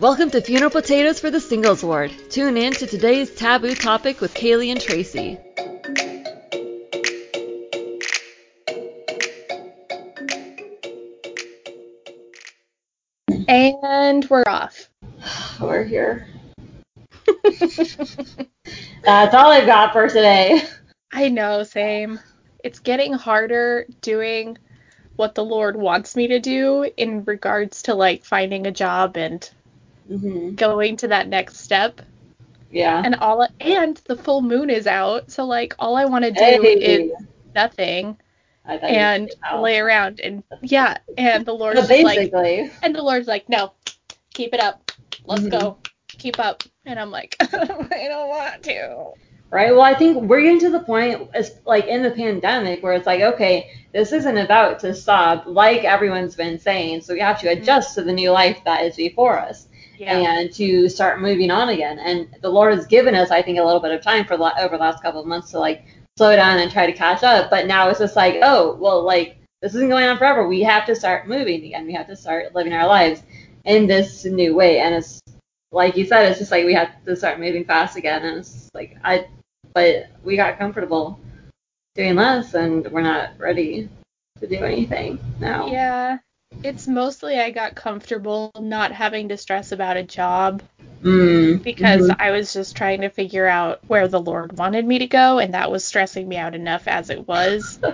Welcome 0.00 0.30
to 0.30 0.40
Funeral 0.40 0.70
Potatoes 0.70 1.20
for 1.20 1.30
the 1.30 1.40
Singles 1.40 1.84
Ward. 1.84 2.10
Tune 2.30 2.56
in 2.56 2.72
to 2.72 2.86
today's 2.86 3.34
taboo 3.34 3.74
topic 3.74 4.22
with 4.22 4.32
Kaylee 4.32 4.70
and 4.70 4.80
Tracy. 4.80 5.38
And 13.46 14.24
we're 14.30 14.44
off. 14.48 14.88
We're 15.60 15.84
here. 15.84 16.26
That's 19.04 19.34
all 19.34 19.52
I've 19.52 19.66
got 19.66 19.92
for 19.92 20.08
today. 20.08 20.62
I 21.12 21.28
know, 21.28 21.62
same. 21.62 22.18
It's 22.64 22.78
getting 22.78 23.12
harder 23.12 23.84
doing 24.00 24.56
what 25.16 25.34
the 25.34 25.44
Lord 25.44 25.76
wants 25.76 26.16
me 26.16 26.28
to 26.28 26.40
do 26.40 26.90
in 26.96 27.24
regards 27.24 27.82
to 27.82 27.94
like 27.94 28.24
finding 28.24 28.66
a 28.66 28.72
job 28.72 29.18
and 29.18 29.46
hmm 30.10 30.54
going 30.56 30.96
to 30.98 31.08
that 31.08 31.28
next 31.28 31.58
step. 31.58 32.00
Yeah. 32.70 33.02
And 33.04 33.16
all 33.16 33.46
and 33.60 33.96
the 34.06 34.16
full 34.16 34.42
moon 34.42 34.70
is 34.70 34.86
out, 34.86 35.30
so 35.30 35.44
like 35.44 35.74
all 35.78 35.96
I 35.96 36.04
want 36.04 36.24
to 36.24 36.30
do 36.30 36.62
Hey. 36.62 37.04
is 37.06 37.12
nothing 37.54 38.16
I 38.64 38.78
thought 38.78 38.90
you 38.92 38.96
and 38.96 39.30
lay 39.56 39.78
around 39.78 40.20
and 40.20 40.42
yeah, 40.62 40.98
and 41.16 41.44
the 41.46 41.52
Lord's 41.52 41.88
just 41.88 42.02
like 42.04 42.32
and 42.82 42.94
the 42.94 43.02
Lord's 43.02 43.28
like, 43.28 43.48
"No. 43.48 43.72
Keep 44.34 44.54
it 44.54 44.60
up. 44.60 44.92
Let's 45.26 45.42
Mhm. 45.42 45.50
go. 45.50 45.78
Keep 46.08 46.38
up." 46.38 46.62
And 46.86 46.98
I'm 46.98 47.10
like, 47.10 47.36
"I 47.40 48.06
don't 48.08 48.28
want 48.28 48.62
to." 48.64 49.12
right? 49.50 49.72
Well, 49.72 49.82
I 49.82 49.94
think 49.94 50.22
we're 50.28 50.42
getting 50.42 50.60
to 50.60 50.70
the 50.70 50.80
point, 50.80 51.28
as, 51.34 51.58
like 51.66 51.86
in 51.86 52.02
the 52.02 52.10
pandemic, 52.10 52.82
where 52.82 52.92
it's 52.92 53.06
like, 53.06 53.20
okay, 53.20 53.70
this 53.92 54.12
isn't 54.12 54.38
about 54.38 54.80
to 54.80 54.94
stop, 54.94 55.44
like 55.46 55.84
everyone's 55.84 56.36
been 56.36 56.58
saying. 56.58 57.02
So 57.02 57.14
we 57.14 57.20
have 57.20 57.40
to 57.40 57.48
adjust 57.48 57.94
to 57.96 58.02
the 58.02 58.12
new 58.12 58.30
life 58.30 58.58
that 58.64 58.84
is 58.84 58.96
before 58.96 59.38
us. 59.38 59.66
Yeah. 60.00 60.18
and 60.18 60.52
to 60.54 60.88
start 60.88 61.20
moving 61.20 61.50
on 61.50 61.68
again. 61.68 61.98
And 61.98 62.34
the 62.40 62.48
Lord 62.48 62.74
has 62.74 62.86
given 62.86 63.14
us, 63.14 63.30
I 63.30 63.42
think, 63.42 63.58
a 63.58 63.62
little 63.62 63.80
bit 63.80 63.92
of 63.92 64.02
time 64.02 64.24
for 64.24 64.34
over 64.34 64.76
the 64.76 64.82
last 64.82 65.02
couple 65.02 65.20
of 65.20 65.26
months 65.26 65.50
to 65.50 65.58
like 65.58 65.84
slow 66.16 66.34
down 66.34 66.58
and 66.58 66.72
try 66.72 66.86
to 66.86 66.92
catch 66.92 67.22
up. 67.22 67.50
But 67.50 67.66
now 67.66 67.88
it's 67.88 67.98
just 67.98 68.16
like, 68.16 68.36
oh, 68.42 68.76
well, 68.76 69.02
like 69.02 69.36
this 69.60 69.74
isn't 69.74 69.90
going 69.90 70.06
on 70.06 70.16
forever. 70.16 70.48
We 70.48 70.62
have 70.62 70.86
to 70.86 70.96
start 70.96 71.28
moving 71.28 71.64
again. 71.64 71.86
We 71.86 71.92
have 71.92 72.06
to 72.06 72.16
start 72.16 72.54
living 72.54 72.72
our 72.72 72.86
lives 72.86 73.22
in 73.66 73.86
this 73.86 74.24
new 74.24 74.54
way. 74.54 74.80
And 74.80 74.94
it's 74.94 75.20
like 75.70 75.96
you 75.96 76.06
said, 76.06 76.30
it's 76.30 76.38
just 76.38 76.50
like 76.50 76.64
we 76.64 76.74
have 76.74 77.04
to 77.04 77.14
start 77.14 77.38
moving 77.38 77.66
fast 77.66 77.96
again. 77.96 78.24
And 78.24 78.38
it's 78.38 78.70
like 78.72 78.96
I, 79.04 79.26
but 79.74 80.06
we 80.24 80.36
got 80.36 80.58
comfortable 80.58 81.20
doing 81.94 82.14
less, 82.14 82.54
and 82.54 82.90
we're 82.90 83.02
not 83.02 83.38
ready 83.38 83.88
to 84.40 84.46
do 84.46 84.56
anything 84.64 85.18
now. 85.38 85.66
Yeah. 85.66 86.18
It's 86.62 86.86
mostly 86.88 87.38
I 87.38 87.50
got 87.50 87.74
comfortable 87.74 88.50
not 88.58 88.92
having 88.92 89.28
to 89.28 89.36
stress 89.36 89.72
about 89.72 89.96
a 89.96 90.02
job 90.02 90.62
Mm, 91.02 91.62
because 91.62 92.08
mhm. 92.08 92.16
I 92.18 92.30
was 92.32 92.52
just 92.52 92.76
trying 92.76 93.02
to 93.02 93.10
figure 93.10 93.46
out 93.46 93.82
where 93.86 94.08
the 94.08 94.20
Lord 94.20 94.58
wanted 94.58 94.86
me 94.86 94.98
to 95.00 95.06
go, 95.06 95.38
and 95.38 95.54
that 95.54 95.70
was 95.70 95.84
stressing 95.84 96.28
me 96.28 96.36
out 96.38 96.54
enough 96.54 96.88
as 96.88 97.10
it 97.10 97.26
was. 97.28 97.78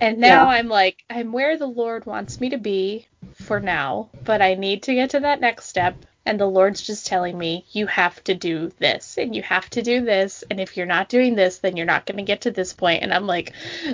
And 0.00 0.18
now 0.18 0.46
Yeah. 0.46 0.50
I'm 0.50 0.68
like, 0.68 1.04
I'm 1.10 1.32
where 1.32 1.56
the 1.58 1.66
Lord 1.66 2.06
wants 2.06 2.40
me 2.40 2.50
to 2.50 2.58
be 2.58 3.08
for 3.32 3.60
now, 3.60 4.12
but 4.24 4.40
I 4.42 4.54
need 4.54 4.82
to 4.84 4.94
get 4.94 5.10
to 5.10 5.20
that 5.20 5.40
next 5.40 5.66
step. 5.66 6.04
And 6.24 6.40
the 6.40 6.46
Lord's 6.46 6.82
just 6.82 7.06
telling 7.06 7.36
me, 7.38 7.66
you 7.72 7.86
have 7.86 8.22
to 8.24 8.34
do 8.34 8.70
this, 8.78 9.16
and 9.18 9.34
you 9.34 9.42
have 9.42 9.68
to 9.70 9.82
do 9.82 10.00
this, 10.04 10.42
and 10.50 10.58
if 10.60 10.76
you're 10.76 10.86
not 10.86 11.08
doing 11.08 11.34
this, 11.36 11.58
then 11.58 11.76
you're 11.76 11.86
not 11.86 12.06
going 12.06 12.16
to 12.18 12.24
get 12.24 12.42
to 12.42 12.50
this 12.50 12.72
point. 12.72 13.02
And 13.04 13.12
I'm 13.14 13.26
like, 13.26 13.52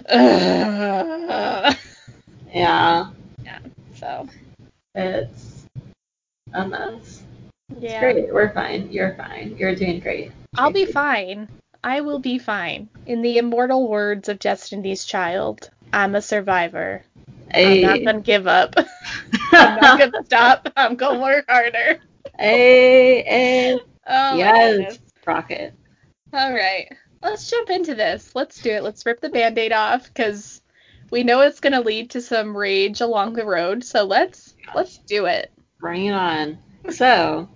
Ugh. 0.09 1.75
yeah, 2.55 3.11
so 3.95 4.29
it's 4.95 5.67
a 6.53 6.67
mess. 6.67 7.23
It's 7.71 7.83
yeah, 7.83 8.01
great. 8.01 8.33
We're 8.33 8.53
fine. 8.53 8.91
You're 8.93 9.15
fine. 9.15 9.57
You're 9.57 9.75
doing 9.75 10.01
great. 10.01 10.33
I'll 10.57 10.73
be 10.73 10.87
fine. 10.87 11.49
I 11.85 12.01
will 12.03 12.19
be 12.19 12.39
fine. 12.39 12.89
In 13.07 13.23
the 13.23 13.39
immortal 13.39 13.89
words 13.89 14.29
of 14.29 14.39
Destiny's 14.39 15.05
Child, 15.05 15.71
I'm 15.93 16.15
a 16.15 16.23
survivor. 16.23 17.03
Hey. 17.51 17.85
I'm 17.85 17.91
not 17.91 18.05
gonna 18.05 18.21
give 18.23 18.47
up. 18.47 18.75
I'm 19.53 19.81
not 19.81 19.99
gonna 20.13 20.25
stop. 20.25 20.69
I'm 20.77 20.97
gonna 20.97 21.21
work 21.21 21.45
harder. 21.49 22.01
hey, 22.39 23.23
hey. 23.23 23.81
Oh 24.05 24.37
yes, 24.37 24.99
rocket. 25.25 25.75
All 26.33 26.53
right. 26.53 26.89
Let's 27.23 27.49
jump 27.49 27.71
into 27.71 27.95
this. 27.95 28.33
Let's 28.35 28.61
do 28.61 28.71
it. 28.71 28.83
Let's 28.83 29.07
rip 29.07 29.21
the 29.21 29.29
band-aid 29.29 29.73
off 29.73 30.09
because 30.09 30.62
we 31.13 31.23
know 31.23 31.43
it's 31.43 31.61
gonna 31.61 31.83
lead 31.83 32.11
to 32.11 32.23
some 32.23 32.57
rage 32.57 33.03
along 33.03 33.35
the 33.35 33.45
road. 33.45 33.85
So 33.85 34.03
let's 34.03 34.55
let's 34.75 34.99
do 34.99 35.27
it. 35.27 35.53
Bring 35.79 36.07
it 36.07 36.13
on. 36.15 36.59
So, 36.91 37.49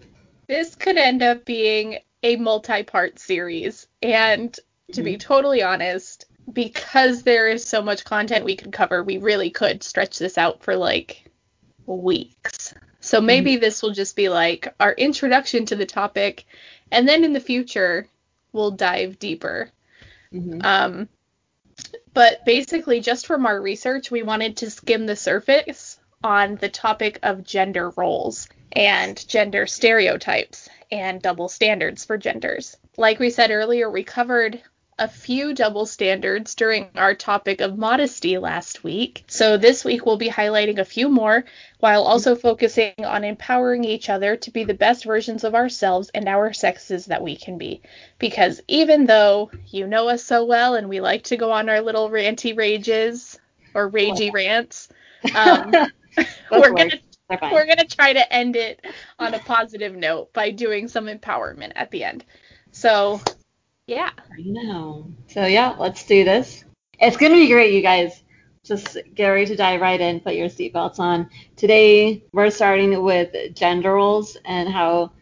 This 0.46 0.76
could 0.76 0.96
end 0.96 1.22
up 1.22 1.44
being 1.44 1.98
a 2.22 2.36
multi-part 2.36 3.18
series, 3.18 3.88
and 4.02 4.56
to 4.92 5.02
be 5.02 5.16
totally 5.16 5.62
honest, 5.62 6.26
because 6.52 7.22
there 7.24 7.48
is 7.48 7.64
so 7.64 7.82
much 7.82 8.04
content 8.04 8.44
we 8.44 8.56
could 8.56 8.72
cover, 8.72 9.02
we 9.02 9.18
really 9.18 9.50
could 9.50 9.82
stretch 9.82 10.18
this 10.18 10.38
out 10.38 10.62
for 10.62 10.76
like 10.76 11.24
weeks. 11.86 12.74
So 13.00 13.20
maybe 13.20 13.56
this 13.56 13.82
will 13.82 13.92
just 13.92 14.16
be 14.16 14.28
like 14.28 14.72
our 14.78 14.92
introduction 14.92 15.66
to 15.66 15.76
the 15.76 15.86
topic, 15.86 16.44
and 16.92 17.08
then 17.08 17.24
in 17.24 17.32
the 17.32 17.40
future 17.40 18.06
we'll 18.52 18.70
dive 18.72 19.18
deeper. 19.18 19.70
mhm. 20.32 20.64
Um, 20.64 21.08
but 22.14 22.44
basically, 22.44 23.00
just 23.00 23.26
from 23.26 23.46
our 23.46 23.60
research, 23.60 24.10
we 24.10 24.22
wanted 24.22 24.58
to 24.58 24.70
skim 24.70 25.06
the 25.06 25.16
surface 25.16 25.98
on 26.22 26.56
the 26.56 26.68
topic 26.68 27.18
of 27.22 27.44
gender 27.44 27.90
roles 27.90 28.48
and 28.72 29.26
gender 29.28 29.66
stereotypes 29.66 30.68
and 30.90 31.22
double 31.22 31.48
standards 31.48 32.04
for 32.04 32.18
genders. 32.18 32.76
Like 32.96 33.18
we 33.18 33.30
said 33.30 33.50
earlier, 33.50 33.90
we 33.90 34.04
covered 34.04 34.60
a 34.98 35.08
few 35.08 35.52
double 35.52 35.84
standards 35.84 36.54
during 36.54 36.88
our 36.96 37.14
topic 37.14 37.60
of 37.60 37.76
modesty 37.76 38.38
last 38.38 38.82
week. 38.82 39.24
So 39.26 39.58
this 39.58 39.84
week 39.84 40.06
we'll 40.06 40.16
be 40.16 40.30
highlighting 40.30 40.78
a 40.78 40.86
few 40.86 41.10
more 41.10 41.44
while 41.80 42.02
also 42.04 42.34
focusing 42.34 42.94
on 43.04 43.22
empowering 43.22 43.84
each 43.84 44.08
other 44.08 44.36
to 44.36 44.50
be 44.50 44.64
the 44.64 44.72
best 44.72 45.04
versions 45.04 45.44
of 45.44 45.54
ourselves 45.54 46.10
and 46.14 46.26
our 46.28 46.54
sexes 46.54 47.06
that 47.06 47.22
we 47.22 47.36
can 47.36 47.58
be 47.58 47.82
because 48.18 48.62
even 48.68 49.04
though 49.04 49.50
you 49.68 49.86
know 49.86 50.08
us 50.08 50.24
so 50.24 50.46
well 50.46 50.74
and 50.74 50.88
we 50.88 51.00
like 51.00 51.24
to 51.24 51.36
go 51.36 51.52
on 51.52 51.68
our 51.68 51.82
little 51.82 52.08
ranty 52.08 52.56
rages 52.56 53.38
or 53.74 53.90
ragey 53.90 54.32
rants, 54.32 54.88
um, 55.34 55.70
we're 56.50 56.72
gonna 56.72 56.98
we're 57.52 57.66
gonna 57.66 57.84
try 57.84 58.14
to 58.14 58.32
end 58.32 58.56
it 58.56 58.82
on 59.18 59.34
a 59.34 59.38
positive 59.40 59.94
note 59.94 60.32
by 60.32 60.50
doing 60.50 60.88
some 60.88 61.06
empowerment 61.06 61.72
at 61.74 61.90
the 61.90 62.04
end. 62.04 62.24
So, 62.72 63.20
yeah, 63.86 64.10
I 64.16 64.42
know. 64.42 65.12
So 65.28 65.46
yeah, 65.46 65.76
let's 65.78 66.04
do 66.04 66.24
this. 66.24 66.64
It's 66.98 67.16
gonna 67.16 67.34
be 67.34 67.48
great, 67.48 67.72
you 67.72 67.82
guys. 67.82 68.22
Just 68.64 68.98
get 69.14 69.28
ready 69.28 69.46
to 69.46 69.56
dive 69.56 69.80
right 69.80 70.00
in. 70.00 70.18
Put 70.20 70.34
your 70.34 70.48
seatbelts 70.48 70.98
on. 70.98 71.30
Today 71.54 72.24
we're 72.32 72.50
starting 72.50 73.00
with 73.02 73.54
gender 73.54 73.94
roles 73.94 74.36
and 74.44 74.68
how 74.68 75.12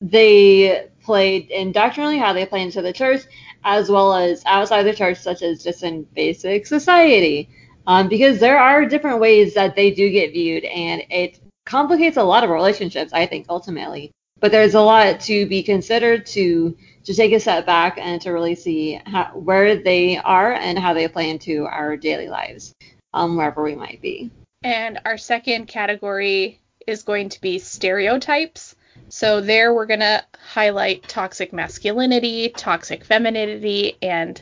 they 0.00 0.88
played 1.02 1.50
in 1.50 1.72
doctrinally, 1.72 2.18
how 2.18 2.32
they 2.32 2.46
play 2.46 2.62
into 2.62 2.82
the 2.82 2.92
church, 2.92 3.22
as 3.64 3.90
well 3.90 4.14
as 4.14 4.44
outside 4.46 4.84
the 4.84 4.94
church, 4.94 5.18
such 5.18 5.42
as 5.42 5.64
just 5.64 5.82
in 5.82 6.04
basic 6.14 6.66
society. 6.66 7.48
Um, 7.88 8.08
because 8.08 8.38
there 8.38 8.60
are 8.60 8.86
different 8.86 9.18
ways 9.18 9.54
that 9.54 9.74
they 9.74 9.90
do 9.90 10.08
get 10.08 10.32
viewed, 10.32 10.62
and 10.64 11.02
it 11.10 11.40
complicates 11.66 12.16
a 12.16 12.22
lot 12.22 12.44
of 12.44 12.50
relationships, 12.50 13.12
I 13.12 13.26
think, 13.26 13.46
ultimately. 13.48 14.12
But 14.38 14.52
there's 14.52 14.74
a 14.74 14.80
lot 14.80 15.18
to 15.22 15.46
be 15.46 15.64
considered 15.64 16.26
to 16.26 16.76
to 17.04 17.14
take 17.14 17.32
a 17.32 17.40
step 17.40 17.66
back 17.66 17.98
and 17.98 18.20
to 18.22 18.30
really 18.30 18.54
see 18.54 19.00
how, 19.06 19.30
where 19.34 19.76
they 19.76 20.18
are 20.18 20.52
and 20.52 20.78
how 20.78 20.94
they 20.94 21.08
play 21.08 21.30
into 21.30 21.64
our 21.66 21.96
daily 21.96 22.28
lives, 22.28 22.74
um, 23.12 23.36
wherever 23.36 23.62
we 23.62 23.74
might 23.74 24.00
be. 24.00 24.30
and 24.64 25.00
our 25.04 25.18
second 25.18 25.66
category 25.66 26.60
is 26.86 27.02
going 27.02 27.28
to 27.28 27.40
be 27.40 27.58
stereotypes. 27.58 28.76
So 29.08 29.40
there 29.40 29.74
we're 29.74 29.86
gonna 29.86 30.22
highlight 30.40 31.08
toxic 31.08 31.52
masculinity, 31.52 32.48
toxic 32.50 33.04
femininity, 33.04 33.96
and 34.00 34.40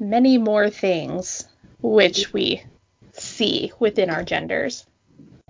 many 0.00 0.38
more 0.38 0.70
things 0.70 1.46
which 1.80 2.32
we 2.32 2.62
see 3.12 3.72
within 3.78 4.10
our 4.10 4.22
genders. 4.22 4.86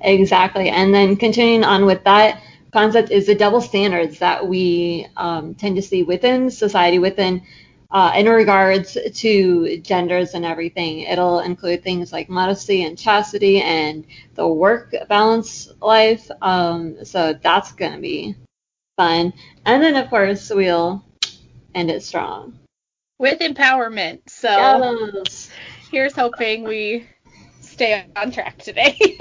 Exactly. 0.00 0.68
And 0.68 0.94
then 0.94 1.16
continuing 1.16 1.64
on 1.64 1.86
with 1.86 2.04
that 2.04 2.40
concept 2.72 3.10
is 3.10 3.26
the 3.26 3.34
double 3.34 3.60
standards 3.60 4.18
that 4.18 4.46
we 4.46 5.06
um, 5.16 5.54
tend 5.54 5.76
to 5.76 5.82
see 5.82 6.02
within 6.02 6.50
society, 6.50 6.98
within 6.98 7.42
uh, 7.90 8.12
in 8.16 8.26
regards 8.28 8.96
to 9.14 9.78
genders 9.78 10.34
and 10.34 10.44
everything. 10.44 11.00
It'll 11.00 11.40
include 11.40 11.82
things 11.82 12.12
like 12.12 12.28
modesty 12.28 12.84
and 12.84 12.98
chastity 12.98 13.60
and 13.62 14.04
the 14.34 14.46
work 14.46 14.94
balance 15.08 15.70
life. 15.80 16.30
Um, 16.42 17.04
so 17.04 17.32
that's 17.42 17.72
going 17.72 17.92
to 17.92 18.00
be 18.00 18.34
fun. 18.96 19.32
And 19.64 19.82
then, 19.82 19.96
of 19.96 20.10
course, 20.10 20.50
we'll 20.50 21.02
end 21.74 21.90
it 21.90 22.02
strong. 22.02 22.58
With 23.18 23.40
empowerment. 23.40 24.20
So 24.28 24.82
Yes. 25.14 25.50
here's 25.90 26.14
hoping 26.14 26.64
we 26.64 27.06
stay 27.60 28.04
on 28.16 28.30
track 28.32 28.58
today. 28.58 28.98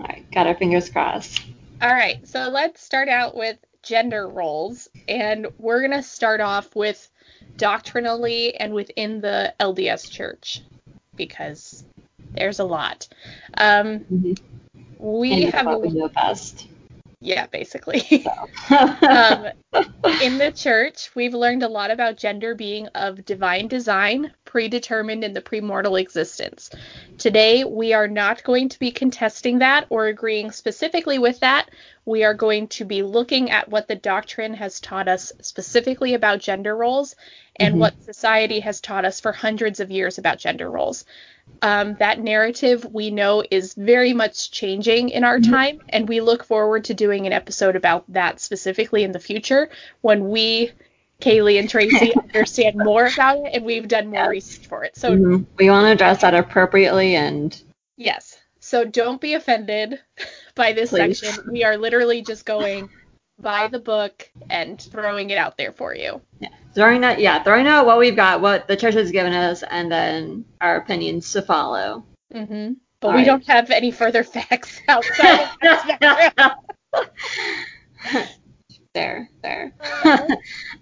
All 0.00 0.06
right. 0.06 0.30
Got 0.32 0.46
our 0.46 0.54
fingers 0.54 0.88
crossed. 0.88 1.42
All 1.82 1.88
right, 1.92 2.26
so 2.26 2.48
let's 2.50 2.82
start 2.82 3.08
out 3.08 3.34
with 3.34 3.56
gender 3.82 4.28
roles, 4.28 4.88
and 5.08 5.46
we're 5.58 5.80
going 5.80 5.92
to 5.92 6.02
start 6.02 6.40
off 6.40 6.76
with 6.76 7.10
doctrinally 7.56 8.54
and 8.56 8.74
within 8.74 9.20
the 9.20 9.54
LDS 9.60 10.10
Church 10.10 10.60
because 11.16 11.84
there's 12.34 12.58
a 12.58 12.64
lot. 12.64 13.08
Um, 13.56 14.00
Mhm. 14.12 14.38
we 14.98 15.32
and 15.32 15.44
have, 15.44 15.64
probably 15.64 15.90
know 15.90 16.08
best. 16.08 16.66
Yeah, 17.20 17.46
basically. 17.46 18.26
Um, 18.70 19.46
in 20.22 20.38
the 20.38 20.52
church, 20.52 21.10
we've 21.16 21.34
learned 21.34 21.62
a 21.64 21.68
lot 21.68 21.90
about 21.90 22.16
gender 22.16 22.54
being 22.54 22.86
of 22.88 23.24
divine 23.24 23.66
design, 23.66 24.32
predetermined 24.44 25.24
in 25.24 25.32
the 25.32 25.42
premortal 25.42 26.00
existence. 26.00 26.70
Today, 27.18 27.64
we 27.64 27.92
are 27.92 28.06
not 28.08 28.44
going 28.44 28.68
to 28.68 28.78
be 28.78 28.92
contesting 28.92 29.58
that 29.58 29.86
or 29.90 30.06
agreeing 30.06 30.52
specifically 30.52 31.18
with 31.18 31.40
that. 31.40 31.68
We 32.04 32.22
are 32.24 32.34
going 32.34 32.68
to 32.68 32.84
be 32.84 33.02
looking 33.02 33.50
at 33.50 33.68
what 33.68 33.88
the 33.88 33.96
doctrine 33.96 34.54
has 34.54 34.80
taught 34.80 35.08
us 35.08 35.32
specifically 35.42 36.14
about 36.14 36.40
gender 36.40 36.76
roles 36.76 37.16
and 37.56 37.74
Mhm. 37.74 37.78
what 37.78 38.02
society 38.02 38.60
has 38.60 38.80
taught 38.80 39.04
us 39.04 39.20
for 39.20 39.32
hundreds 39.32 39.80
of 39.80 39.90
years 39.90 40.18
about 40.18 40.38
gender 40.38 40.70
roles. 40.70 41.04
Um, 41.62 41.96
that 41.96 42.18
narrative 42.18 42.86
we 42.90 43.10
know 43.10 43.44
is 43.50 43.74
very 43.74 44.12
much 44.14 44.50
changing 44.50 45.10
in 45.10 45.24
our 45.24 45.40
time, 45.40 45.80
and 45.90 46.08
we 46.08 46.20
look 46.20 46.44
forward 46.44 46.84
to 46.84 46.94
doing 46.94 47.26
an 47.26 47.32
episode 47.32 47.76
about 47.76 48.04
that 48.12 48.40
specifically 48.40 49.04
in 49.04 49.12
the 49.12 49.18
future 49.20 49.68
when 50.00 50.30
we, 50.30 50.72
Kaylee 51.20 51.58
and 51.58 51.68
Tracy, 51.68 52.14
understand 52.34 52.76
more 52.76 53.06
about 53.06 53.36
it 53.44 53.54
and 53.54 53.64
we've 53.64 53.88
done 53.88 54.08
more 54.08 54.22
Yes. 54.22 54.30
research 54.30 54.66
for 54.66 54.84
it. 54.84 54.96
So, 54.96 55.16
Mhm. 55.16 55.46
we 55.58 55.68
want 55.70 55.86
to 55.86 55.92
address 55.92 56.22
that 56.22 56.34
appropriately 56.34 57.14
and 57.14 57.60
yes. 57.96 58.38
So 58.60 58.84
don't 58.84 59.20
be 59.20 59.34
offended 59.34 60.00
by 60.54 60.72
this 60.72 60.90
Please. 60.90 61.20
section. 61.20 61.44
We 61.50 61.64
are 61.64 61.76
literally 61.76 62.22
just 62.22 62.44
going 62.46 62.90
by 63.40 63.68
the 63.68 63.78
book 63.78 64.30
and 64.50 64.80
throwing 64.80 65.30
it 65.30 65.38
out 65.38 65.56
there 65.56 65.72
for 65.72 65.94
you. 65.94 66.20
Yeah. 66.40 66.48
throwing 66.74 67.04
out 67.04 67.18
yeah 67.20 67.42
throwing 67.42 67.66
out 67.66 67.86
what 67.86 67.98
we've 67.98 68.16
got 68.16 68.40
what 68.40 68.66
the 68.68 68.76
church 68.76 68.94
has 68.94 69.10
given 69.10 69.32
us 69.32 69.62
and 69.70 69.90
then 69.90 70.44
our 70.60 70.76
opinions 70.76 71.30
to 71.32 71.42
follow 71.42 72.04
hmm 72.32 72.72
But 73.00 73.08
All 73.08 73.14
we 73.14 73.18
right. 73.18 73.26
don't 73.26 73.46
have 73.46 73.70
any 73.70 73.90
further 73.90 74.24
facts 74.24 74.80
outside 74.88 75.40
of 75.62 75.98
that. 76.00 76.56
there 78.94 79.28
there 79.42 79.72
all 80.04 80.26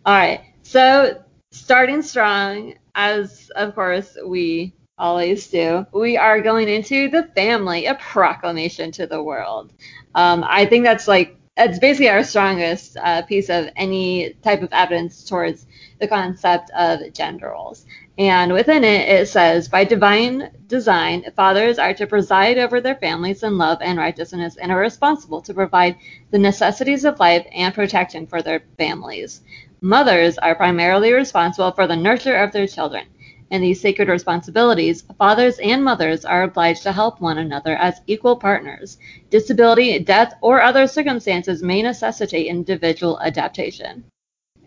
right 0.06 0.40
so 0.62 1.22
starting 1.50 2.02
strong 2.02 2.74
as 2.94 3.50
of 3.56 3.74
course 3.74 4.16
we 4.26 4.72
always 4.98 5.46
do 5.48 5.84
we 5.92 6.16
are 6.16 6.40
going 6.40 6.68
into 6.68 7.08
the 7.08 7.24
family 7.34 7.86
a 7.86 7.94
proclamation 7.96 8.90
to 8.90 9.06
the 9.06 9.22
world 9.22 9.72
um, 10.14 10.44
i 10.48 10.64
think 10.66 10.84
that's 10.84 11.06
like 11.08 11.36
it's 11.58 11.78
basically 11.78 12.08
our 12.08 12.24
strongest 12.24 12.96
uh, 12.96 13.22
piece 13.22 13.50
of 13.50 13.68
any 13.76 14.34
type 14.42 14.62
of 14.62 14.72
evidence 14.72 15.24
towards 15.24 15.66
the 16.00 16.08
concept 16.08 16.70
of 16.70 17.12
gender 17.12 17.48
roles 17.50 17.84
and 18.18 18.52
within 18.52 18.82
it, 18.82 19.08
it 19.08 19.28
says, 19.28 19.68
by 19.68 19.84
divine 19.84 20.50
design, 20.66 21.24
fathers 21.36 21.78
are 21.78 21.94
to 21.94 22.06
preside 22.06 22.58
over 22.58 22.80
their 22.80 22.96
families 22.96 23.44
in 23.44 23.56
love 23.58 23.78
and 23.80 23.96
righteousness 23.96 24.56
and 24.56 24.72
are 24.72 24.80
responsible 24.80 25.40
to 25.42 25.54
provide 25.54 25.96
the 26.32 26.38
necessities 26.38 27.04
of 27.04 27.20
life 27.20 27.46
and 27.52 27.72
protection 27.72 28.26
for 28.26 28.42
their 28.42 28.62
families. 28.76 29.42
Mothers 29.80 30.36
are 30.36 30.56
primarily 30.56 31.12
responsible 31.12 31.70
for 31.70 31.86
the 31.86 31.94
nurture 31.94 32.34
of 32.34 32.50
their 32.50 32.66
children. 32.66 33.06
In 33.50 33.62
these 33.62 33.80
sacred 33.80 34.08
responsibilities, 34.08 35.02
fathers 35.16 35.58
and 35.58 35.82
mothers 35.82 36.24
are 36.24 36.42
obliged 36.42 36.82
to 36.82 36.92
help 36.92 37.20
one 37.20 37.38
another 37.38 37.76
as 37.76 38.00
equal 38.06 38.36
partners. 38.36 38.98
Disability, 39.30 39.98
death, 40.00 40.34
or 40.42 40.60
other 40.60 40.86
circumstances 40.86 41.62
may 41.62 41.80
necessitate 41.82 42.46
individual 42.46 43.18
adaptation. 43.20 44.04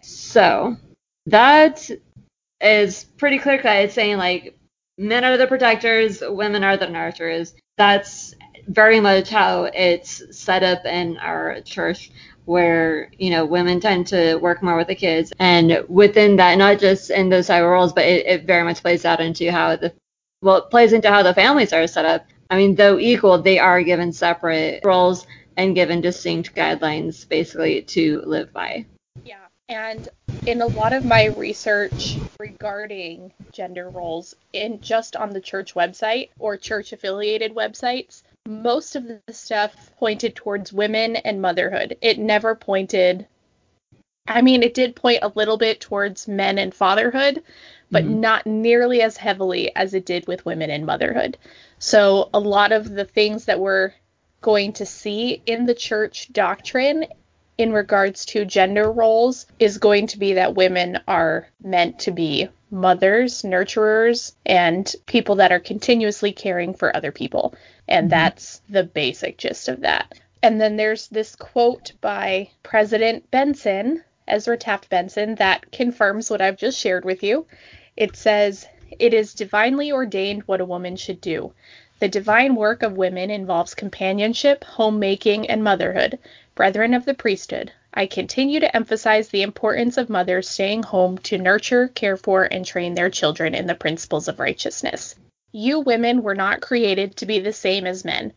So, 0.01 0.77
that 1.27 1.89
is 2.59 3.03
pretty 3.17 3.37
clear 3.37 3.59
cut. 3.59 3.77
It's 3.77 3.93
saying 3.93 4.17
like 4.17 4.57
men 4.97 5.23
are 5.23 5.37
the 5.37 5.47
protectors, 5.47 6.23
women 6.25 6.63
are 6.63 6.77
the 6.77 6.87
nurturers. 6.87 7.53
That's 7.77 8.33
very 8.67 8.99
much 8.99 9.29
how 9.29 9.65
it's 9.73 10.37
set 10.37 10.63
up 10.63 10.85
in 10.85 11.17
our 11.17 11.61
church 11.61 12.11
where 12.45 13.09
you 13.17 13.29
know 13.29 13.45
women 13.45 13.79
tend 13.79 14.07
to 14.07 14.35
work 14.37 14.63
more 14.63 14.77
with 14.77 14.87
the 14.87 14.95
kids. 14.95 15.31
And 15.39 15.83
within 15.87 16.35
that 16.37 16.57
not 16.57 16.79
just 16.79 17.09
in 17.09 17.29
those 17.29 17.47
type 17.47 17.63
of 17.63 17.69
roles 17.69 17.93
but 17.93 18.05
it, 18.05 18.25
it 18.25 18.45
very 18.45 18.63
much 18.63 18.81
plays 18.81 19.05
out 19.05 19.21
into 19.21 19.51
how 19.51 19.75
the 19.75 19.93
well 20.41 20.57
it 20.57 20.69
plays 20.69 20.93
into 20.93 21.09
how 21.09 21.23
the 21.23 21.33
families 21.33 21.73
are 21.73 21.87
set 21.87 22.05
up. 22.05 22.25
I 22.49 22.57
mean 22.57 22.75
though 22.75 22.99
equal 22.99 23.41
they 23.41 23.59
are 23.59 23.81
given 23.83 24.11
separate 24.11 24.81
roles 24.83 25.27
and 25.57 25.75
given 25.75 26.01
distinct 26.01 26.55
guidelines 26.55 27.27
basically 27.27 27.81
to 27.83 28.21
live 28.25 28.51
by. 28.53 28.85
Yeah, 29.25 29.45
and 29.69 30.09
in 30.47 30.61
a 30.61 30.67
lot 30.67 30.93
of 30.93 31.05
my 31.05 31.25
research 31.25 32.17
regarding 32.39 33.31
gender 33.51 33.89
roles 33.89 34.35
in 34.53 34.81
just 34.81 35.15
on 35.15 35.29
the 35.29 35.41
church 35.41 35.75
website 35.75 36.29
or 36.39 36.57
church 36.57 36.93
affiliated 36.93 37.53
websites, 37.53 38.23
most 38.47 38.95
of 38.95 39.05
the 39.07 39.21
stuff 39.31 39.91
pointed 39.97 40.35
towards 40.35 40.73
women 40.73 41.15
and 41.15 41.41
motherhood. 41.41 41.97
It 42.01 42.19
never 42.19 42.55
pointed 42.55 43.27
I 44.27 44.41
mean, 44.43 44.61
it 44.61 44.75
did 44.75 44.95
point 44.95 45.19
a 45.23 45.31
little 45.33 45.57
bit 45.57 45.81
towards 45.81 46.27
men 46.27 46.59
and 46.59 46.73
fatherhood, 46.73 47.43
but 47.89 48.05
Mhm. 48.05 48.19
not 48.19 48.45
nearly 48.45 49.01
as 49.01 49.17
heavily 49.17 49.75
as 49.75 49.93
it 49.95 50.05
did 50.05 50.27
with 50.27 50.45
women 50.45 50.69
and 50.69 50.85
motherhood. 50.85 51.37
So, 51.79 52.29
a 52.33 52.39
lot 52.39 52.71
of 52.71 52.89
the 52.89 53.03
things 53.03 53.45
that 53.45 53.59
we're 53.59 53.93
going 54.41 54.73
to 54.73 54.85
see 54.85 55.41
in 55.45 55.65
the 55.65 55.73
church 55.73 56.31
doctrine 56.31 57.07
in 57.57 57.73
regards 57.73 58.25
to 58.25 58.45
gender 58.45 58.91
roles 58.91 59.47
is 59.59 59.79
going 59.79 60.07
to 60.07 60.19
be 60.19 60.33
that 60.33 60.55
women 60.55 60.99
are 61.07 61.47
meant 61.63 61.99
to 61.99 62.11
be 62.11 62.47
mothers, 62.69 63.41
nurturers, 63.41 64.33
and 64.45 64.95
people 65.07 65.35
that 65.35 65.51
are 65.51 65.59
continuously 65.59 66.31
caring 66.31 66.73
for 66.73 66.95
other 66.95 67.11
people. 67.11 67.53
And 67.87 68.07
Mhm. 68.07 68.11
that's 68.11 68.61
the 68.69 68.83
basic 68.83 69.37
gist 69.37 69.67
of 69.67 69.81
that. 69.81 70.19
And 70.43 70.59
then 70.59 70.75
there's 70.75 71.07
this 71.07 71.35
quote 71.35 71.91
by 72.01 72.49
President 72.63 73.29
Benson, 73.29 74.03
Ezra 74.27 74.57
Taft 74.57 74.89
Benson, 74.89 75.35
that 75.35 75.71
confirms 75.71 76.29
what 76.29 76.41
I've 76.41 76.57
just 76.57 76.79
shared 76.79 77.05
with 77.05 77.21
you. 77.21 77.45
It 77.97 78.15
says, 78.15 78.67
It 78.99 79.13
is 79.13 79.33
divinely 79.33 79.91
ordained 79.91 80.43
what 80.43 80.61
a 80.61 80.65
woman 80.65 80.95
should 80.95 81.21
do. 81.21 81.53
The 81.99 82.07
divine 82.07 82.55
work 82.55 82.81
of 82.81 82.97
women 82.97 83.29
involves 83.29 83.75
companionship, 83.75 84.63
homemaking, 84.63 85.49
and 85.49 85.63
motherhood. 85.63 86.17
Brethren 86.55 86.93
of 86.93 87.05
the 87.05 87.13
priesthood, 87.13 87.71
I 87.93 88.05
continue 88.05 88.59
to 88.59 88.75
emphasize 88.75 89.29
the 89.29 89.43
importance 89.43 89.97
of 89.97 90.09
mothers 90.09 90.49
staying 90.49 90.83
home 90.83 91.17
to 91.19 91.37
nurture, 91.37 91.87
care 91.89 92.17
for, 92.17 92.43
and 92.43 92.65
train 92.65 92.95
their 92.95 93.09
children 93.09 93.53
in 93.53 93.67
the 93.67 93.75
principles 93.75 94.27
of 94.27 94.39
righteousness. 94.39 95.15
You 95.53 95.81
women 95.81 96.23
were 96.23 96.35
not 96.35 96.61
created 96.61 97.17
to 97.17 97.25
be 97.25 97.39
the 97.39 97.51
same 97.51 97.85
as 97.85 98.05
men. 98.05 98.31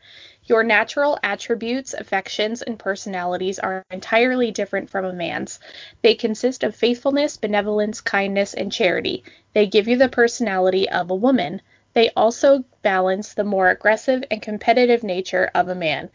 Your 0.46 0.64
natural 0.64 1.18
attributes, 1.22 1.94
affections, 1.94 2.60
and 2.60 2.78
personalities 2.78 3.58
are 3.58 3.84
entirely 3.90 4.50
different 4.50 4.90
from 4.90 5.04
a 5.04 5.12
man's. 5.12 5.60
They 6.02 6.14
consist 6.14 6.64
of 6.64 6.74
faithfulness, 6.74 7.36
benevolence, 7.36 8.00
kindness, 8.00 8.52
and 8.52 8.72
charity. 8.72 9.22
They 9.52 9.66
give 9.66 9.86
you 9.86 9.96
the 9.96 10.08
personality 10.08 10.88
of 10.90 11.10
a 11.10 11.14
woman. 11.14 11.62
They 11.92 12.10
also 12.16 12.64
balance 12.82 13.34
the 13.34 13.44
more 13.44 13.70
aggressive 13.70 14.24
and 14.30 14.42
competitive 14.42 15.04
nature 15.04 15.50
of 15.54 15.68
a 15.68 15.74
man. 15.76 16.10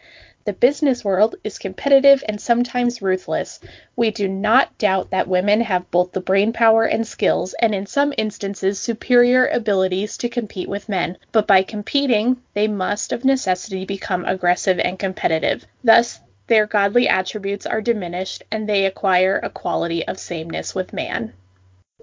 The 0.50 0.53
business 0.53 1.06
world 1.06 1.36
is 1.44 1.60
competitive 1.60 2.24
and 2.27 2.41
sometimes 2.41 3.03
ruthless. 3.03 3.60
We 3.96 4.10
do 4.10 4.27
not 4.27 4.75
doubt 4.79 5.12
that 5.12 5.27
women 5.27 5.62
have 5.62 5.91
both 5.91 6.12
the 6.12 6.22
brain 6.22 6.53
power 6.53 6.86
and 6.86 7.06
skills, 7.06 7.53
and 7.62 7.75
in 7.75 7.86
some 7.86 8.15
instances 8.18 8.79
superior 8.79 9.46
abilities 9.46 10.18
to 10.18 10.27
compete 10.27 10.68
with 10.68 10.89
men. 10.89 11.20
But 11.32 11.46
by 11.46 11.62
competing, 11.62 12.41
they 12.56 12.68
must 12.68 13.12
of 13.12 13.24
necessity 13.24 13.86
become 13.86 14.25
aggressive 14.25 14.79
and 14.79 14.98
competitive. 14.98 15.68
Thus, 15.84 16.20
their 16.48 16.65
godly 16.65 17.08
attributes 17.08 17.68
are 17.68 17.79
diminished 17.79 18.41
and 18.51 18.68
they 18.68 18.88
acquire 18.88 19.39
a 19.44 19.51
quality 19.51 20.08
of 20.08 20.18
sameness 20.18 20.74
with 20.74 20.94
man. 20.94 21.32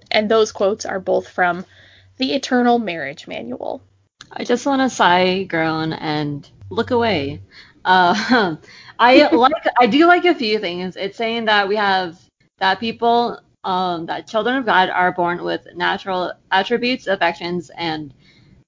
And 0.09 0.31
those 0.31 0.53
quotes 0.53 0.85
are 0.85 1.01
both 1.01 1.27
from 1.27 1.65
the 2.15 2.33
Eternal 2.33 2.79
Marriage 2.79 3.27
Manual. 3.27 3.81
I 4.31 4.45
just 4.45 4.65
want 4.65 4.81
to 4.83 4.89
sigh, 4.89 5.43
groan, 5.43 5.91
and 5.91 6.49
look 6.69 6.91
away. 6.91 7.41
Uh, 7.87 8.57
I 8.99 9.29
like, 9.29 9.53
I 9.79 9.87
do 9.87 10.05
like 10.07 10.25
a 10.25 10.35
few 10.35 10.59
things. 10.59 10.95
It's 10.95 11.17
saying 11.17 11.45
that 11.45 11.67
we 11.67 11.75
have 11.77 12.19
that 12.59 12.79
people, 12.79 13.39
um, 13.63 14.07
that 14.07 14.27
children 14.27 14.57
of 14.57 14.65
God 14.65 14.89
are 14.89 15.11
born 15.11 15.43
with 15.43 15.67
natural 15.75 16.33
attributes, 16.51 17.07
affections, 17.07 17.71
and 17.75 18.13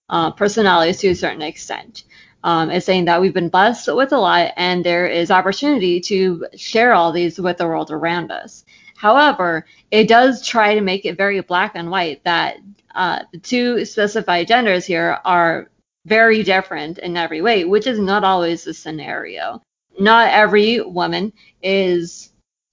uh, 0.07 0.31
personalities 0.31 0.99
to 0.99 1.09
a 1.09 1.15
certain 1.15 1.41
extent. 1.41 2.03
Um, 2.43 2.71
it's 2.71 2.85
saying 2.85 3.05
that 3.05 3.19
we've 3.19 3.33
been 3.33 3.49
blessed 3.49 3.93
with 3.93 4.13
a 4.13 4.17
lot, 4.17 4.53
and 4.55 4.83
there 4.83 5.07
is 5.07 5.31
opportunity 5.31 5.99
to 6.01 6.47
share 6.55 6.93
all 6.93 7.11
these 7.11 7.39
with 7.39 7.57
the 7.57 7.67
world 7.67 7.91
around 7.91 8.31
us. 8.31 8.63
However, 8.95 9.65
it 9.91 10.07
does 10.07 10.45
try 10.45 10.75
to 10.75 10.81
make 10.81 11.05
it 11.05 11.17
very 11.17 11.41
black 11.41 11.73
and 11.75 11.91
white 11.91 12.23
that 12.23 12.57
uh, 12.95 13.23
the 13.33 13.39
two 13.39 13.83
specified 13.83 14.47
genders 14.47 14.85
here 14.85 15.19
are 15.25 15.69
very 16.06 16.44
different 16.44 16.98
in 17.00 17.15
every 17.18 17.41
way, 17.41 17.65
which 17.65 17.88
is 17.88 18.00
not 18.00 18.24
always 18.24 18.63
the 18.63 18.74
scenario. 18.74 19.62
not 20.00 20.29
every 20.32 20.79
woman 20.82 21.34
is 21.62 22.32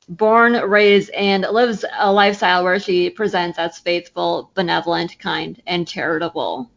born, 0.09 0.53
raised, 0.53 1.11
and 1.11 1.43
lives 1.51 1.85
a 1.99 2.13
lifestyle 2.13 2.63
where 2.63 2.79
she 2.79 3.11
presents 3.11 3.59
as 3.59 3.79
faithful, 3.79 4.51
benevolent, 4.55 5.19
kind, 5.19 5.61
and 5.67 5.89
charitable. 5.89 6.71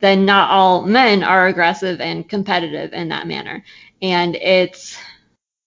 Then 0.00 0.24
not 0.24 0.48
all 0.50 0.82
men 0.86 1.22
are 1.22 1.48
aggressive 1.48 2.00
and 2.00 2.26
competitive 2.26 2.94
in 2.94 3.08
that 3.10 3.26
manner. 3.26 3.62
And 4.00 4.34
it's, 4.36 4.96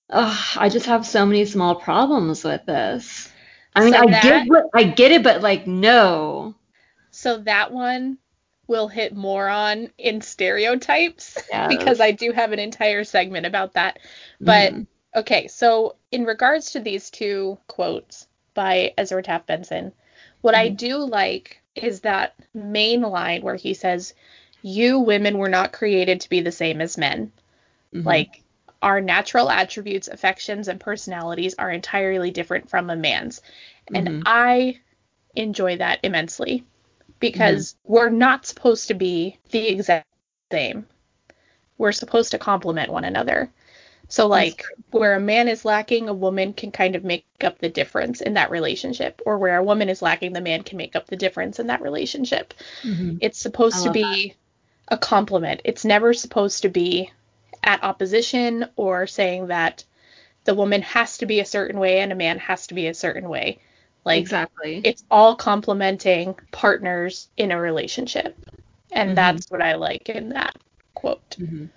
oh, 0.10 0.54
I 0.58 0.70
just 0.70 0.88
have 0.88 1.06
so 1.06 1.24
many 1.28 1.46
small 1.46 1.76
problems 1.76 2.44
with 2.44 2.66
this. 2.66 3.30
I 3.76 3.82
mean, 3.84 3.94
So 3.94 4.00
I 4.00 4.06
that- 4.08 4.24
get 4.24 4.48
what 4.48 4.66
I 4.74 4.84
get 4.84 5.12
it, 5.12 5.22
but 5.22 5.42
like, 5.42 5.68
no. 5.68 6.56
So 7.12 7.38
that 7.40 7.72
one 7.72 8.18
will 8.68 8.88
hit 8.88 9.16
more 9.16 9.48
on 9.50 9.90
in 9.98 10.22
stereotypes 10.22 11.42
Yes. 11.52 11.68
because 11.68 12.00
I 12.00 12.12
do 12.12 12.32
have 12.32 12.52
an 12.52 12.60
entire 12.60 13.04
segment 13.04 13.46
about 13.46 13.74
that. 13.74 14.00
But 14.42 14.74
Mhm. 14.74 14.88
okay, 15.16 15.48
so 15.48 15.96
in 16.12 16.26
regards 16.26 16.72
to 16.72 16.80
these 16.80 17.10
two 17.10 17.58
quotes 17.68 18.28
by 18.54 18.94
Ezra 18.98 19.22
Taft 19.24 19.48
Benson, 19.48 19.94
what 20.42 20.56
I 20.56 20.70
Mhm. 20.70 20.78
do 20.78 20.98
like 20.98 21.62
is 21.76 22.02
that 22.02 22.34
main 22.54 23.02
line 23.02 23.42
where 23.42 23.56
he 23.56 23.74
says, 23.74 24.14
You 24.62 25.00
women 25.00 25.38
were 25.38 25.50
not 25.50 25.74
created 25.74 26.22
to 26.22 26.30
be 26.30 26.42
the 26.42 26.52
same 26.52 26.82
as 26.82 26.98
men. 26.98 27.32
Mhm. 27.94 28.06
Like, 28.06 28.44
our 28.82 29.00
natural 29.02 29.50
attributes, 29.50 30.08
affections, 30.08 30.68
and 30.68 30.80
personalities 30.80 31.56
are 31.58 31.72
entirely 31.72 32.32
different 32.32 32.70
from 32.70 32.90
a 32.90 32.96
man's. 32.96 33.42
And 33.94 34.10
Mhm. 34.10 34.24
I 34.26 34.80
enjoy 35.36 35.78
that 35.78 36.00
immensely 36.04 36.66
because 37.32 37.76
we're 37.84 38.10
not 38.10 38.46
supposed 38.46 38.90
to 38.90 38.94
be 38.94 39.40
the 39.52 39.68
exact 39.68 40.08
same. 40.52 40.86
We're 41.78 41.92
supposed 41.92 42.32
to 42.32 42.38
complement 42.38 42.92
one 42.92 43.06
another. 43.06 43.52
So, 44.10 44.28
like, 44.28 44.64
where 44.92 45.16
a 45.16 45.20
man 45.20 45.48
is 45.48 45.66
lacking, 45.66 46.10
a 46.10 46.14
woman 46.14 46.54
can 46.54 46.72
kind 46.72 46.96
of 46.96 47.04
make 47.04 47.26
up 47.42 47.58
the 47.60 47.70
difference 47.70 48.22
in 48.22 48.34
that 48.36 48.52
relationship. 48.52 49.22
Or 49.26 49.38
where 49.38 49.58
a 49.58 49.64
woman 49.64 49.90
is 49.90 50.02
lacking, 50.02 50.34
the 50.34 50.42
man 50.42 50.62
can 50.64 50.78
make 50.78 50.96
up 50.96 51.08
the 51.08 51.16
difference 51.16 51.60
in 51.60 51.68
that 51.68 51.82
relationship. 51.82 52.54
Mhm. 52.84 53.18
It's 53.22 53.40
supposed 53.40 53.84
to 53.84 53.92
be 53.92 54.36
a 54.90 54.98
complement. 54.98 55.62
It's 55.64 55.86
never 55.86 56.14
supposed 56.14 56.62
to 56.62 56.70
be 56.70 57.12
at 57.64 57.84
opposition 57.84 58.68
or 58.76 59.08
saying 59.08 59.48
that 59.48 59.86
the 60.44 60.54
woman 60.54 60.82
has 60.82 61.18
to 61.20 61.26
be 61.26 61.40
a 61.40 61.46
certain 61.46 61.80
way 61.80 62.02
and 62.02 62.12
a 62.12 62.16
man 62.16 62.38
has 62.38 62.68
to 62.68 62.74
be 62.74 62.88
a 62.88 62.94
certain 62.94 63.30
way. 63.30 63.60
Like 64.06 64.22
exactly. 64.22 64.82
it's 64.84 65.04
all 65.12 65.36
complementing 65.36 66.36
partners 66.52 67.30
in 67.38 67.52
a 67.52 67.60
relationship. 67.60 68.38
And 68.92 69.12
Mhm. 69.12 69.16
that's 69.16 69.50
what 69.50 69.62
I 69.62 69.76
like 69.76 70.10
in 70.10 70.30
that 70.30 70.56
quote. 70.94 71.38
Mhm. 71.40 71.70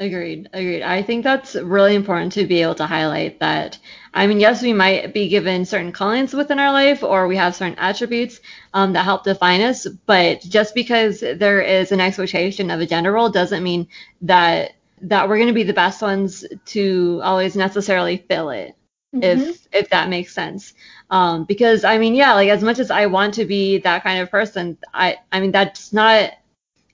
Agreed. 0.00 0.48
Agreed. 0.54 0.82
I 0.82 1.02
think 1.02 1.24
that's 1.24 1.54
really 1.56 1.94
important 1.94 2.32
to 2.32 2.46
be 2.46 2.62
able 2.62 2.74
to 2.76 2.86
highlight 2.86 3.38
that. 3.40 3.78
I 4.14 4.26
mean, 4.26 4.40
yes, 4.40 4.62
we 4.62 4.72
might 4.72 5.12
be 5.12 5.28
given 5.28 5.66
certain 5.66 5.92
callings 5.92 6.32
within 6.32 6.58
our 6.58 6.72
life, 6.72 7.02
or 7.02 7.28
we 7.28 7.36
have 7.36 7.54
certain 7.54 7.78
attributes 7.78 8.40
um, 8.72 8.94
that 8.94 9.04
help 9.04 9.24
define 9.24 9.60
us. 9.60 9.86
But 10.06 10.40
just 10.40 10.74
because 10.74 11.20
there 11.20 11.60
is 11.60 11.92
an 11.92 12.00
expectation 12.00 12.70
of 12.70 12.80
a 12.80 12.86
gender 12.86 13.12
role 13.12 13.28
doesn't 13.28 13.62
mean 13.62 13.88
that 14.22 14.72
that 15.02 15.28
we're 15.28 15.36
going 15.36 15.48
to 15.48 15.54
be 15.54 15.62
the 15.64 15.72
best 15.74 16.02
ones 16.02 16.44
to 16.66 17.20
always 17.22 17.54
necessarily 17.56 18.16
fill 18.28 18.50
it. 18.50 18.74
Mhm. 19.14 19.22
if 19.22 19.68
if 19.72 19.90
that 19.90 20.08
makes 20.08 20.32
sense. 20.34 20.74
Um, 21.10 21.44
because 21.44 21.84
I 21.84 21.98
mean, 21.98 22.14
yeah, 22.14 22.34
like 22.34 22.48
as 22.48 22.62
much 22.62 22.78
as 22.78 22.90
I 22.90 23.06
want 23.06 23.34
to 23.34 23.44
be 23.44 23.78
that 23.78 24.02
kind 24.04 24.20
of 24.20 24.30
person, 24.30 24.78
I 24.94 25.18
I 25.32 25.40
mean 25.40 25.52
that's 25.52 25.92
not 25.92 26.32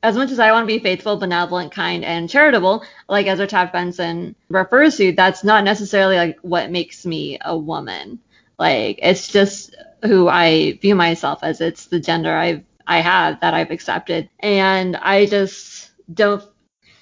as 0.02 0.16
much 0.16 0.30
as 0.30 0.38
I 0.38 0.52
want 0.52 0.64
to 0.68 0.74
be 0.74 0.78
faithful, 0.82 1.16
benevolent, 1.16 1.72
kind, 1.72 2.04
and 2.04 2.28
charitable, 2.30 2.84
like 3.08 3.26
Ezra 3.26 3.46
Taft 3.46 3.72
Benson 3.72 4.36
refers 4.48 4.96
to, 4.98 5.12
that's 5.12 5.42
not 5.44 5.64
necessarily 5.64 6.16
like 6.16 6.38
what 6.42 6.70
makes 6.70 7.04
me 7.06 7.38
a 7.44 7.56
woman. 7.56 8.20
Like 8.58 9.00
it's 9.02 9.28
just 9.28 9.74
who 10.04 10.28
I 10.28 10.78
view 10.82 10.94
myself 10.94 11.40
as. 11.42 11.60
It's 11.60 11.86
the 11.86 12.00
gender 12.00 12.32
I've 12.34 12.62
I 12.86 13.00
have 13.00 13.40
that 13.40 13.54
I've 13.54 13.70
accepted, 13.72 14.30
and 14.40 14.96
I 14.96 15.26
just 15.26 15.90
don't. 16.12 16.44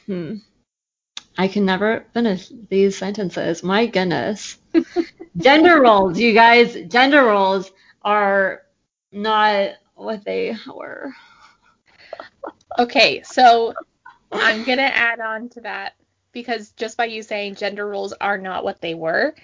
Hmm, 0.07 0.37
I 1.37 1.49
can 1.49 1.65
never 1.65 2.07
finish 2.15 2.51
these 2.71 2.97
sentences. 2.97 3.63
My 3.63 3.87
goodness. 3.87 4.59
gender 5.37 5.81
roles, 5.81 6.19
you 6.19 6.33
guys, 6.33 6.77
gender 6.89 7.25
roles 7.25 7.73
are 8.03 8.63
not 9.13 9.71
what 9.95 10.25
they 10.25 10.57
were. 10.67 11.13
Okay, 12.79 13.23
so 13.23 13.75
I'm 14.33 14.65
going 14.65 14.79
to 14.79 14.97
add 14.97 15.21
on 15.21 15.49
to 15.51 15.61
that 15.63 15.95
because 16.33 16.71
just 16.73 16.97
by 16.97 17.07
you 17.07 17.23
saying 17.23 17.55
gender 17.57 17.87
roles 17.87 18.13
are 18.13 18.39
not 18.39 18.65
what 18.65 18.81
they 18.81 18.95
were, 18.95 19.35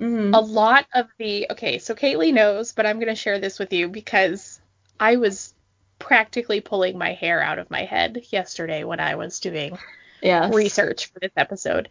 Mhm. 0.00 0.34
a 0.34 0.40
lot 0.40 0.86
of 0.94 1.06
the 1.18 1.46
okay, 1.50 1.78
so 1.78 1.94
Kaylee 1.94 2.32
knows, 2.32 2.72
but 2.72 2.86
I'm 2.86 2.98
gonna 2.98 3.14
share 3.14 3.38
this 3.38 3.58
with 3.58 3.72
you 3.72 3.88
because 3.88 4.60
I 4.98 5.16
was 5.16 5.54
practically 5.98 6.60
pulling 6.60 6.98
my 6.98 7.12
hair 7.12 7.40
out 7.40 7.58
of 7.58 7.70
my 7.70 7.84
head 7.84 8.22
yesterday 8.30 8.82
when 8.84 8.98
I 8.98 9.14
was 9.14 9.38
doing 9.38 9.78
Yes. 10.22 10.54
research 10.54 11.06
for 11.06 11.18
this 11.20 11.32
episode. 11.36 11.88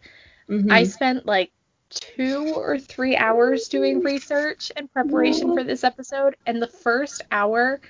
Mhm. 0.48 0.72
I 0.72 0.84
spent 0.84 1.26
like 1.26 1.50
two 1.90 2.52
or 2.56 2.78
three 2.78 3.16
hours 3.16 3.68
doing 3.68 4.00
research 4.00 4.72
and 4.76 4.90
preparation 4.92 5.54
for 5.54 5.62
this 5.62 5.84
episode, 5.84 6.36
and 6.46 6.60
the 6.62 6.66
first 6.66 7.22
hour 7.30 7.80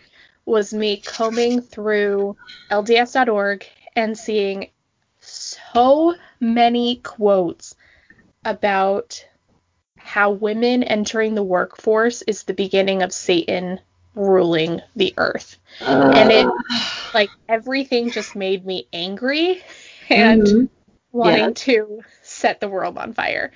was 0.45 0.75
me 0.75 0.97
combing 0.99 1.61
through 1.61 2.37
LDS.org 2.71 3.65
and 3.95 4.19
seeing 4.19 4.71
so 5.21 6.15
many 6.41 6.97
quotes 6.97 7.75
about 8.45 9.25
how 9.99 10.33
women 10.33 10.83
entering 10.83 11.35
the 11.37 11.45
workforce 11.45 12.23
is 12.23 12.43
the 12.43 12.55
beginning 12.55 13.03
of 13.03 13.13
Satan 13.13 13.79
ruling 14.17 14.81
the 14.97 15.15
earth. 15.17 15.59
and 15.81 16.33
it- 16.33 16.47
Like 17.15 17.31
everything 17.49 18.11
just 18.11 18.35
made 18.35 18.65
me 18.67 18.89
angry 18.93 19.63
and 20.11 20.43
Mhm. 20.43 20.69
wanting 21.13 21.45
Yes. 21.45 21.61
to 21.65 22.01
set 22.23 22.61
the 22.61 22.69
world 22.69 22.99
on 22.99 23.13
fire. 23.13 23.53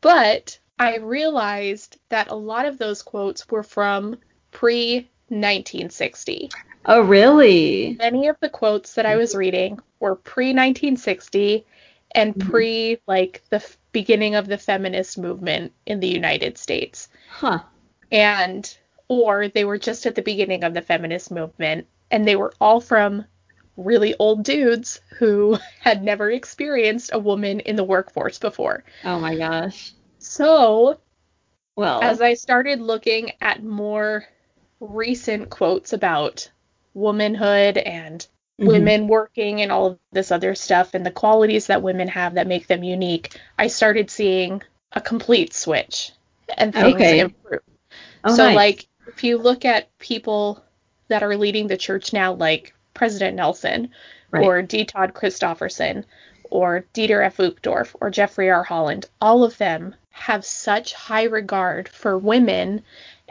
But 0.00 0.58
I 0.78 0.96
realized 0.98 1.98
that 2.08 2.30
a 2.30 2.34
lot 2.34 2.64
of 2.66 2.78
those 2.78 3.02
quotes 3.02 3.48
were 3.48 3.62
from 3.62 4.18
pre 4.50 5.08
1960. 5.28 6.50
Oh, 6.86 7.02
really? 7.02 7.96
Many 7.98 8.28
of 8.28 8.36
the 8.40 8.48
quotes 8.48 8.94
that 8.94 9.06
I 9.06 9.16
was 9.16 9.34
reading 9.34 9.78
were 10.00 10.16
pre 10.16 10.52
1960 10.52 11.66
and 12.12 12.34
Mhm. 12.34 12.50
pre 12.50 12.98
like 13.06 13.42
the 13.50 13.56
f- 13.56 13.76
beginning 13.92 14.34
of 14.34 14.46
the 14.46 14.58
feminist 14.58 15.18
movement 15.18 15.72
in 15.86 16.00
the 16.00 16.08
United 16.08 16.56
States. 16.58 17.08
Huh. 17.28 17.60
And 18.10 18.76
or 19.08 19.48
they 19.48 19.64
were 19.64 19.78
just 19.78 20.06
at 20.06 20.14
the 20.14 20.22
beginning 20.22 20.64
of 20.64 20.72
the 20.74 20.82
feminist 20.82 21.30
movement 21.30 21.86
and 22.10 22.26
they 22.26 22.36
were 22.36 22.52
all 22.60 22.80
from 22.80 23.24
really 23.76 24.14
old 24.18 24.42
dudes 24.44 25.00
who 25.18 25.58
had 25.80 26.02
never 26.02 26.30
experienced 26.30 27.10
a 27.12 27.18
woman 27.18 27.60
in 27.60 27.76
the 27.76 27.84
workforce 27.84 28.38
before. 28.38 28.84
Oh 29.04 29.18
my 29.20 29.36
gosh. 29.36 29.92
So, 30.18 31.00
Well. 31.76 32.00
as 32.02 32.20
I 32.20 32.34
started 32.34 32.80
looking 32.80 33.32
at 33.40 33.62
more 33.62 34.24
recent 34.80 35.50
quotes 35.50 35.92
about 35.92 36.50
womanhood 36.94 37.78
and 37.78 38.26
Mhm. 38.60 38.66
women 38.68 39.08
working 39.08 39.62
and 39.62 39.72
all 39.72 39.86
of 39.86 39.98
this 40.12 40.30
other 40.30 40.54
stuff 40.54 40.92
and 40.94 41.04
the 41.06 41.10
qualities 41.10 41.66
that 41.68 41.82
women 41.82 42.08
have 42.08 42.34
that 42.34 42.46
make 42.46 42.66
them 42.66 42.82
unique, 42.82 43.34
I 43.58 43.68
started 43.68 44.10
seeing 44.10 44.62
a 44.92 45.00
complete 45.00 45.54
switch 45.54 46.12
and 46.58 46.74
things 46.74 46.94
Okay. 46.94 47.20
improve. 47.20 47.62
Oh, 48.24 48.34
so 48.34 48.44
nice. 48.44 48.56
like 48.56 48.86
if 49.06 49.24
you 49.24 49.38
look 49.38 49.64
at 49.64 49.96
people 49.98 50.62
that 51.08 51.22
are 51.22 51.36
leading 51.36 51.66
the 51.68 51.76
church 51.76 52.12
now 52.12 52.34
like 52.34 52.74
President 52.94 53.36
Nelson 53.36 53.90
Right. 54.30 54.44
or 54.44 54.62
D. 54.62 54.84
Todd 54.84 55.12
Christofferson 55.12 56.04
or 56.50 56.84
Dieter 56.94 57.24
F. 57.24 57.38
Uchtdorf 57.38 57.94
or 58.00 58.10
Jeffrey 58.10 58.50
R. 58.50 58.62
Holland, 58.62 59.06
all 59.20 59.44
of 59.44 59.58
them 59.58 59.94
have 60.10 60.44
such 60.44 60.92
high 60.94 61.24
regard 61.24 61.88
for 61.88 62.18
women 62.18 62.82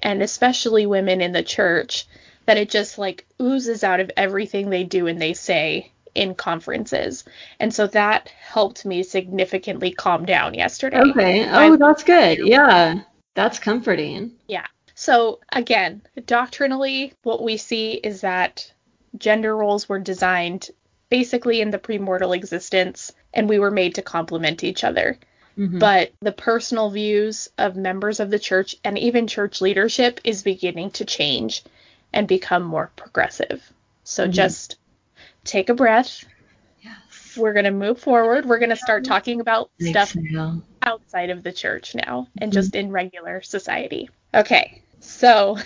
and 0.02 0.22
especially 0.22 0.86
women 0.86 1.22
in 1.22 1.32
the 1.32 1.44
church 1.44 2.06
that 2.46 2.58
it 2.58 2.70
just 2.70 2.98
like 2.98 3.26
oozes 3.42 3.84
out 3.84 4.00
of 4.00 4.12
everything 4.18 4.70
they 4.70 4.84
do 4.84 5.08
and 5.08 5.22
they 5.22 5.34
say 5.34 5.92
in 6.16 6.34
conferences. 6.36 7.24
And 7.60 7.74
so 7.74 7.88
that 7.88 8.30
helped 8.30 8.86
me 8.86 9.04
significantly 9.04 9.92
calm 9.92 10.26
down 10.26 10.54
yesterday. 10.54 11.00
Okay. 11.00 11.48
Oh, 11.50 11.78
that's 11.78 12.04
good. 12.04 12.40
Yeah. 12.40 13.02
That's 13.36 13.60
comforting. 13.60 14.32
Yeah. 14.48 14.66
So 14.96 15.40
again, 15.54 16.02
doctrinally, 16.26 17.14
what 17.24 17.44
we 17.44 17.58
see 17.58 17.94
is 17.94 18.22
that 18.22 18.74
gender 19.18 19.56
roles 19.56 19.90
were 19.90 20.00
designed 20.00 20.70
basically 21.10 21.62
in 21.62 21.72
the 21.72 21.80
premortal 21.80 22.36
existence 22.36 23.14
and 23.34 23.50
we 23.50 23.60
were 23.60 23.72
made 23.72 23.96
to 23.96 24.02
complement 24.02 24.64
each 24.64 24.84
other. 24.84 25.18
Mhm. 25.58 25.80
But 25.80 26.12
the 26.22 26.32
personal 26.32 26.90
views 26.90 27.50
of 27.58 27.76
members 27.76 28.20
of 28.20 28.30
the 28.30 28.40
church 28.40 28.76
and 28.84 28.98
even 28.98 29.28
church 29.28 29.62
leadership 29.62 30.22
is 30.24 30.44
beginning 30.44 30.92
to 30.92 31.06
change 31.06 31.64
and 32.14 32.28
become 32.28 32.64
more 32.64 32.92
progressive. 32.96 33.62
So 34.04 34.28
Mhm. 34.28 34.32
just 34.32 34.78
take 35.44 35.70
a 35.70 35.74
breath, 35.74 36.26
Yes. 36.82 37.38
we're 37.38 37.54
going 37.54 37.66
to 37.66 37.72
move 37.72 38.00
forward. 38.00 38.46
We're 38.46 38.60
going 38.60 38.70
to 38.70 38.76
start 38.76 39.04
talking 39.04 39.42
about 39.42 39.70
stuff 39.80 40.16
outside 40.82 41.30
of 41.30 41.44
the 41.44 41.52
church 41.52 41.94
now 41.96 42.28
and 42.40 42.52
Mhm. 42.52 42.54
just 42.54 42.76
in 42.76 42.92
regular 42.92 43.42
society. 43.42 44.10
Okay, 44.34 44.82
so 45.00 45.58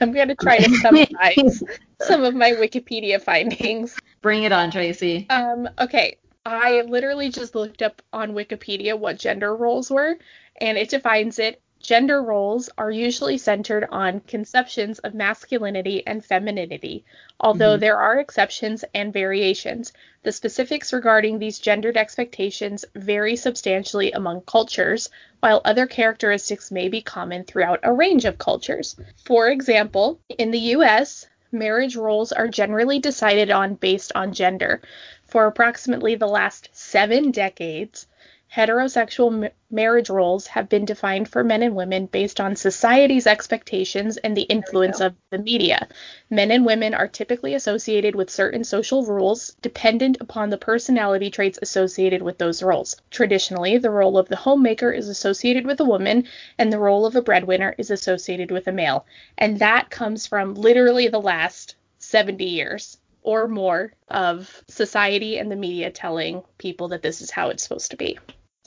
I'm 0.02 0.12
going 0.12 0.28
to 0.28 0.34
try 0.34 0.58
to 0.58 0.70
summarize 0.76 1.62
some 2.00 2.24
of 2.24 2.34
my 2.34 2.52
Wikipedia 2.52 3.20
findings. 3.20 3.98
Bring 4.22 4.44
it 4.44 4.52
on, 4.52 4.70
Tracy. 4.70 5.26
Um, 5.28 5.68
okay, 5.78 6.16
I 6.44 6.82
literally 6.82 7.30
just 7.30 7.54
looked 7.54 7.82
up 7.82 8.00
on 8.12 8.32
Wikipedia 8.32 8.98
what 8.98 9.18
gender 9.18 9.54
roles 9.54 9.90
were, 9.90 10.16
and 10.60 10.78
it 10.78 10.88
defines 10.88 11.38
it. 11.38 11.62
Gender 11.82 12.22
roles 12.22 12.68
are 12.76 12.90
usually 12.90 13.38
centered 13.38 13.88
on 13.90 14.20
conceptions 14.20 14.98
of 14.98 15.14
masculinity 15.14 16.06
and 16.06 16.22
femininity, 16.22 17.04
although 17.40 17.76
Mhm. 17.76 17.80
there 17.80 17.96
are 17.96 18.20
exceptions 18.20 18.84
and 18.94 19.14
variations. 19.14 19.92
The 20.22 20.30
specifics 20.30 20.92
regarding 20.92 21.38
these 21.38 21.58
gendered 21.58 21.96
expectations 21.96 22.84
vary 22.94 23.34
substantially 23.34 24.12
among 24.12 24.42
cultures, 24.42 25.08
while 25.40 25.62
other 25.64 25.86
characteristics 25.86 26.70
may 26.70 26.88
be 26.88 27.00
common 27.00 27.44
throughout 27.44 27.80
a 27.82 27.94
range 27.94 28.26
of 28.26 28.36
cultures. 28.36 28.94
For 29.24 29.48
example, 29.48 30.20
in 30.28 30.50
the 30.50 30.76
US, 30.76 31.26
marriage 31.50 31.96
roles 31.96 32.30
are 32.30 32.46
generally 32.46 32.98
decided 32.98 33.50
on 33.50 33.74
based 33.74 34.12
on 34.14 34.34
gender. 34.34 34.82
For 35.24 35.46
approximately 35.46 36.14
the 36.14 36.28
last 36.28 36.68
seven 36.72 37.30
decades, 37.30 38.06
heterosexual 38.54 39.44
m- 39.44 39.50
marriage 39.70 40.10
roles 40.10 40.48
have 40.48 40.68
been 40.68 40.84
defined 40.84 41.28
for 41.28 41.44
men 41.44 41.62
and 41.62 41.76
women 41.76 42.06
based 42.06 42.40
on 42.40 42.56
society's 42.56 43.28
expectations 43.28 44.16
and 44.16 44.36
the 44.36 44.42
influence 44.42 45.00
of 45.00 45.14
the 45.30 45.38
media. 45.38 45.86
Men 46.30 46.50
and 46.50 46.66
women 46.66 46.92
are 46.92 47.06
typically 47.06 47.54
associated 47.54 48.16
with 48.16 48.28
certain 48.28 48.64
social 48.64 49.06
rules 49.06 49.54
dependent 49.62 50.16
upon 50.20 50.50
the 50.50 50.58
personality 50.58 51.30
traits 51.30 51.60
associated 51.62 52.22
with 52.22 52.38
those 52.38 52.60
roles. 52.60 52.96
Traditionally, 53.10 53.78
the 53.78 53.90
role 53.90 54.18
of 54.18 54.28
the 54.28 54.34
homemaker 54.34 54.90
is 54.90 55.08
associated 55.08 55.64
with 55.64 55.78
a 55.78 55.84
woman, 55.84 56.26
and 56.58 56.72
the 56.72 56.78
role 56.78 57.06
of 57.06 57.14
a 57.14 57.22
breadwinner 57.22 57.76
is 57.78 57.92
associated 57.92 58.50
with 58.50 58.66
a 58.66 58.72
male. 58.72 59.06
And 59.38 59.60
that 59.60 59.90
comes 59.90 60.26
from 60.26 60.54
literally 60.54 61.06
the 61.06 61.20
last 61.20 61.76
70 62.00 62.44
years 62.44 62.98
or 63.22 63.46
more 63.46 63.92
of 64.08 64.64
society 64.66 65.38
and 65.38 65.52
the 65.52 65.56
media 65.56 65.90
telling 65.90 66.42
people 66.58 66.88
that 66.88 67.02
this 67.02 67.20
is 67.20 67.30
how 67.30 67.50
it's 67.50 67.62
supposed 67.62 67.90
to 67.90 67.96
be. 67.96 68.18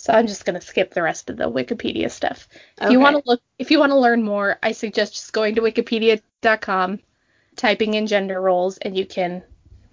So 0.04 0.12
I'm 0.12 0.28
just 0.28 0.44
going 0.44 0.60
to 0.60 0.68
skip 0.68 0.94
the 0.94 1.02
rest 1.02 1.30
of 1.30 1.38
the 1.38 1.50
Wikipedia 1.50 2.12
stuff. 2.12 2.50
If 2.82 2.92
you 2.92 3.00
want 3.00 3.16
to 3.16 3.24
look 3.26 3.42
if 3.58 3.72
you 3.72 3.80
want 3.80 3.94
to 3.94 3.98
learn 3.98 4.22
more, 4.22 4.60
I 4.62 4.74
suggest 4.74 5.14
just 5.14 5.32
going 5.32 5.56
to 5.56 5.62
wikipedia.com, 5.62 7.00
typing 7.56 7.94
in 7.94 8.06
gender 8.06 8.42
roles 8.42 8.78
and 8.80 8.98
you 8.98 9.06
can 9.06 9.42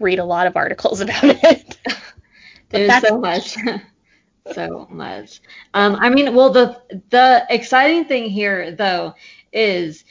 read 0.00 0.19
a 0.19 0.25
lot 0.25 0.49
of 0.49 0.57
articles 0.57 1.00
about 1.05 1.23
it. 1.23 1.79
There's 2.71 3.00
so 3.02 3.21
much. 3.21 3.57
so 4.52 4.88
much. 4.90 5.43
Um, 5.75 5.95
I 5.95 6.09
mean, 6.09 6.35
well, 6.35 6.50
the 6.50 6.83
the 7.11 7.47
exciting 7.49 8.07
thing 8.07 8.29
here 8.29 8.73
though 8.73 9.14
is 9.52 10.05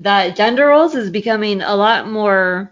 that 0.00 0.36
gender 0.36 0.66
roles 0.66 0.94
is 0.94 1.08
becoming 1.08 1.62
a 1.62 1.74
lot 1.74 2.06
more 2.06 2.70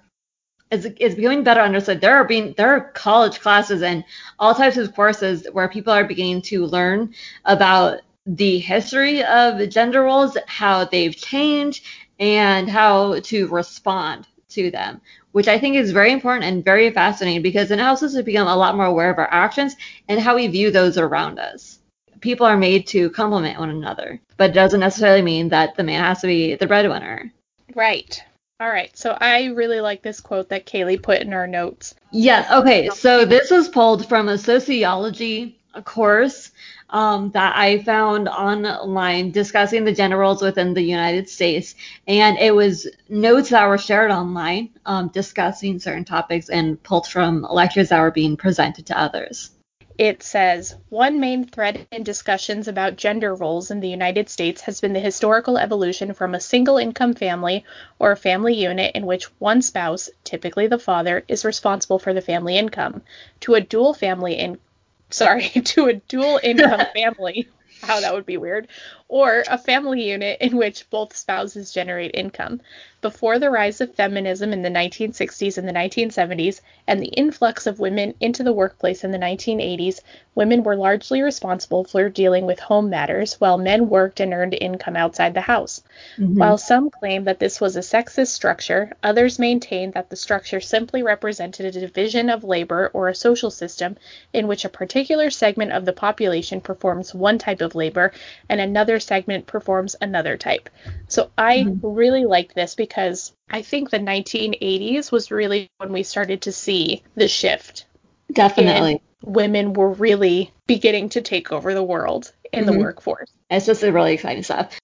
is 0.71 1.15
becoming 1.15 1.43
better 1.43 1.61
understood. 1.61 2.01
There 2.01 2.15
are 2.15 2.25
being 2.25 2.55
there 2.57 2.71
are 2.71 2.93
college 2.93 3.41
classes 3.41 3.83
and 3.83 4.05
all 4.39 4.55
types 4.55 4.77
of 4.77 4.95
courses 4.95 5.47
where 5.53 5.69
people 5.69 5.93
are 5.93 6.05
beginning 6.05 6.43
to 6.43 6.67
learn 6.67 7.15
about 7.45 8.01
the 8.27 8.59
history 8.59 9.25
of 9.25 9.69
gender 9.69 10.03
roles, 10.03 10.37
how 10.47 10.85
they've 10.85 11.17
changed, 11.17 11.85
and 12.21 12.69
how 12.69 13.19
to 13.21 13.49
respond 13.49 14.27
to 14.51 14.71
them, 14.71 15.01
which 15.33 15.49
I 15.49 15.59
think 15.59 15.77
is 15.77 15.93
very 15.93 16.13
important 16.13 16.45
and 16.45 16.65
very 16.65 16.91
fascinating 16.91 17.43
because 17.43 17.71
it 17.71 17.79
helps 17.79 18.03
us 18.03 18.15
to 18.15 18.23
become 18.23 18.49
a 18.49 18.57
lot 18.57 18.77
more 18.77 18.87
aware 18.87 19.11
of 19.11 19.19
our 19.19 19.33
actions 19.33 19.75
and 20.09 20.21
how 20.21 20.37
we 20.37 20.47
view 20.47 20.71
those 20.71 20.99
around 20.99 21.39
us. 21.39 21.79
People 22.21 22.47
are 22.47 22.57
made 22.57 22.87
to 22.89 23.11
complement 23.11 23.59
one 23.59 23.71
another, 23.71 24.21
but 24.37 24.51
it 24.51 24.55
doesn't 24.55 24.81
necessarily 24.81 25.23
mean 25.23 25.49
that 25.49 25.77
the 25.77 25.83
man 25.83 26.05
has 26.05 26.21
to 26.21 26.27
be 26.27 26.55
the 26.55 26.67
breadwinner. 26.67 27.33
right. 27.75 28.23
All 28.61 28.69
right. 28.69 28.95
So 28.97 29.17
I 29.19 29.47
really 29.47 29.81
like 29.81 30.03
this 30.03 30.21
quote 30.21 30.51
that 30.51 30.67
Kaylee 30.67 31.03
put 31.03 31.23
in 31.23 31.33
our 31.33 31.47
notes. 31.47 31.95
Yes. 32.13 32.51
Okay. 32.53 32.91
So 32.91 33.25
this 33.25 33.51
was 33.51 33.71
pulled 33.71 34.07
from 34.07 34.29
a 34.29 34.37
sociology 34.37 35.57
course 35.85 36.51
um, 36.91 37.31
that 37.31 37.57
I 37.57 37.83
found 37.83 38.29
online 38.29 39.31
discussing 39.31 39.85
the 39.85 39.95
gender 39.95 40.19
roles 40.19 40.43
within 40.43 40.75
the 40.75 40.83
United 40.83 41.29
States, 41.29 41.75
and 42.07 42.37
it 42.39 42.55
was 42.55 42.87
notes 43.09 43.51
that 43.51 43.67
were 43.67 43.79
shared 43.79 44.11
online 44.11 44.71
um, 44.85 45.09
discussing 45.09 45.79
certain 45.79 46.05
topics 46.05 46.51
and 46.51 46.83
pulled 46.83 47.07
from 47.07 47.47
lectures 47.49 47.89
that 47.91 48.01
were 48.01 48.11
being 48.11 48.37
presented 48.37 48.87
to 48.87 48.99
others. 48.99 49.53
It 50.01 50.23
says 50.23 50.77
one 50.89 51.21
main 51.21 51.45
thread 51.45 51.87
in 51.93 52.05
discussions 52.05 52.67
about 52.69 52.97
gender 52.97 53.35
roles 53.35 53.71
in 53.71 53.81
the 53.81 53.91
United 53.91 54.31
States 54.31 54.63
has 54.63 54.81
been 54.81 54.95
the 54.95 54.99
historical 54.99 55.59
evolution 55.59 56.15
from 56.15 56.35
a 56.35 56.41
single 56.41 56.79
income 56.79 57.13
family 57.13 57.67
or 57.99 58.11
a 58.11 58.17
family 58.17 58.55
unit 58.55 58.93
in 58.95 59.05
which 59.05 59.27
one 59.39 59.61
spouse, 59.61 60.09
typically 60.25 60.67
the 60.67 60.79
father, 60.79 61.23
is 61.29 61.45
responsible 61.45 61.99
for 61.99 62.15
the 62.15 62.23
family 62.23 62.57
income, 62.57 63.03
to 63.41 63.57
a 63.57 63.61
dual 63.61 63.93
family 63.93 64.39
in 64.39 64.59
sorry, 65.11 65.49
to 65.65 65.89
a 65.89 65.93
dual 65.93 66.41
income 66.43 66.81
family. 66.95 67.51
How 67.83 68.01
that 68.01 68.15
would 68.15 68.25
be 68.25 68.39
weird. 68.39 68.69
Or 69.13 69.43
a 69.49 69.59
family 69.59 70.09
unit 70.09 70.41
in 70.41 70.57
which 70.57 70.89
both 70.89 71.17
spouses 71.17 71.73
generate 71.73 72.13
income. 72.15 72.61
Before 73.03 73.39
the 73.41 73.51
rise 73.51 73.81
of 73.81 73.95
feminism 73.95 74.53
in 74.53 74.63
the 74.63 74.69
1960s 74.69 75.59
and 75.59 75.67
the 75.67 75.73
1970s, 75.73 76.61
and 76.87 77.01
the 77.01 77.09
influx 77.09 77.67
of 77.67 77.81
women 77.81 78.15
into 78.21 78.45
the 78.45 78.53
workplace 78.53 79.03
in 79.03 79.11
the 79.11 79.19
1980s, 79.19 80.01
women 80.35 80.63
were 80.63 80.77
largely 80.77 81.23
responsible 81.23 81.83
for 81.83 82.09
dealing 82.09 82.47
with 82.47 82.61
home 82.61 82.89
matters, 82.91 83.41
while 83.41 83.59
men 83.59 83.89
worked 83.89 84.21
and 84.21 84.33
earned 84.33 84.57
income 84.61 84.97
outside 84.97 85.35
the 85.35 85.41
house. 85.41 85.83
Mm-hmm. 86.19 86.39
While 86.39 86.59
some 86.59 86.91
claim 86.91 87.25
that 87.25 87.41
this 87.41 87.61
was 87.61 87.75
a 87.75 87.81
sexist 87.81 88.29
structure, 88.29 88.93
others 89.03 89.39
maintain 89.39 89.91
that 89.93 90.11
the 90.11 90.17
structure 90.17 90.61
simply 90.61 91.03
represented 91.03 91.67
a 91.67 91.81
division 91.81 92.31
of 92.31 92.45
labor 92.45 92.91
or 92.93 93.09
a 93.09 93.15
social 93.15 93.51
system 93.51 93.97
in 94.33 94.47
which 94.47 94.65
a 94.65 94.69
particular 94.69 95.31
segment 95.31 95.73
of 95.73 95.85
the 95.85 95.93
population 95.93 96.61
performs 96.61 97.15
one 97.15 97.39
type 97.39 97.63
of 97.63 97.75
labor 97.75 98.13
and 98.49 98.61
another 98.61 99.00
segment 99.01 99.47
performs 99.47 99.97
another 100.01 100.37
type. 100.37 100.71
So 101.09 101.31
I 101.37 101.67
really 101.83 102.25
like 102.25 102.55
this 102.55 102.75
because 102.75 103.33
I 103.51 103.63
think 103.63 103.91
the 103.91 103.99
1980s 103.99 105.11
was 105.11 105.31
really 105.31 105.69
when 105.79 105.93
we 105.93 106.03
started 106.03 106.43
to 106.43 106.53
see 106.53 107.03
the 107.17 107.29
shift. 107.29 107.87
Definitely. 108.33 109.03
Women 109.25 109.73
were 109.73 109.93
really 109.93 110.53
beginning 110.67 111.11
to 111.11 111.21
take 111.21 111.53
over 111.53 111.75
the 111.75 111.83
world 111.83 112.33
in 112.53 112.67
the 112.67 112.73
Mhm. 112.73 112.79
workforce. 112.79 113.31
It's 113.51 113.67
just 113.67 113.83
a 113.83 113.93
really 113.93 114.15
exciting 114.15 114.43
stuff. 114.43 114.79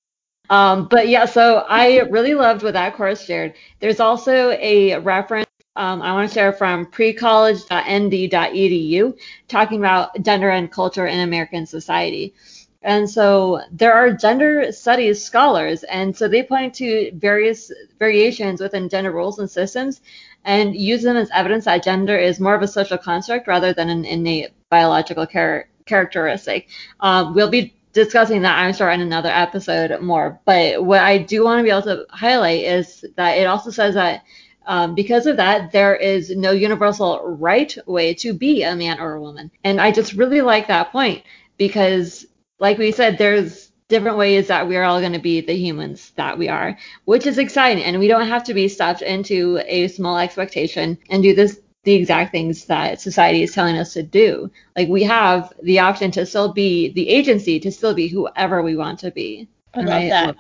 Um, 0.51 0.89
but 0.89 1.09
yeah, 1.09 1.27
so 1.27 1.65
I 1.69 2.01
really 2.01 2.35
loved 2.35 2.63
what 2.63 2.75
that 2.75 2.95
course 2.95 3.25
shared. 3.25 3.55
There's 3.81 4.01
also 4.01 4.51
a 4.51 4.99
reference 4.99 5.47
um, 5.77 6.03
I 6.03 6.13
want 6.15 6.29
to 6.29 6.35
share 6.35 6.53
from 6.53 6.87
precollege.nd.edu 6.87 9.19
talking 9.47 9.79
about 9.79 10.21
gender 10.23 10.49
and 10.49 10.73
culture 10.73 11.07
in 11.07 11.21
American 11.21 11.67
society. 11.67 12.35
And 12.83 13.09
so 13.09 13.63
there 13.73 13.93
are 13.93 14.13
gender 14.13 14.71
studies 14.71 15.25
scholars, 15.25 15.83
and 15.85 16.17
so 16.17 16.29
they 16.29 16.43
point 16.43 16.75
to 16.75 17.11
various 17.15 17.73
variations 17.99 18.61
within 18.61 18.89
gender 18.89 19.11
roles 19.11 19.39
and 19.39 19.51
systems 19.51 20.01
and 20.45 20.77
use 20.77 21.03
them 21.03 21.17
as 21.17 21.29
evidence 21.35 21.65
that 21.65 21.83
gender 21.83 22.17
is 22.17 22.39
more 22.39 22.55
of 22.55 22.63
a 22.63 22.69
social 22.69 22.97
construct 22.97 23.49
rather 23.49 23.73
than 23.73 23.91
an 23.91 24.05
innate 24.05 24.51
biological 24.71 25.27
char- 25.27 25.69
characteristic. 25.87 26.69
Um, 27.01 27.35
we'll 27.35 27.51
be 27.51 27.75
discussing 27.93 28.43
that, 28.43 28.59
I'm 28.59 28.73
sure, 28.73 28.91
in 28.91 29.01
another 29.01 29.31
episode 29.31 30.01
more. 30.01 30.39
But 30.45 30.85
what 30.85 31.01
I 31.01 31.19
do 31.19 31.45
want 31.45 31.59
to 31.59 31.65
be 31.65 31.71
able 31.71 31.83
to 31.83 32.07
highlight 32.11 32.63
is 32.63 33.05
that 33.17 33.39
it 33.39 33.47
also 33.47 33.71
says 33.71 33.95
that 33.95 34.23
um, 34.67 34.95
because 34.95 35.27
of 35.27 35.37
that, 35.39 35.73
there 35.73 35.97
is 35.97 36.31
no 36.31 36.51
universal 36.51 37.23
right 37.25 37.77
way 37.87 38.15
to 38.15 38.33
be 38.35 38.63
a 38.63 38.77
man 38.77 39.01
or 39.01 39.15
a 39.15 39.21
woman. 39.21 39.51
And 39.65 39.81
I 39.81 39.93
just 39.93 40.13
really 40.13 40.43
like 40.43 40.67
that 40.69 40.93
point 40.93 41.25
because, 41.57 42.27
like 42.59 42.79
we 42.79 42.93
said, 42.93 43.19
there's 43.19 43.71
different 43.89 44.19
ways 44.19 44.49
that 44.49 44.67
we 44.67 44.77
are 44.77 44.85
all 44.85 45.01
going 45.01 45.13
to 45.13 45.19
be 45.19 45.41
the 45.41 45.55
humans 45.55 46.13
that 46.17 46.39
we 46.39 46.49
are, 46.49 46.77
which 47.05 47.27
is 47.27 47.39
exciting. 47.39 47.85
And 47.85 47.99
we 47.99 48.09
don't 48.09 48.27
have 48.27 48.45
to 48.45 48.55
be 48.55 48.69
stuffed 48.69 49.03
into 49.03 49.61
a 49.67 49.89
small 49.89 50.19
expectation 50.19 50.99
and 51.11 51.23
do 51.23 51.35
this 51.35 51.61
the 51.85 51.95
exact 51.95 52.33
things 52.33 52.65
that 52.65 53.01
society 53.01 53.45
is 53.45 53.55
telling 53.55 53.77
us 53.79 53.93
to 53.93 54.03
do. 54.03 54.51
Like 54.77 54.89
we 54.89 55.05
have 55.05 55.53
the 55.63 55.79
option 55.79 56.11
to 56.13 56.27
still 56.27 56.53
be 56.53 56.93
the 56.93 57.09
agency 57.09 57.61
to 57.61 57.71
still 57.71 57.95
be 57.95 58.09
whoever 58.09 58.61
we 58.61 58.75
want 58.75 58.99
to 59.01 59.13
be. 59.13 59.49
I 59.73 59.81
love 59.83 59.87
that. 60.09 60.37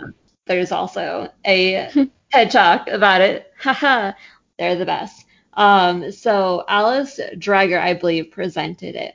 There's 0.46 0.72
also 0.72 1.30
a 1.46 1.88
TED 2.32 2.50
talk 2.50 2.88
about 2.88 3.20
it. 3.20 3.52
Haha, 3.60 4.12
they're 4.58 4.74
the 4.74 4.86
best. 4.86 5.24
Um, 5.52 6.10
so 6.10 6.64
Alice 6.68 7.20
Dreger, 7.36 7.80
I 7.80 7.94
believe, 7.94 8.32
presented 8.32 8.96
it. 8.96 9.14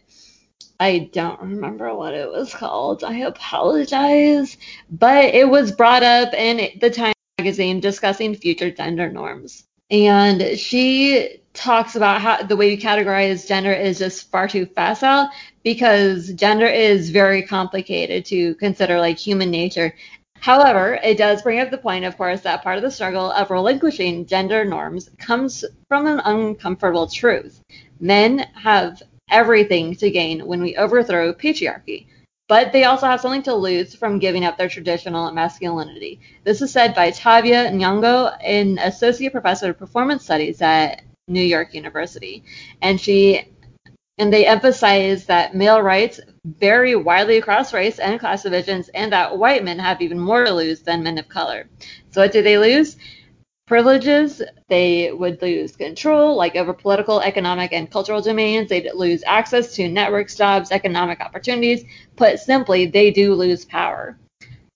I 0.81 1.11
don't 1.13 1.39
remember 1.39 1.93
what 1.93 2.15
it 2.15 2.27
was 2.27 2.55
called. 2.55 3.03
I 3.03 3.17
apologize, 3.17 4.57
but 4.89 5.25
it 5.25 5.47
was 5.47 5.71
brought 5.71 6.01
up 6.01 6.33
in 6.33 6.79
the 6.79 6.89
Time 6.89 7.13
magazine 7.37 7.79
discussing 7.79 8.33
future 8.33 8.71
gender 8.71 9.07
norms. 9.07 9.63
And 9.91 10.57
she 10.57 11.37
talks 11.53 11.95
about 11.95 12.19
how 12.19 12.41
the 12.41 12.55
way 12.55 12.71
you 12.71 12.79
categorize 12.79 13.47
gender 13.47 13.71
is 13.71 13.99
just 13.99 14.31
far 14.31 14.47
too 14.47 14.65
facile 14.65 15.29
because 15.61 16.33
gender 16.33 16.65
is 16.65 17.11
very 17.11 17.43
complicated 17.43 18.25
to 18.25 18.55
consider 18.55 18.99
like 18.99 19.19
human 19.19 19.51
nature. 19.51 19.93
However, 20.39 20.99
it 21.03 21.19
does 21.19 21.43
bring 21.43 21.59
up 21.59 21.69
the 21.69 21.77
point, 21.77 22.05
of 22.05 22.17
course, 22.17 22.41
that 22.41 22.63
part 22.63 22.77
of 22.77 22.83
the 22.83 22.89
struggle 22.89 23.31
of 23.33 23.51
relinquishing 23.51 24.25
gender 24.25 24.65
norms 24.65 25.11
comes 25.19 25.63
from 25.87 26.07
an 26.07 26.21
uncomfortable 26.25 27.05
truth. 27.05 27.61
Men 27.99 28.47
have 28.55 29.03
everything 29.31 29.95
to 29.95 30.11
gain 30.11 30.45
when 30.45 30.61
we 30.61 30.75
overthrow 30.75 31.33
patriarchy, 31.33 32.07
but 32.47 32.71
they 32.71 32.83
also 32.83 33.07
have 33.07 33.21
something 33.21 33.43
to 33.43 33.55
lose 33.55 33.95
from 33.95 34.19
giving 34.19 34.45
up 34.45 34.57
their 34.57 34.69
traditional 34.69 35.31
masculinity. 35.31 36.19
This 36.43 36.61
is 36.61 36.71
said 36.71 36.93
by 36.93 37.11
Tavia 37.11 37.71
Nyong'o, 37.71 38.37
an 38.43 38.77
associate 38.77 39.31
professor 39.31 39.71
of 39.71 39.79
performance 39.79 40.23
studies 40.23 40.61
at 40.61 41.01
New 41.27 41.41
York 41.41 41.73
University, 41.73 42.43
and 42.81 42.99
she 42.99 43.47
and 44.17 44.31
they 44.31 44.45
emphasize 44.45 45.25
that 45.25 45.55
male 45.55 45.81
rights 45.81 46.19
vary 46.45 46.95
widely 46.95 47.37
across 47.37 47.73
race 47.73 47.97
and 47.97 48.19
class 48.19 48.43
divisions, 48.43 48.89
and 48.89 49.11
that 49.13 49.37
white 49.37 49.63
men 49.63 49.79
have 49.79 50.01
even 50.01 50.19
more 50.19 50.43
to 50.43 50.53
lose 50.53 50.81
than 50.81 51.01
men 51.01 51.17
of 51.17 51.29
color. 51.29 51.67
So, 52.11 52.21
what 52.21 52.31
do 52.31 52.41
they 52.41 52.57
lose? 52.57 52.97
Privileges, 53.71 54.41
they 54.67 55.13
would 55.13 55.41
lose 55.41 55.77
control, 55.77 56.35
like 56.35 56.57
over 56.57 56.73
political, 56.73 57.21
economic, 57.21 57.71
and 57.71 57.89
cultural 57.89 58.21
domains. 58.21 58.67
They'd 58.67 58.89
lose 58.93 59.23
access 59.25 59.73
to 59.75 59.87
networks, 59.87 60.35
jobs, 60.35 60.71
economic 60.71 61.21
opportunities. 61.21 61.85
Put 62.17 62.37
simply, 62.37 62.87
they 62.87 63.11
do 63.11 63.33
lose 63.33 63.63
power. 63.63 64.17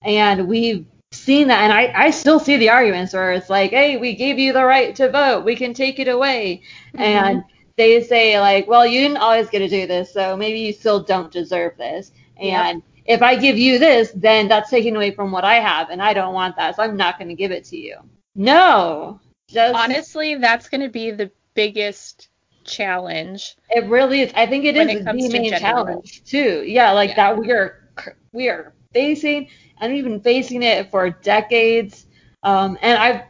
And 0.00 0.48
we've 0.48 0.86
seen 1.12 1.48
that, 1.48 1.60
and 1.60 1.74
I, 1.74 2.06
I 2.06 2.10
still 2.10 2.40
see 2.40 2.56
the 2.56 2.70
arguments 2.70 3.12
where 3.12 3.32
it's 3.32 3.50
like, 3.50 3.70
hey, 3.70 3.98
we 3.98 4.14
gave 4.14 4.38
you 4.38 4.54
the 4.54 4.64
right 4.64 4.96
to 4.96 5.10
vote, 5.10 5.44
we 5.44 5.56
can 5.56 5.74
take 5.74 5.98
it 5.98 6.08
away. 6.08 6.62
Mm-hmm. 6.94 7.02
And 7.02 7.44
they 7.76 8.02
say 8.02 8.40
like, 8.40 8.66
well, 8.66 8.86
you 8.86 9.02
didn't 9.02 9.18
always 9.18 9.50
get 9.50 9.58
to 9.58 9.68
do 9.68 9.86
this, 9.86 10.10
so 10.10 10.38
maybe 10.38 10.60
you 10.60 10.72
still 10.72 11.02
don't 11.02 11.30
deserve 11.30 11.76
this. 11.76 12.12
And 12.38 12.82
yep. 13.04 13.18
if 13.18 13.20
I 13.20 13.36
give 13.36 13.58
you 13.58 13.78
this, 13.78 14.10
then 14.14 14.48
that's 14.48 14.70
taken 14.70 14.96
away 14.96 15.10
from 15.10 15.32
what 15.32 15.44
I 15.44 15.56
have, 15.56 15.90
and 15.90 16.00
I 16.00 16.14
don't 16.14 16.32
want 16.32 16.56
that, 16.56 16.76
so 16.76 16.82
I'm 16.82 16.96
not 16.96 17.18
going 17.18 17.28
to 17.28 17.34
give 17.34 17.50
it 17.50 17.64
to 17.64 17.76
you. 17.76 17.98
No. 18.36 19.20
Just, 19.48 19.74
Honestly, 19.74 20.36
that's 20.36 20.68
going 20.68 20.82
to 20.82 20.88
be 20.88 21.10
the 21.10 21.30
biggest 21.54 22.28
challenge. 22.64 23.56
It 23.70 23.86
really 23.86 24.20
is. 24.22 24.32
I 24.34 24.46
think 24.46 24.64
it 24.64 24.76
is 24.76 25.04
the 25.04 25.12
main 25.12 25.50
challenge 25.58 26.22
too. 26.24 26.62
Yeah, 26.66 26.92
like 26.92 27.10
yeah. 27.10 27.32
that 27.32 27.38
we 27.38 27.50
are 27.52 27.88
we 28.32 28.48
are 28.48 28.74
facing 28.92 29.48
and 29.80 29.92
even 29.94 30.20
facing 30.20 30.62
it 30.62 30.90
for 30.90 31.10
decades. 31.10 32.06
Um, 32.42 32.78
and 32.82 32.98
I've 32.98 33.22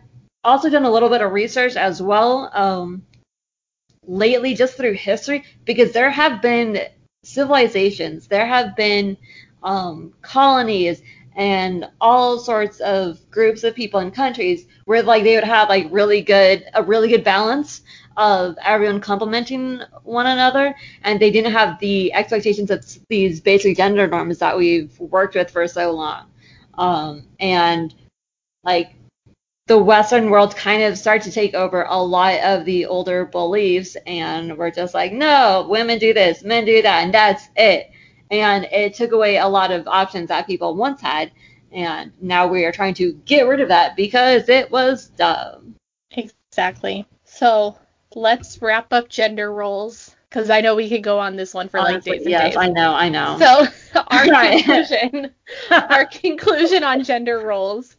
also 0.43 0.69
done 0.69 0.85
a 0.85 0.91
little 0.91 1.09
bit 1.09 1.23
of 1.23 1.33
research 1.33 1.77
as 1.77 2.03
well. 2.03 2.51
Um, 2.53 3.03
lately 4.07 4.55
just 4.55 4.77
through 4.77 4.95
history 4.95 5.45
because 5.65 5.93
there 5.93 6.11
have 6.11 6.41
been 6.41 6.79
civilizations, 7.25 8.29
there 8.29 8.47
have 8.47 8.77
been 8.77 9.17
um, 9.63 10.13
colonies 10.23 11.03
and 11.37 11.87
all 12.01 12.39
sorts 12.39 12.81
of 12.81 13.19
groups 13.31 13.65
of 13.65 13.75
people 13.75 14.01
and 14.01 14.15
countries 14.15 14.67
where 14.87 15.03
like 15.03 15.23
they 15.23 15.35
would 15.35 15.45
have 15.45 15.69
like 15.69 15.87
really 15.91 16.23
good 16.23 16.65
a 16.75 16.83
really 16.83 17.09
good 17.09 17.23
balance 17.23 17.83
of 18.17 18.57
everyone 18.65 19.01
complementing 19.01 19.81
one 20.03 20.27
another 20.27 20.75
and 21.03 21.21
they 21.21 21.31
didn't 21.31 21.53
have 21.53 21.79
the 21.81 22.13
expectations 22.15 22.71
of 22.71 22.85
these 23.09 23.41
basic 23.41 23.77
gender 23.77 24.07
norms 24.07 24.39
that 24.39 24.57
we've 24.57 24.99
worked 24.99 25.35
with 25.35 25.51
for 25.51 25.69
so 25.69 25.93
long 25.93 26.27
um, 26.79 27.25
and 27.39 27.95
like 28.65 28.97
the 29.67 29.79
Western 29.79 30.31
world 30.31 30.55
kind 30.55 30.83
of 30.83 30.97
started 30.97 31.25
to 31.25 31.33
take 31.33 31.55
over 31.55 31.87
a 31.89 32.01
lot 32.01 32.39
of 32.41 32.65
the 32.65 32.87
older 32.87 33.25
beliefs, 33.25 33.97
and 34.07 34.57
we're 34.57 34.71
just 34.71 34.95
like, 34.95 35.13
no, 35.13 35.67
women 35.69 35.99
do 35.99 36.15
this, 36.15 36.45
men 36.45 36.65
do 36.65 36.83
that, 36.83 37.03
and 37.03 37.13
that's 37.13 37.49
it. 37.57 37.91
And 38.31 38.65
it 38.67 38.95
took 38.95 39.13
away 39.13 39.39
a 39.39 39.49
lot 39.49 39.73
of 39.73 39.89
options 39.89 40.29
that 40.29 40.47
people 40.47 40.77
once 40.77 41.01
had, 41.01 41.33
and 41.77 42.11
now 42.23 42.47
we 42.47 42.65
are 42.65 42.73
trying 42.73 42.95
to 42.95 43.13
get 43.27 43.47
rid 43.47 43.61
of 43.61 43.69
that 43.69 43.97
because 43.97 44.49
it 44.49 44.71
was 44.71 45.09
dumb. 45.09 45.77
Exactly. 46.11 47.07
So 47.25 47.77
let's 48.15 48.63
wrap 48.63 48.95
up 48.95 49.11
gender 49.11 49.53
roles 49.53 50.17
because 50.31 50.49
I 50.49 50.63
know 50.63 50.75
we 50.75 50.89
could 50.89 51.03
go 51.03 51.19
on 51.19 51.37
this 51.37 51.53
one 51.53 51.69
for 51.69 51.79
Honestly, 51.79 52.13
like 52.13 52.19
days 52.21 52.27
and 52.27 52.31
yes, 52.31 52.43
days. 52.45 52.55
Yes, 52.55 52.63
I 52.63 52.69
know, 52.69 52.95
I 52.95 53.09
know. 53.11 53.37
So 53.39 54.01
our 54.09 54.25
conclusion, 54.25 55.35
our 55.71 56.07
conclusion 56.07 56.83
on 56.83 57.05
gender 57.05 57.41
roles 57.41 57.95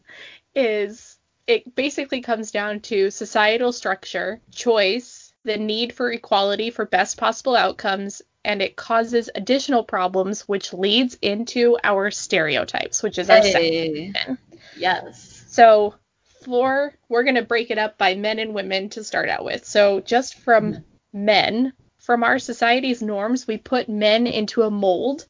is 0.56 1.16
it 1.46 1.76
basically 1.76 2.20
comes 2.20 2.50
down 2.50 2.80
to 2.80 3.12
societal 3.12 3.72
structure, 3.72 4.40
choice, 4.50 5.32
the 5.44 5.56
need 5.56 5.92
for 5.92 6.10
equality 6.10 6.70
for 6.70 6.84
best 6.84 7.16
possible 7.16 7.54
outcomes, 7.54 8.22
and 8.48 8.62
it 8.62 8.76
causes 8.76 9.28
additional 9.34 9.84
problems, 9.84 10.48
which 10.48 10.72
leads 10.72 11.18
into 11.20 11.76
our 11.84 12.10
stereotypes, 12.10 13.02
which 13.02 13.18
is 13.18 13.28
our 13.28 13.42
hey. 13.42 14.10
second. 14.12 14.38
Yes. 14.74 15.44
So 15.48 15.94
for 16.42 16.94
we're 17.10 17.24
gonna 17.24 17.42
break 17.42 17.70
it 17.70 17.76
up 17.76 17.98
by 17.98 18.14
men 18.14 18.38
and 18.38 18.54
women 18.54 18.88
to 18.90 19.04
start 19.04 19.28
out 19.28 19.44
with. 19.44 19.66
So 19.66 20.00
just 20.00 20.36
from 20.36 20.72
mm. 20.72 20.84
men, 21.12 21.74
from 21.98 22.24
our 22.24 22.38
society's 22.38 23.02
norms, 23.02 23.46
we 23.46 23.58
put 23.58 23.90
men 23.90 24.26
into 24.26 24.62
a 24.62 24.70
mold 24.70 25.26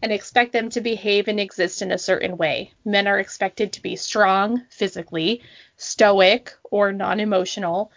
and 0.00 0.12
expect 0.12 0.52
them 0.52 0.70
to 0.70 0.80
behave 0.80 1.26
and 1.26 1.40
exist 1.40 1.82
in 1.82 1.90
a 1.90 1.98
certain 1.98 2.36
way. 2.36 2.72
Men 2.84 3.08
are 3.08 3.18
expected 3.18 3.72
to 3.72 3.82
be 3.82 3.96
strong 3.96 4.62
physically, 4.70 5.42
stoic 5.76 6.52
or 6.70 6.92
non 6.92 7.18
emotional, 7.18 7.90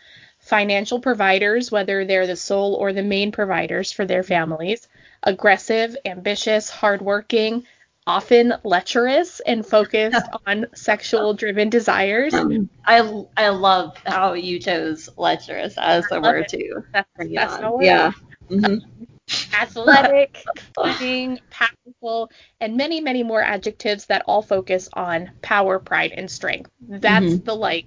financial 0.53 0.99
providers, 0.99 1.71
whether 1.71 2.05
they're 2.05 2.27
the 2.27 2.35
sole 2.35 2.75
or 2.75 2.93
the 2.93 3.01
main 3.01 3.31
providers 3.31 3.91
for 3.91 4.05
their 4.05 4.21
families, 4.21 4.87
aggressive, 5.23 5.97
ambitious, 6.05 6.69
hardworking, 6.69 7.63
often 8.05 8.53
lecherous 8.63 9.39
and 9.39 9.65
focused 9.65 10.21
on 10.45 10.67
sexual 10.75 11.33
driven 11.33 11.71
desires. 11.71 12.35
I 12.85 13.23
I 13.35 13.49
love 13.49 13.97
how 14.05 14.33
you 14.33 14.59
chose 14.59 15.09
lecherous 15.17 15.73
as 15.75 16.05
the 16.05 16.21
word 16.21 16.43
it. 16.43 16.49
too. 16.49 16.83
That's, 16.93 17.09
that's 17.17 17.63
yeah. 17.81 18.11
Mm-hmm 18.47 19.05
athletic, 19.53 20.43
cunning, 20.77 21.39
powerful, 21.49 22.29
and 22.59 22.75
many, 22.75 22.99
many 22.99 23.23
more 23.23 23.41
adjectives 23.41 24.07
that 24.07 24.21
all 24.27 24.41
focus 24.41 24.89
on 24.93 25.31
power, 25.41 25.79
pride, 25.79 26.11
and 26.11 26.29
strength. 26.29 26.69
That's 26.81 27.25
mm-hmm. 27.25 27.45
the 27.45 27.55
like 27.55 27.85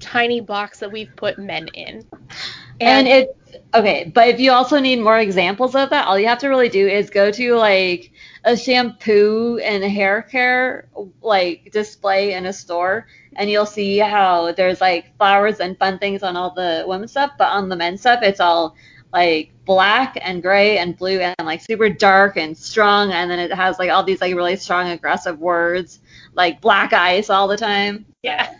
tiny 0.00 0.40
box 0.40 0.78
that 0.80 0.90
we've 0.90 1.14
put 1.16 1.38
men 1.38 1.68
in. 1.68 2.04
And, 2.80 3.06
and 3.06 3.08
it 3.08 3.36
okay, 3.74 4.10
but 4.14 4.28
if 4.28 4.40
you 4.40 4.52
also 4.52 4.78
need 4.78 5.00
more 5.00 5.18
examples 5.18 5.74
of 5.74 5.90
that, 5.90 6.06
all 6.06 6.18
you 6.18 6.26
have 6.26 6.38
to 6.38 6.48
really 6.48 6.68
do 6.68 6.86
is 6.86 7.10
go 7.10 7.30
to 7.30 7.54
like 7.56 8.12
a 8.44 8.56
shampoo 8.56 9.58
and 9.58 9.82
hair 9.84 10.22
care 10.22 10.88
like 11.22 11.70
display 11.72 12.34
in 12.34 12.46
a 12.46 12.52
store 12.52 13.06
and 13.36 13.50
you'll 13.50 13.66
see 13.66 13.98
how 13.98 14.52
there's 14.52 14.80
like 14.80 15.16
flowers 15.16 15.60
and 15.60 15.78
fun 15.78 15.98
things 15.98 16.22
on 16.22 16.36
all 16.36 16.54
the 16.54 16.84
women's 16.86 17.10
stuff, 17.10 17.32
but 17.38 17.48
on 17.48 17.68
the 17.68 17.76
men's 17.76 18.00
stuff 18.00 18.20
it's 18.22 18.40
all 18.40 18.76
like 19.12 19.52
black 19.64 20.18
and 20.20 20.42
gray 20.42 20.78
and 20.78 20.96
blue 20.96 21.20
and 21.20 21.34
like 21.44 21.60
super 21.60 21.88
dark 21.88 22.36
and 22.36 22.56
strong 22.56 23.12
and 23.12 23.30
then 23.30 23.38
it 23.38 23.52
has 23.52 23.78
like 23.78 23.90
all 23.90 24.04
these 24.04 24.20
like 24.20 24.34
really 24.34 24.56
strong 24.56 24.90
aggressive 24.90 25.38
words 25.38 26.00
like 26.34 26.60
black 26.60 26.92
ice 26.92 27.30
all 27.30 27.48
the 27.48 27.56
time. 27.56 28.04
Yeah. 28.22 28.54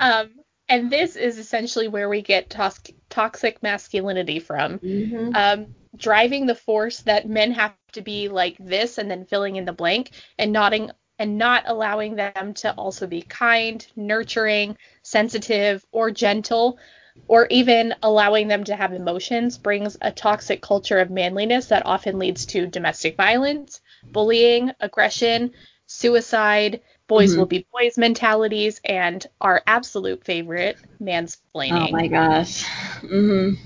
Um 0.00 0.30
and 0.68 0.90
this 0.90 1.16
is 1.16 1.38
essentially 1.38 1.88
where 1.88 2.08
we 2.08 2.22
get 2.22 2.50
tos- 2.50 2.80
toxic 3.08 3.62
masculinity 3.62 4.38
from. 4.38 4.78
Mm-hmm. 4.78 5.30
Um, 5.34 5.74
driving 5.96 6.46
the 6.46 6.54
force 6.54 7.00
that 7.00 7.26
men 7.26 7.52
have 7.52 7.74
to 7.92 8.02
be 8.02 8.28
like 8.28 8.56
this 8.60 8.98
and 8.98 9.10
then 9.10 9.24
filling 9.24 9.56
in 9.56 9.64
the 9.64 9.72
blank 9.72 10.10
and 10.38 10.52
nodding 10.52 10.90
and 11.18 11.38
not 11.38 11.64
allowing 11.66 12.16
them 12.16 12.54
to 12.54 12.72
also 12.74 13.06
be 13.06 13.22
kind, 13.22 13.84
nurturing, 13.96 14.76
sensitive, 15.02 15.84
or 15.90 16.10
gentle 16.10 16.78
or 17.26 17.48
even 17.50 17.94
allowing 18.02 18.46
them 18.46 18.62
to 18.62 18.76
have 18.76 18.92
emotions 18.92 19.58
brings 19.58 19.96
a 20.00 20.12
toxic 20.12 20.62
culture 20.62 20.98
of 20.98 21.10
manliness 21.10 21.66
that 21.66 21.84
often 21.84 22.18
leads 22.18 22.46
to 22.46 22.66
domestic 22.66 23.16
violence, 23.16 23.80
bullying, 24.04 24.70
aggression, 24.78 25.50
suicide, 25.86 26.80
boys 27.08 27.30
mm-hmm. 27.30 27.38
will 27.40 27.46
be 27.46 27.66
boys 27.72 27.98
mentalities, 27.98 28.80
and 28.84 29.26
our 29.40 29.62
absolute 29.66 30.24
favorite, 30.24 30.76
mansplaining. 31.02 31.88
Oh 31.88 31.92
my 31.92 32.06
gosh. 32.06 32.64
Mm-hmm. 33.02 33.60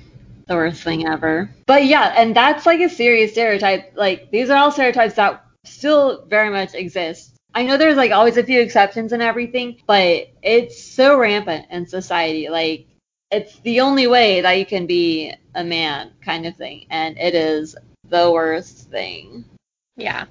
The 0.47 0.55
worst 0.55 0.83
thing 0.83 1.07
ever. 1.07 1.51
But 1.67 1.85
yeah, 1.85 2.15
and 2.17 2.35
that's 2.35 2.67
like 2.67 2.81
a 2.81 2.89
serious 2.89 3.33
stereotype. 3.33 3.93
Like 3.95 4.31
these 4.31 4.51
are 4.51 4.57
all 4.57 4.73
stereotypes 4.73 5.15
that 5.15 5.45
still 5.65 6.25
very 6.27 6.51
much 6.51 6.75
exist. 6.75 7.35
I 7.55 7.65
know 7.65 7.77
there's 7.77 7.97
like 7.97 8.13
always 8.13 8.39
a 8.39 8.43
few 8.43 8.61
exceptions 8.61 9.13
and 9.13 9.23
everything, 9.23 9.83
but 9.87 10.31
it's 10.43 10.83
so 10.83 11.19
rampant 11.19 11.67
in 11.71 11.87
society. 11.87 12.49
Like 12.49 12.87
it's 13.33 13.59
the 13.61 13.81
only 13.81 14.07
way 14.07 14.43
that 14.43 14.59
you 14.59 14.67
can 14.67 14.87
be 14.87 15.35
a 15.55 15.65
man 15.65 16.13
kind 16.21 16.47
of 16.47 16.55
thing 16.55 16.87
and 16.91 17.19
it 17.19 17.35
is 17.35 17.75
the 18.09 18.31
worst 18.31 18.91
thing 18.91 19.45
yeah 19.97 20.27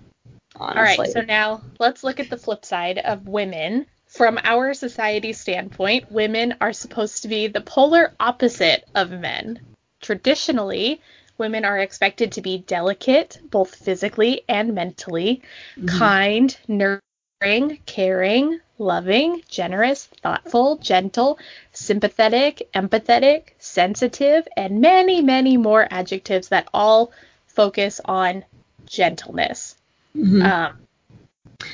honestly. 0.56 0.98
all 0.98 1.04
right 1.04 1.14
so 1.14 1.22
now 1.22 1.62
let's 1.80 2.04
look 2.04 2.20
at 2.20 2.30
the 2.30 2.38
flip 2.38 2.66
side 2.66 2.98
of 2.98 3.28
women 3.28 3.86
from 4.12 4.38
our 4.44 4.74
society 4.74 5.32
standpoint, 5.32 6.12
women 6.12 6.56
are 6.60 6.74
supposed 6.74 7.22
to 7.22 7.30
be 7.30 7.48
the 7.48 7.62
polar 7.62 8.14
opposite 8.20 8.84
of 8.94 9.10
men. 9.10 9.62
Traditionally, 10.02 11.00
women 11.38 11.64
are 11.64 11.80
expected 11.80 12.34
to 12.34 12.42
be 12.42 12.58
delicate, 12.58 13.40
both 13.50 13.74
physically 13.74 14.42
and 14.50 14.76
mentally, 14.76 15.42
mm-hmm. 15.78 15.98
kind, 15.98 16.58
nurturing, 16.68 17.80
caring, 17.86 18.60
loving, 18.78 19.44
generous, 19.48 20.08
thoughtful, 20.22 20.76
gentle, 20.80 21.40
sympathetic, 21.72 22.70
empathetic, 22.74 23.52
sensitive, 23.60 24.46
and 24.58 24.82
many, 24.82 25.22
many 25.22 25.56
more 25.56 25.88
adjectives 25.90 26.50
that 26.50 26.68
all 26.74 27.14
focus 27.48 28.02
on 28.04 28.44
gentleness. 28.86 29.78
Mm-hmm. 30.16 30.42
Um, 30.42 30.78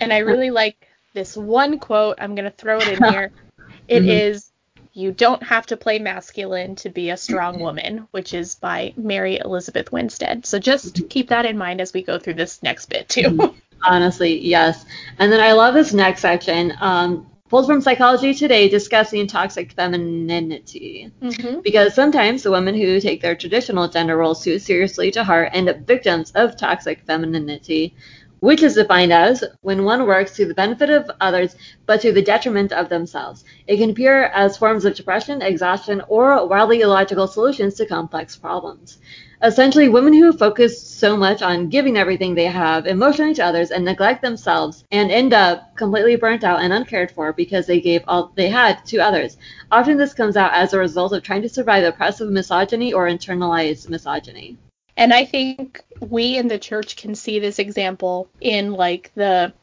and 0.02 0.14
I 0.14 0.20
really 0.20 0.52
like 0.52 0.88
this 1.14 1.36
one 1.36 1.80
quote. 1.80 2.18
I'm 2.20 2.36
going 2.36 2.46
to 2.46 2.52
throw 2.52 2.78
it 2.80 2.88
in 2.88 3.04
here. 3.12 3.32
It 3.88 4.02
mm-hmm. 4.02 4.10
is, 4.10 4.52
You 4.92 5.14
don't 5.14 5.42
have 5.44 5.66
to 5.68 5.78
play 5.78 5.98
masculine 5.98 6.76
to 6.78 6.90
be 6.90 7.10
a 7.10 7.16
strong 7.16 7.62
woman, 7.62 8.06
which 8.12 8.34
is 8.34 8.56
by 8.56 8.94
Mary 8.98 9.38
Elizabeth 9.38 9.94
Winstead. 9.94 10.46
So 10.46 10.60
just 10.60 11.10
keep 11.10 11.30
that 11.30 11.46
in 11.46 11.58
mind 11.58 11.80
as 11.80 11.94
we 11.94 12.04
go 12.04 12.20
through 12.20 12.34
this 12.34 12.62
next 12.62 12.88
bit, 12.88 13.08
too. 13.08 13.22
Mm-hmm. 13.22 13.58
Honestly, 13.84 14.40
yes. 14.40 14.86
And 15.20 15.32
then 15.32 15.40
I 15.40 15.54
love 15.54 15.74
this 15.74 15.94
next 15.94 16.20
section. 16.20 16.74
Um, 16.82 17.28
pulled 17.50 17.66
from 17.66 17.82
Psychology 17.82 18.34
Today 18.34 18.68
discussing 18.68 19.28
toxic 19.28 19.72
femininity. 19.72 21.12
Mm-hmm. 21.22 21.62
Because 21.62 21.94
sometimes 21.94 22.44
the 22.44 22.52
women 22.52 22.76
who 22.76 23.00
take 23.00 23.22
their 23.22 23.36
traditional 23.36 23.88
gender 23.88 24.18
roles 24.18 24.44
too 24.44 24.60
seriously 24.60 25.12
to 25.12 25.24
heart 25.24 25.52
end 25.54 25.70
up 25.70 25.78
victims 25.80 26.32
of 26.32 26.58
toxic 26.58 27.06
femininity, 27.06 27.96
which 28.40 28.62
is 28.62 28.76
defined 28.76 29.12
as 29.12 29.44
when 29.62 29.84
one 29.84 30.06
works 30.06 30.36
to 30.36 30.46
the 30.46 30.54
benefit 30.54 30.90
of 30.90 31.10
others 31.20 31.56
but 31.86 32.02
to 32.02 32.12
the 32.12 32.22
detriment 32.22 32.72
of 32.72 32.90
themselves. 32.90 33.44
It 33.66 33.78
can 33.78 33.90
appear 33.90 34.26
as 34.26 34.58
forms 34.58 34.86
of 34.86 34.96
depression, 34.96 35.42
exhaustion, 35.42 36.02
or 36.08 36.48
wildly 36.48 36.82
illogical 36.82 37.28
solutions 37.28 37.76
to 37.76 37.86
complex 37.86 38.36
problems. 38.36 39.00
Essentially, 39.44 39.88
women 39.88 40.14
who 40.14 40.34
focus 40.34 40.82
so 40.82 41.16
much 41.16 41.44
on 41.44 41.70
giving 41.70 41.96
everything 41.96 42.34
they 42.34 42.46
have 42.46 42.88
emotionally 42.88 43.36
to 43.36 43.46
others 43.46 43.70
and 43.70 43.86
neglect 43.86 44.24
themselves 44.24 44.84
and 44.92 45.12
end 45.12 45.32
up 45.32 45.76
completely 45.76 46.16
burnt 46.16 46.44
out 46.44 46.62
and 46.62 46.74
uncared 46.74 47.12
for 47.12 47.32
because 47.34 47.68
they 47.68 47.80
gave 47.80 48.04
all 48.08 48.32
they 48.36 48.50
had 48.50 48.84
to 48.86 48.98
others. 48.98 49.38
Often 49.72 49.98
this 49.98 50.16
comes 50.16 50.38
out 50.38 50.54
as 50.54 50.74
a 50.74 50.80
result 50.80 51.14
of 51.14 51.22
trying 51.22 51.44
to 51.44 51.50
survive 51.50 51.84
oppressive 51.84 52.32
misogyny 52.32 52.94
or 52.94 53.08
internalized 53.08 53.90
misogyny. 53.90 54.58
And 54.98 55.14
I 55.14 55.26
think 55.26 55.84
we 56.02 56.38
in 56.38 56.48
the 56.48 56.58
church 56.60 56.98
can 56.98 57.14
see 57.14 57.40
this 57.40 57.60
example 57.60 58.28
in 58.42 58.74
like 58.74 59.12
the 59.16 59.54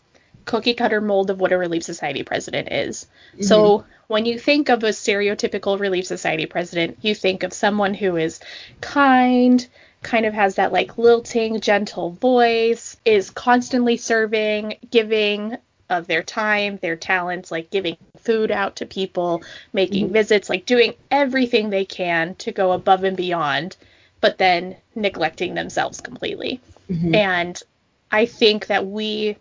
cookie 0.44 0.74
cutter 0.74 1.00
mold 1.00 1.28
of 1.30 1.40
what 1.40 1.52
a 1.52 1.58
Relief 1.58 1.82
Society 1.82 2.22
president 2.22 2.70
is. 2.70 3.06
Mm-hmm. 3.32 3.42
So 3.42 3.84
when 4.06 4.26
you 4.26 4.38
think 4.38 4.68
of 4.68 4.84
a 4.84 4.90
stereotypical 4.90 5.78
Relief 5.78 6.06
Society 6.06 6.46
president, 6.46 6.98
you 7.02 7.14
think 7.14 7.42
of 7.42 7.52
someone 7.52 7.94
who 7.94 8.16
is 8.16 8.40
kind, 8.80 9.66
kind 10.02 10.24
of 10.24 10.34
has 10.34 10.54
that 10.54 10.72
like 10.72 10.98
lilting, 10.98 11.60
gentle 11.60 12.10
voice, 12.10 12.96
is 13.04 13.30
constantly 13.30 13.96
serving, 13.96 14.76
giving 14.90 15.56
of 15.90 16.06
their 16.06 16.22
time, 16.22 16.78
their 16.80 16.96
talents, 16.96 17.50
like 17.50 17.70
giving 17.70 17.96
food 18.18 18.50
out 18.50 18.76
to 18.76 18.86
people, 18.86 19.42
making 19.72 20.06
mm-hmm. 20.06 20.14
visits, 20.14 20.48
like 20.48 20.64
doing 20.64 20.94
everything 21.10 21.70
they 21.70 21.84
can 21.84 22.34
to 22.36 22.52
go 22.52 22.72
above 22.72 23.04
and 23.04 23.16
beyond, 23.16 23.76
but 24.24 24.38
then 24.38 24.74
neglecting 24.94 25.52
themselves 25.52 26.00
completely. 26.00 26.58
Mm-hmm. 26.90 27.14
And 27.14 27.62
I 28.10 28.24
think 28.24 28.68
that 28.68 28.86
we 28.86 29.36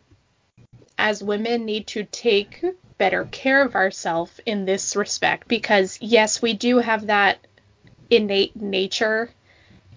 as 0.98 1.24
women 1.24 1.64
need 1.64 1.88
to 1.88 2.04
take 2.04 2.62
better 2.98 3.24
care 3.24 3.64
of 3.64 3.76
ourselves 3.76 4.42
in 4.46 4.66
this 4.66 4.98
respect 4.98 5.48
because 5.48 5.98
yes, 6.02 6.42
we 6.42 6.52
do 6.52 6.80
have 6.80 7.08
that 7.08 7.40
innate 8.10 8.58
nature 8.58 9.30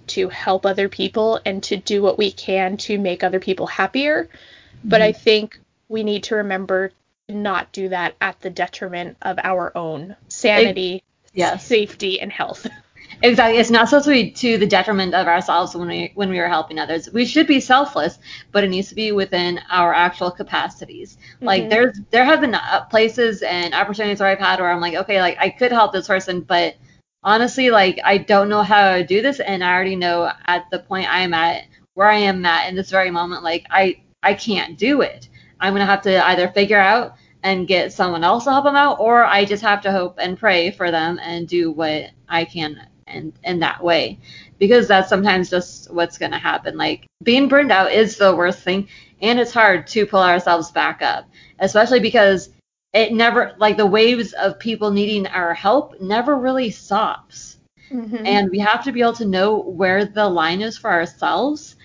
to 0.07 0.29
help 0.29 0.65
other 0.65 0.89
people 0.89 1.41
and 1.45 1.65
to 1.65 1.77
do 1.77 2.01
what 2.01 2.17
we 2.17 2.31
can 2.31 2.77
to 2.77 2.97
make 2.97 3.25
other 3.25 3.41
people 3.41 3.67
happier. 3.67 4.27
Mm-hmm. 4.27 4.89
But 4.89 5.03
I 5.03 5.11
think 5.11 5.59
we 5.89 6.05
need 6.05 6.23
to 6.25 6.37
remember 6.37 6.93
to 7.27 7.35
not 7.35 7.73
do 7.73 7.89
that 7.89 8.15
at 8.21 8.41
the 8.41 8.51
detriment 8.51 9.17
of 9.21 9.41
our 9.43 9.77
own 9.77 10.15
sanity, 10.29 10.95
it, 10.95 11.03
yes. 11.35 11.67
safety, 11.67 12.21
and 12.21 12.31
health. 12.31 12.69
Exactly. 13.23 13.59
It's 13.59 13.71
not 13.71 13.89
supposed 13.89 14.05
to 14.07 14.11
be 14.11 14.31
to 14.31 14.59
the 14.59 14.67
detriment 14.67 15.15
of 15.15 15.27
ourselves 15.27 15.75
when 15.75 15.89
we 15.89 16.13
when 16.15 16.31
we 16.31 16.39
are 16.39 16.49
helping 16.49 16.79
others. 16.79 17.11
We 17.11 17.25
should 17.25 17.47
be 17.47 17.61
selfless, 17.61 18.19
but 18.53 18.65
it 18.65 18.69
needs 18.69 18.89
to 18.91 18.95
be 18.95 19.13
within 19.13 19.61
our 19.71 19.95
actual 19.95 20.31
capacities. 20.31 21.17
Mm-hmm. 21.17 21.47
Like 21.47 21.71
there's 21.71 21.99
there 22.11 22.25
have 22.25 22.41
been 22.41 22.55
uh, 22.55 22.85
places 22.91 23.43
and 23.43 23.75
opportunities 23.75 24.21
where 24.21 24.29
I've 24.29 24.39
had 24.39 24.61
where 24.61 24.71
I'm 24.71 24.81
like, 24.81 24.95
okay, 24.95 25.21
like 25.21 25.39
I 25.41 25.51
could 25.51 25.73
help 25.73 25.93
this 25.93 26.09
person, 26.09 26.41
but 26.41 26.77
honestly, 27.23 27.71
like 27.71 27.99
I 28.05 28.19
don't 28.19 28.49
know 28.49 28.63
how 28.63 28.97
to 28.97 29.05
do 29.05 29.23
this, 29.23 29.41
and 29.41 29.65
I 29.65 29.73
already 29.73 29.97
know 29.97 30.31
at 30.47 30.67
the 30.71 30.81
point 30.81 31.11
I 31.11 31.21
am 31.21 31.33
at 31.35 31.65
where 31.95 32.09
I 32.09 32.17
am 32.17 32.45
at 32.45 32.69
in 32.69 32.77
this 32.77 32.91
very 32.91 33.11
moment, 33.11 33.43
like 33.43 33.67
I 33.71 34.03
I 34.23 34.35
can't 34.35 34.79
do 34.79 35.01
it. 35.01 35.29
I'm 35.61 35.73
gonna 35.73 35.87
have 35.87 36.03
to 36.03 36.27
either 36.27 36.49
figure 36.49 36.79
out 36.79 37.15
and 37.43 37.69
get 37.69 37.93
someone 37.93 38.25
else 38.25 38.45
to 38.45 38.51
help 38.51 38.65
them 38.65 38.77
out, 38.77 39.01
or 39.01 39.25
I 39.25 39.45
just 39.45 39.63
have 39.63 39.81
to 39.83 39.93
hope 39.93 40.19
and 40.21 40.39
pray 40.39 40.71
for 40.71 40.91
them 40.91 41.19
and 41.23 41.49
do 41.49 41.71
what 41.71 42.11
I 42.29 42.45
can 42.45 42.89
in, 43.07 43.33
in 43.45 43.59
that 43.61 43.83
way 43.83 44.19
because 44.59 44.89
that's 44.89 45.09
sometimes 45.09 45.51
just 45.51 45.93
what's 45.93 46.19
going 46.19 46.33
to 46.33 46.39
happen. 46.39 46.77
Like 46.77 47.07
being 47.23 47.49
burned 47.49 47.73
out 47.73 47.93
is 47.93 48.17
the 48.17 48.35
worst 48.35 48.61
thing, 48.61 48.89
and 49.23 49.39
it's 49.39 49.53
hard 49.53 49.87
to 49.89 50.07
pull 50.07 50.23
ourselves 50.23 50.71
back 50.71 51.03
up, 51.03 51.29
especially 51.59 52.01
because 52.01 52.51
it 52.93 53.13
never, 53.13 53.55
like 53.59 53.77
the 53.77 53.87
waves 53.87 54.33
of 54.35 54.59
people 54.59 54.91
needing 54.91 55.27
our 55.27 55.55
help 55.55 56.01
never 56.01 56.37
really 56.37 56.71
stops. 56.71 57.59
Mm-hmm. 57.91 58.27
And 58.27 58.51
we 58.51 58.59
have 58.59 58.83
to 58.85 58.93
be 58.93 59.01
able 59.01 59.13
to 59.15 59.25
know 59.25 59.59
where 59.59 60.05
the 60.05 60.29
line 60.29 60.61
is 60.61 60.77
for 60.77 60.91
ourselves 60.91 61.77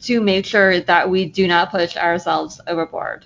to 0.00 0.20
make 0.20 0.44
sure 0.44 0.80
that 0.80 1.08
we 1.08 1.26
do 1.26 1.46
not 1.46 1.70
push 1.70 1.96
ourselves 1.96 2.60
overboard. 2.66 3.24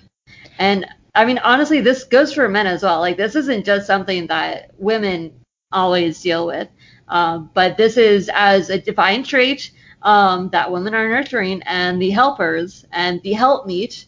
And 0.59 0.87
I 1.15 1.25
mean, 1.25 1.39
honestly, 1.39 1.81
this 1.81 2.05
goes 2.05 2.33
for 2.35 2.49
men 2.49 2.67
as 2.67 2.83
well. 2.83 3.01
Like, 3.01 3.17
this 3.17 3.35
isn't 3.35 3.65
just 3.65 3.87
something 3.87 4.27
that 4.27 4.71
women 4.79 5.33
always 5.73 6.21
deal 6.21 6.47
with. 6.47 6.69
Um, 7.09 7.51
but 7.55 7.77
this 7.77 7.97
is 7.97 8.31
as 8.35 8.71
a 8.71 8.81
defined 8.81 9.27
trait 9.27 9.71
um, 10.03 10.51
that 10.51 10.71
women 10.71 10.94
are 10.94 11.09
nurturing 11.09 11.62
and 11.62 12.01
the 12.01 12.11
helpers 12.11 12.85
and 12.92 13.23
the 13.23 13.33
helpmeet. 13.33 14.07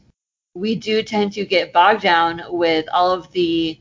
We 0.54 0.74
do 0.74 1.02
tend 1.02 1.32
to 1.34 1.44
get 1.44 1.72
bogged 1.72 2.02
down 2.02 2.42
with 2.48 2.86
all 2.92 3.12
of 3.12 3.30
the 3.32 3.78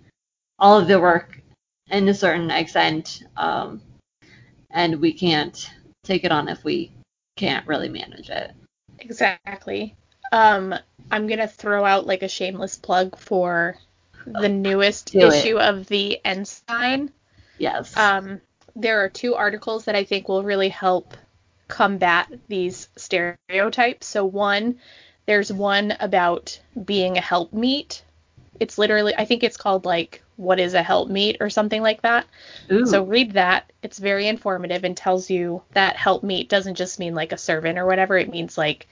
all 0.60 0.78
of 0.78 0.88
the 0.88 1.00
work 1.00 1.42
in 1.90 2.08
a 2.08 2.14
certain 2.14 2.52
extent, 2.52 3.24
um, 3.38 3.82
and 4.70 5.02
we 5.02 5.14
can't 5.14 5.70
take 6.04 6.24
it 6.24 6.32
on 6.32 6.48
if 6.48 6.64
we 6.64 6.92
can't 7.36 7.68
really 7.68 7.90
manage 7.90 8.30
it. 8.30 8.52
Exactly. 9.00 9.96
Um, 10.32 10.76
I'm 11.12 11.28
gonna 11.28 11.48
throw 11.48 11.86
out 11.86 12.06
like 12.06 12.22
a 12.22 12.28
shameless 12.28 12.78
plug 12.78 13.18
for 13.18 13.78
the 14.26 14.50
newest 14.50 15.12
Do 15.12 15.28
issue 15.28 15.58
it. 15.58 15.64
of 15.64 15.88
the 15.88 16.20
Ensign. 16.24 17.12
Yes. 17.58 17.96
Um, 17.98 18.42
there 18.80 19.04
are 19.04 19.10
two 19.10 19.36
articles 19.36 19.86
that 19.86 19.96
I 19.96 20.04
think 20.04 20.28
will 20.28 20.44
really 20.44 20.70
help 20.70 21.16
combat 21.68 22.28
these 22.48 22.90
stereotypes. 22.96 24.08
So 24.08 24.26
one, 24.26 24.80
there's 25.26 25.52
one 25.52 25.96
about 26.00 26.60
being 26.86 27.18
a 27.18 27.22
helpmeet. 27.22 28.02
It's 28.60 28.78
literally 28.78 29.14
I 29.16 29.26
think 29.26 29.44
it's 29.44 29.58
called 29.58 29.86
like 29.86 30.24
what 30.38 30.60
is 30.60 30.74
a 30.74 30.82
helpmeet 30.82 31.38
or 31.42 31.50
something 31.50 31.82
like 31.82 32.02
that. 32.02 32.26
Ooh. 32.72 32.86
So 32.86 33.04
read 33.04 33.34
that. 33.34 33.72
It's 33.84 34.00
very 34.00 34.28
informative 34.28 34.84
and 34.84 34.96
tells 34.96 35.30
you 35.30 35.62
that 35.74 35.98
helpmeet 35.98 36.50
doesn't 36.50 36.76
just 36.76 37.00
mean 37.00 37.14
like 37.14 37.34
a 37.34 37.38
servant 37.38 37.78
or 37.78 37.86
whatever. 37.86 38.18
It 38.18 38.32
means 38.32 38.58
like 38.58 38.88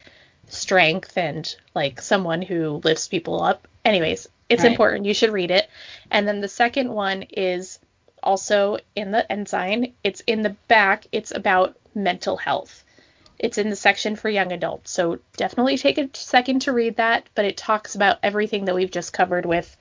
strength 0.50 1.17
and 1.17 1.56
like 1.73 2.02
someone 2.02 2.41
who 2.41 2.82
lifts 2.84 3.08
people 3.08 3.41
up. 3.41 3.67
Anyways, 3.86 4.28
it's 4.50 4.63
right. 4.63 4.71
important. 4.71 5.06
You 5.06 5.13
should 5.13 5.32
read 5.32 5.52
it. 5.52 5.69
And 6.12 6.28
then 6.28 6.41
the 6.41 6.47
second 6.50 6.91
one 6.91 7.23
is 7.23 7.80
also 8.27 8.77
in 8.93 9.11
the 9.11 9.31
ensign. 9.31 9.93
It's 10.03 10.21
in 10.27 10.41
the 10.41 10.55
back. 10.67 11.07
It's 11.13 11.31
about 11.33 11.77
mental 11.95 12.35
health. 12.35 12.83
It's 13.39 13.57
in 13.57 13.69
the 13.69 13.75
section 13.75 14.17
for 14.17 14.29
young 14.29 14.51
adults. 14.51 14.91
So 14.91 15.19
definitely 15.37 15.77
take 15.77 15.97
a 15.97 16.09
second 16.13 16.63
to 16.63 16.73
read 16.73 16.97
that, 16.97 17.23
but 17.35 17.45
it 17.45 17.55
talks 17.55 17.95
about 17.95 18.17
everything 18.21 18.65
that 18.65 18.75
we've 18.75 18.91
just 18.91 19.13
covered 19.13 19.45
with 19.45 19.77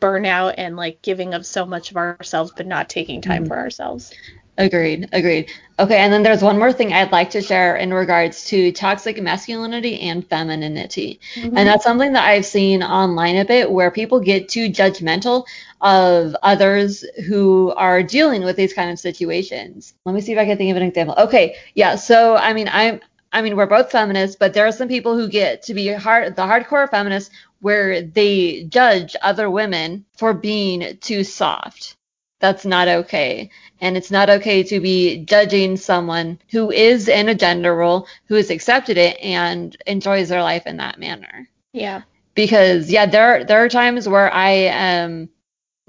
burnout 0.00 0.54
and 0.56 0.76
like 0.76 1.02
giving 1.02 1.34
of 1.34 1.44
so 1.44 1.66
much 1.66 1.90
of 1.90 1.96
ourselves 1.96 2.52
but 2.56 2.66
not 2.66 2.88
taking 2.88 3.20
time 3.20 3.42
mm-hmm. 3.42 3.48
for 3.48 3.58
ourselves. 3.58 4.14
Agreed. 4.58 5.08
Agreed. 5.12 5.52
Okay, 5.78 5.98
and 5.98 6.12
then 6.12 6.24
there's 6.24 6.42
one 6.42 6.58
more 6.58 6.72
thing 6.72 6.92
I'd 6.92 7.12
like 7.12 7.30
to 7.30 7.40
share 7.40 7.76
in 7.76 7.94
regards 7.94 8.44
to 8.46 8.72
toxic 8.72 9.22
masculinity 9.22 10.00
and 10.00 10.26
femininity. 10.28 11.20
Mm-hmm. 11.36 11.56
And 11.56 11.68
that's 11.68 11.84
something 11.84 12.12
that 12.14 12.24
I've 12.24 12.44
seen 12.44 12.82
online 12.82 13.36
a 13.36 13.44
bit 13.44 13.70
where 13.70 13.92
people 13.92 14.18
get 14.18 14.48
too 14.48 14.68
judgmental 14.68 15.46
of 15.80 16.34
others 16.42 17.04
who 17.28 17.72
are 17.76 18.02
dealing 18.02 18.42
with 18.42 18.56
these 18.56 18.72
kind 18.72 18.90
of 18.90 18.98
situations. 18.98 19.94
Let 20.04 20.16
me 20.16 20.20
see 20.20 20.32
if 20.32 20.38
I 20.38 20.44
can 20.44 20.58
think 20.58 20.72
of 20.72 20.76
an 20.76 20.82
example. 20.82 21.14
Okay, 21.16 21.54
yeah, 21.74 21.94
so 21.94 22.34
I 22.36 22.52
mean, 22.52 22.68
I'm 22.70 23.00
I 23.32 23.42
mean, 23.42 23.56
we're 23.56 23.66
both 23.66 23.92
feminists, 23.92 24.36
but 24.36 24.54
there 24.54 24.66
are 24.66 24.72
some 24.72 24.88
people 24.88 25.14
who 25.14 25.28
get 25.28 25.62
to 25.64 25.74
be 25.74 25.88
hard, 25.92 26.34
the 26.34 26.42
hardcore 26.42 26.90
feminists 26.90 27.32
where 27.60 28.02
they 28.02 28.64
judge 28.64 29.14
other 29.22 29.50
women 29.50 30.04
for 30.16 30.32
being 30.32 30.96
too 31.00 31.24
soft. 31.24 31.97
That's 32.40 32.64
not 32.64 32.88
okay. 32.88 33.50
And 33.80 33.96
it's 33.96 34.10
not 34.10 34.30
okay 34.30 34.62
to 34.64 34.80
be 34.80 35.24
judging 35.24 35.76
someone 35.76 36.38
who 36.50 36.70
is 36.70 37.08
in 37.08 37.28
a 37.28 37.34
gender 37.34 37.74
role, 37.74 38.06
who 38.26 38.34
has 38.34 38.50
accepted 38.50 38.96
it 38.96 39.18
and 39.20 39.76
enjoys 39.86 40.28
their 40.28 40.42
life 40.42 40.66
in 40.66 40.76
that 40.76 40.98
manner. 40.98 41.48
Yeah. 41.72 42.02
Because 42.34 42.90
yeah, 42.90 43.06
there 43.06 43.44
there 43.44 43.64
are 43.64 43.68
times 43.68 44.08
where 44.08 44.32
I 44.32 44.50
am 44.50 45.28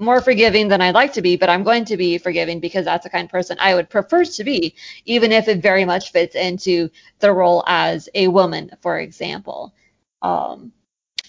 more 0.00 0.20
forgiving 0.20 0.68
than 0.68 0.80
I'd 0.80 0.94
like 0.94 1.12
to 1.12 1.22
be, 1.22 1.36
but 1.36 1.50
I'm 1.50 1.62
going 1.62 1.84
to 1.84 1.96
be 1.96 2.18
forgiving 2.18 2.58
because 2.58 2.86
that's 2.86 3.04
the 3.04 3.10
kind 3.10 3.26
of 3.26 3.30
person 3.30 3.56
I 3.60 3.74
would 3.74 3.90
prefer 3.90 4.24
to 4.24 4.44
be, 4.44 4.74
even 5.04 5.30
if 5.30 5.46
it 5.46 5.62
very 5.62 5.84
much 5.84 6.10
fits 6.10 6.34
into 6.34 6.88
the 7.20 7.32
role 7.32 7.62
as 7.66 8.08
a 8.14 8.28
woman, 8.28 8.70
for 8.80 8.98
example. 8.98 9.74
Um, 10.22 10.72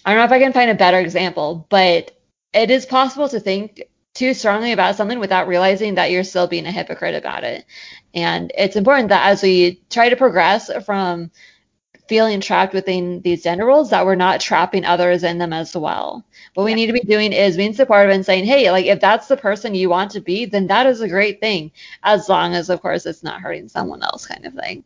I 0.06 0.12
don't 0.12 0.20
know 0.20 0.26
if 0.26 0.32
I 0.32 0.40
can 0.40 0.54
find 0.54 0.72
a 0.72 0.76
better 0.76 1.00
example, 1.00 1.68
but 1.70 2.18
it 2.54 2.72
is 2.72 2.86
possible 2.86 3.30
to 3.30 3.40
think 3.40 3.84
too 4.14 4.34
strongly 4.34 4.72
about 4.72 4.96
something 4.96 5.20
without 5.20 5.48
realizing 5.48 5.96
that 5.96 6.12
you're 6.12 6.24
still 6.24 6.48
being 6.48 6.66
a 6.66 6.72
hypocrite 6.72 7.16
about 7.16 7.44
it. 7.44 7.66
And 8.14 8.52
it's 8.58 8.76
important 8.76 9.10
that 9.10 9.28
as 9.28 9.42
we 9.42 9.82
try 9.90 10.10
to 10.10 10.16
progress 10.16 10.70
from 10.86 11.32
feeling 12.12 12.42
trapped 12.42 12.74
within 12.74 13.22
these 13.22 13.42
gender 13.42 13.66
roles 13.66 13.90
that 13.90 14.06
we're 14.06 14.16
not 14.16 14.42
trapping 14.42 14.84
others 14.84 15.24
in 15.24 15.38
them 15.38 15.54
as 15.54 15.74
well. 15.78 16.26
What 16.56 16.66
we 16.66 16.74
need 16.74 16.88
to 16.88 16.94
be 16.94 17.00
doing 17.00 17.32
is 17.32 17.56
being 17.56 17.74
supportive 17.74 18.14
and 18.14 18.26
saying, 18.26 18.44
hey, 18.44 18.70
like 18.70 18.86
if 18.86 19.00
that's 19.00 19.30
the 19.30 19.38
person 19.38 19.76
you 19.76 19.90
want 19.90 20.12
to 20.12 20.20
be, 20.20 20.44
then 20.44 20.68
that 20.68 20.88
is 20.88 21.00
a 21.00 21.08
great 21.08 21.40
thing, 21.40 21.72
as 22.04 22.28
long 22.28 22.54
as 22.54 22.70
of 22.70 22.82
course 22.82 23.06
it's 23.06 23.24
not 23.24 23.40
hurting 23.40 23.70
someone 23.70 24.04
else, 24.04 24.28
kind 24.28 24.46
of 24.46 24.54
thing. 24.54 24.84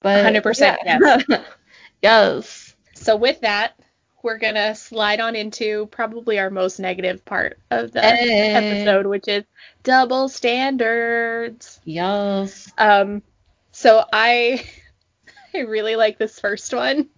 But 0.00 0.24
100%. 0.24 0.76
Yeah. 0.82 0.98
Yes. 1.02 1.24
yes. 2.02 2.76
So 2.94 3.16
with 3.16 3.38
that, 3.42 3.78
we're 4.26 4.38
gonna 4.38 4.74
slide 4.74 5.20
on 5.20 5.36
into 5.36 5.86
probably 5.86 6.40
our 6.40 6.50
most 6.50 6.80
negative 6.80 7.24
part 7.24 7.60
of 7.70 7.92
the 7.92 8.00
hey. 8.00 8.50
episode, 8.52 9.06
which 9.06 9.28
is 9.28 9.44
double 9.84 10.28
standards. 10.28 11.80
Yes. 11.84 12.70
Um. 12.76 13.22
So 13.70 14.04
I 14.12 14.64
I 15.54 15.60
really 15.60 15.94
like 15.94 16.18
this 16.18 16.40
first 16.40 16.74
one. 16.74 17.08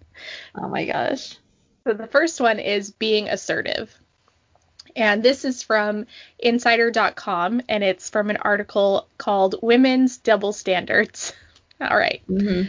Oh 0.55 0.69
my 0.69 0.85
gosh. 0.85 1.39
So 1.85 1.95
the 1.95 2.07
first 2.07 2.43
one 2.43 2.59
is 2.59 2.91
being 2.91 3.29
assertive. 3.29 3.99
And 4.95 5.23
this 5.23 5.47
is 5.47 5.63
from 5.63 6.07
insider.com 6.39 7.63
and 7.71 7.85
it's 7.85 8.11
from 8.11 8.29
an 8.29 8.37
article 8.37 9.09
called 9.17 9.55
Women's 9.63 10.19
Double 10.19 10.53
Standards. 10.53 11.33
All 11.81 11.97
right. 11.97 12.21
mm-hmm. 12.29 12.69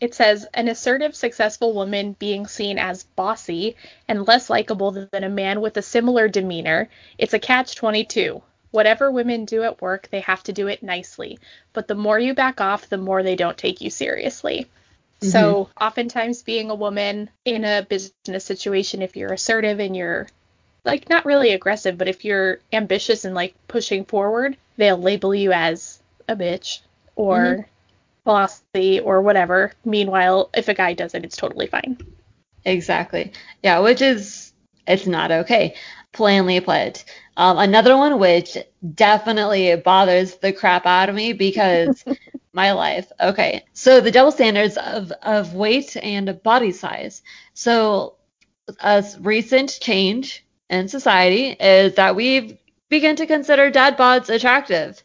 It 0.00 0.14
says 0.14 0.46
an 0.54 0.68
assertive, 0.68 1.14
successful 1.14 1.72
woman 1.72 2.16
being 2.18 2.46
seen 2.46 2.78
as 2.78 3.04
bossy 3.04 3.76
and 4.08 4.26
less 4.26 4.50
likable 4.50 4.90
than 4.90 5.24
a 5.24 5.28
man 5.28 5.60
with 5.60 5.76
a 5.76 5.82
similar 5.82 6.28
demeanor. 6.28 6.88
It's 7.16 7.34
a 7.34 7.38
catch 7.38 7.76
22. 7.76 8.42
Whatever 8.70 9.10
women 9.10 9.44
do 9.44 9.62
at 9.62 9.80
work, 9.80 10.08
they 10.10 10.20
have 10.20 10.42
to 10.44 10.52
do 10.52 10.66
it 10.66 10.82
nicely. 10.82 11.38
But 11.72 11.86
the 11.86 11.94
more 11.94 12.18
you 12.18 12.34
back 12.34 12.60
off, 12.60 12.88
the 12.88 12.98
more 12.98 13.22
they 13.22 13.36
don't 13.36 13.56
take 13.56 13.80
you 13.80 13.88
seriously. 13.88 14.66
Mm-hmm. 15.20 15.28
So, 15.28 15.70
oftentimes, 15.80 16.42
being 16.42 16.70
a 16.70 16.74
woman 16.74 17.30
in 17.44 17.64
a 17.64 17.86
business 17.88 18.44
situation, 18.44 19.00
if 19.00 19.16
you're 19.16 19.32
assertive 19.32 19.78
and 19.78 19.96
you're 19.96 20.26
like 20.84 21.08
not 21.08 21.24
really 21.24 21.52
aggressive, 21.52 21.96
but 21.96 22.08
if 22.08 22.24
you're 22.24 22.58
ambitious 22.72 23.24
and 23.24 23.34
like 23.34 23.54
pushing 23.68 24.04
forward, 24.04 24.56
they'll 24.76 24.98
label 24.98 25.34
you 25.34 25.52
as 25.52 26.00
a 26.28 26.36
bitch 26.36 26.80
or 27.16 27.38
mm-hmm. 27.38 27.62
Bossy 28.24 29.00
or 29.00 29.20
whatever. 29.22 29.72
Meanwhile, 29.84 30.50
if 30.54 30.68
a 30.68 30.74
guy 30.74 30.94
does 30.94 31.14
it, 31.14 31.24
it's 31.24 31.36
totally 31.36 31.66
fine. 31.66 31.98
Exactly. 32.64 33.32
Yeah, 33.62 33.80
which 33.80 34.02
is 34.02 34.52
it's 34.86 35.06
not 35.06 35.30
okay. 35.30 35.74
Plainly 36.12 36.60
put. 36.60 37.04
Um, 37.36 37.58
another 37.58 37.96
one 37.96 38.18
which 38.18 38.56
definitely 38.94 39.74
bothers 39.76 40.36
the 40.36 40.52
crap 40.52 40.86
out 40.86 41.08
of 41.08 41.14
me 41.14 41.32
because 41.32 42.04
my 42.52 42.72
life. 42.72 43.10
Okay. 43.20 43.64
So 43.72 44.00
the 44.00 44.10
double 44.10 44.32
standards 44.32 44.76
of, 44.76 45.12
of 45.22 45.54
weight 45.54 45.96
and 45.96 46.40
body 46.42 46.72
size. 46.72 47.22
So 47.54 48.16
a 48.80 49.04
recent 49.20 49.78
change 49.80 50.44
in 50.70 50.88
society 50.88 51.56
is 51.58 51.94
that 51.96 52.16
we've 52.16 52.56
begun 52.88 53.16
to 53.16 53.26
consider 53.26 53.70
dad 53.70 53.96
bods 53.96 54.28
attractive. 54.28 55.02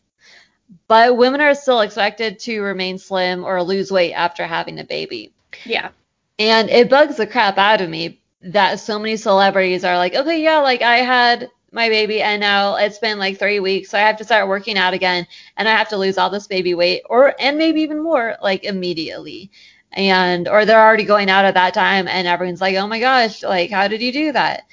But 0.87 1.17
women 1.17 1.41
are 1.41 1.55
still 1.55 1.81
expected 1.81 2.39
to 2.39 2.61
remain 2.61 2.97
slim 2.97 3.43
or 3.43 3.61
lose 3.63 3.91
weight 3.91 4.13
after 4.13 4.45
having 4.45 4.79
a 4.79 4.83
baby. 4.83 5.33
Yeah. 5.65 5.89
And 6.37 6.69
it 6.69 6.89
bugs 6.89 7.17
the 7.17 7.27
crap 7.27 7.57
out 7.57 7.81
of 7.81 7.89
me 7.89 8.19
that 8.41 8.79
so 8.79 8.97
many 8.99 9.17
celebrities 9.17 9.83
are 9.83 9.97
like, 9.97 10.15
okay, 10.15 10.41
yeah, 10.41 10.59
like 10.59 10.81
I 10.81 10.97
had 10.97 11.49
my 11.71 11.89
baby 11.89 12.21
and 12.21 12.39
now 12.39 12.75
it's 12.75 12.99
been 12.99 13.19
like 13.19 13.37
three 13.37 13.59
weeks 13.59 13.89
so 13.89 13.97
i 13.97 14.01
have 14.01 14.17
to 14.17 14.23
start 14.23 14.47
working 14.47 14.77
out 14.77 14.93
again 14.93 15.27
and 15.57 15.67
i 15.67 15.71
have 15.71 15.89
to 15.89 15.97
lose 15.97 16.17
all 16.17 16.29
this 16.29 16.47
baby 16.47 16.73
weight 16.73 17.01
or 17.05 17.35
and 17.39 17.57
maybe 17.57 17.81
even 17.81 18.01
more 18.01 18.35
like 18.41 18.63
immediately 18.63 19.51
and 19.93 20.47
or 20.47 20.65
they're 20.65 20.83
already 20.83 21.03
going 21.03 21.29
out 21.29 21.45
at 21.45 21.53
that 21.53 21.73
time 21.73 22.07
and 22.07 22.27
everyone's 22.27 22.61
like 22.61 22.75
oh 22.75 22.87
my 22.87 22.99
gosh 22.99 23.43
like 23.43 23.69
how 23.69 23.87
did 23.87 24.01
you 24.01 24.11
do 24.11 24.31
that 24.31 24.63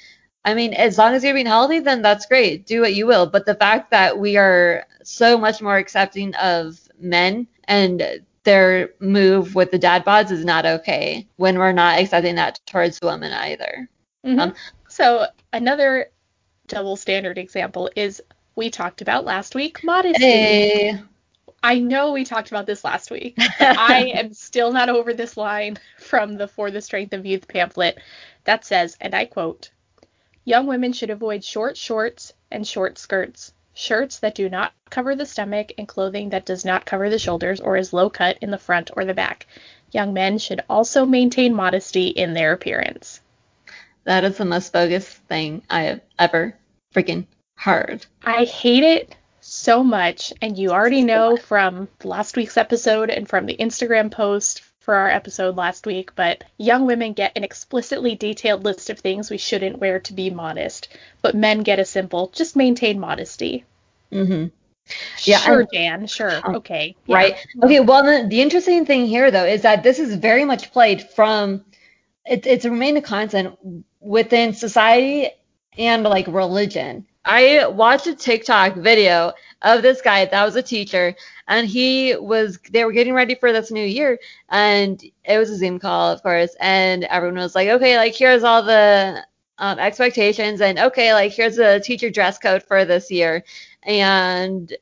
i 0.45 0.53
mean 0.53 0.73
as 0.73 0.97
long 0.97 1.13
as 1.13 1.23
you're 1.23 1.33
being 1.33 1.45
healthy 1.45 1.79
then 1.79 2.01
that's 2.01 2.25
great 2.25 2.65
do 2.65 2.81
what 2.81 2.95
you 2.95 3.05
will 3.05 3.25
but 3.25 3.45
the 3.45 3.55
fact 3.55 3.91
that 3.91 4.17
we 4.17 4.37
are 4.37 4.83
so 5.07 5.37
much 5.37 5.61
more 5.61 5.77
accepting 5.77 6.33
of 6.35 6.79
men 6.99 7.47
and 7.65 8.21
their 8.43 8.91
move 8.99 9.55
with 9.55 9.71
the 9.71 9.79
dad 9.79 10.05
bods 10.05 10.31
is 10.31 10.45
not 10.45 10.65
okay 10.65 11.27
when 11.35 11.57
we're 11.57 11.71
not 11.71 11.99
accepting 11.99 12.35
that 12.35 12.59
towards 12.65 12.99
women 13.01 13.31
either 13.33 13.89
mm-hmm. 14.25 14.39
um, 14.39 14.53
so 14.87 15.25
another 15.53 16.07
double 16.67 16.95
standard 16.95 17.37
example 17.37 17.89
is 17.95 18.21
we 18.57 18.69
talked 18.69 19.01
about 19.01 19.23
last 19.23 19.55
week 19.55 19.83
modesty. 19.83 20.23
Hey. 20.23 20.99
I 21.63 21.79
know 21.79 22.11
we 22.11 22.23
talked 22.23 22.49
about 22.49 22.65
this 22.65 22.83
last 22.83 23.09
week. 23.09 23.35
I 23.59 24.11
am 24.15 24.33
still 24.33 24.71
not 24.71 24.89
over 24.89 25.13
this 25.13 25.37
line 25.37 25.77
from 25.99 26.35
the 26.35 26.47
For 26.47 26.71
the 26.71 26.81
Strength 26.81 27.13
of 27.13 27.25
Youth 27.25 27.47
pamphlet 27.47 27.99
that 28.43 28.65
says, 28.65 28.97
and 29.01 29.15
I 29.15 29.25
quote, 29.25 29.71
Young 30.45 30.67
women 30.67 30.93
should 30.93 31.09
avoid 31.09 31.43
short 31.43 31.77
shorts 31.77 32.33
and 32.51 32.65
short 32.65 32.97
skirts, 32.97 33.53
shirts 33.77 34.17
that 34.19 34.33
do 34.33 34.49
not 34.49 34.73
cover 34.89 35.15
the 35.15 35.25
stomach, 35.25 35.71
and 35.77 35.87
clothing 35.87 36.29
that 36.29 36.45
does 36.45 36.65
not 36.65 36.85
cover 36.85 37.11
the 37.11 37.19
shoulders 37.19 37.61
or 37.61 37.77
is 37.77 37.93
low 37.93 38.09
cut 38.09 38.35
in 38.41 38.49
the 38.49 38.57
front 38.57 38.89
or 38.97 39.05
the 39.05 39.13
back. 39.13 39.45
Young 39.91 40.13
men 40.13 40.39
should 40.39 40.63
also 40.67 41.05
maintain 41.05 41.53
modesty 41.53 42.07
in 42.07 42.33
their 42.33 42.53
appearance. 42.53 43.21
That 44.03 44.23
is 44.23 44.37
the 44.37 44.45
most 44.45 44.73
bogus 44.73 45.07
thing 45.07 45.61
I 45.69 45.83
have 45.83 46.01
ever 46.17 46.55
freaking 46.95 47.27
heard. 47.55 48.05
I 48.23 48.45
hate 48.45 48.83
it 48.83 49.15
so 49.41 49.83
much, 49.83 50.33
and 50.41 50.57
you 50.57 50.71
already 50.71 51.03
know 51.03 51.37
from 51.37 51.87
last 52.03 52.35
week's 52.35 52.57
episode 52.57 53.11
and 53.11 53.29
from 53.29 53.45
the 53.45 53.57
Instagram 53.57 54.11
post 54.11 54.63
for 54.87 54.95
our 54.95 55.09
episode 55.09 55.57
last 55.57 55.85
week, 55.85 56.15
but 56.15 56.45
young 56.57 56.85
women 56.85 57.11
get 57.11 57.33
an 57.35 57.43
explicitly 57.43 58.15
detailed 58.15 58.63
list 58.63 58.89
of 58.89 58.97
things 58.97 59.29
we 59.29 59.37
shouldn't 59.37 59.79
wear 59.79 59.99
to 59.99 60.13
be 60.13 60.29
modest, 60.29 60.87
but 61.21 61.35
men 61.35 61.59
get 61.59 61.77
a 61.77 61.83
simple 61.83 62.31
just 62.33 62.55
maintain 62.55 62.97
modesty. 62.97 63.65
Mhm. 64.13 64.49
Yeah, 65.25 65.39
sure, 65.39 65.59
and, 65.59 65.69
Jan. 65.73 66.07
Sure. 66.07 66.31
Oh, 66.45 66.55
okay. 66.55 66.95
Yeah. 67.05 67.15
Right. 67.17 67.35
Okay. 67.61 67.81
Well, 67.81 68.03
the, 68.05 68.29
the 68.29 68.41
interesting 68.41 68.85
thing 68.85 69.07
here, 69.07 69.29
though, 69.29 69.43
is 69.43 69.63
that 69.63 69.83
this 69.83 69.99
is 69.99 70.15
very 70.15 70.45
much 70.45 70.71
played 70.71 71.01
from. 71.01 71.65
It, 72.25 72.47
it's 72.47 72.63
remained 72.63 72.97
a 72.97 73.01
constant 73.01 73.59
within 73.99 74.53
society 74.53 75.31
and 75.77 76.03
like 76.03 76.27
religion. 76.27 77.05
I 77.25 77.67
watched 77.67 78.07
a 78.07 78.15
TikTok 78.15 78.75
video 78.75 79.33
of 79.61 79.81
this 79.81 80.01
guy 80.01 80.25
that 80.25 80.45
was 80.45 80.55
a 80.55 80.61
teacher, 80.61 81.15
and 81.47 81.67
he 81.67 82.15
was 82.15 82.59
they 82.71 82.85
were 82.85 82.91
getting 82.91 83.13
ready 83.13 83.35
for 83.35 83.51
this 83.51 83.71
new 83.71 83.85
year, 83.85 84.19
and 84.49 85.03
it 85.25 85.37
was 85.37 85.49
a 85.49 85.57
Zoom 85.57 85.79
call, 85.79 86.11
of 86.11 86.21
course, 86.23 86.55
and 86.59 87.03
everyone 87.05 87.37
was 87.39 87.55
like, 87.55 87.69
okay, 87.69 87.97
like 87.97 88.15
here's 88.15 88.43
all 88.43 88.63
the 88.63 89.25
um, 89.59 89.79
expectations, 89.79 90.61
and 90.61 90.79
okay, 90.79 91.13
like 91.13 91.31
here's 91.33 91.55
the 91.57 91.81
teacher 91.83 92.09
dress 92.09 92.37
code 92.37 92.63
for 92.63 92.85
this 92.85 93.09
year, 93.11 93.43
and 93.83 94.75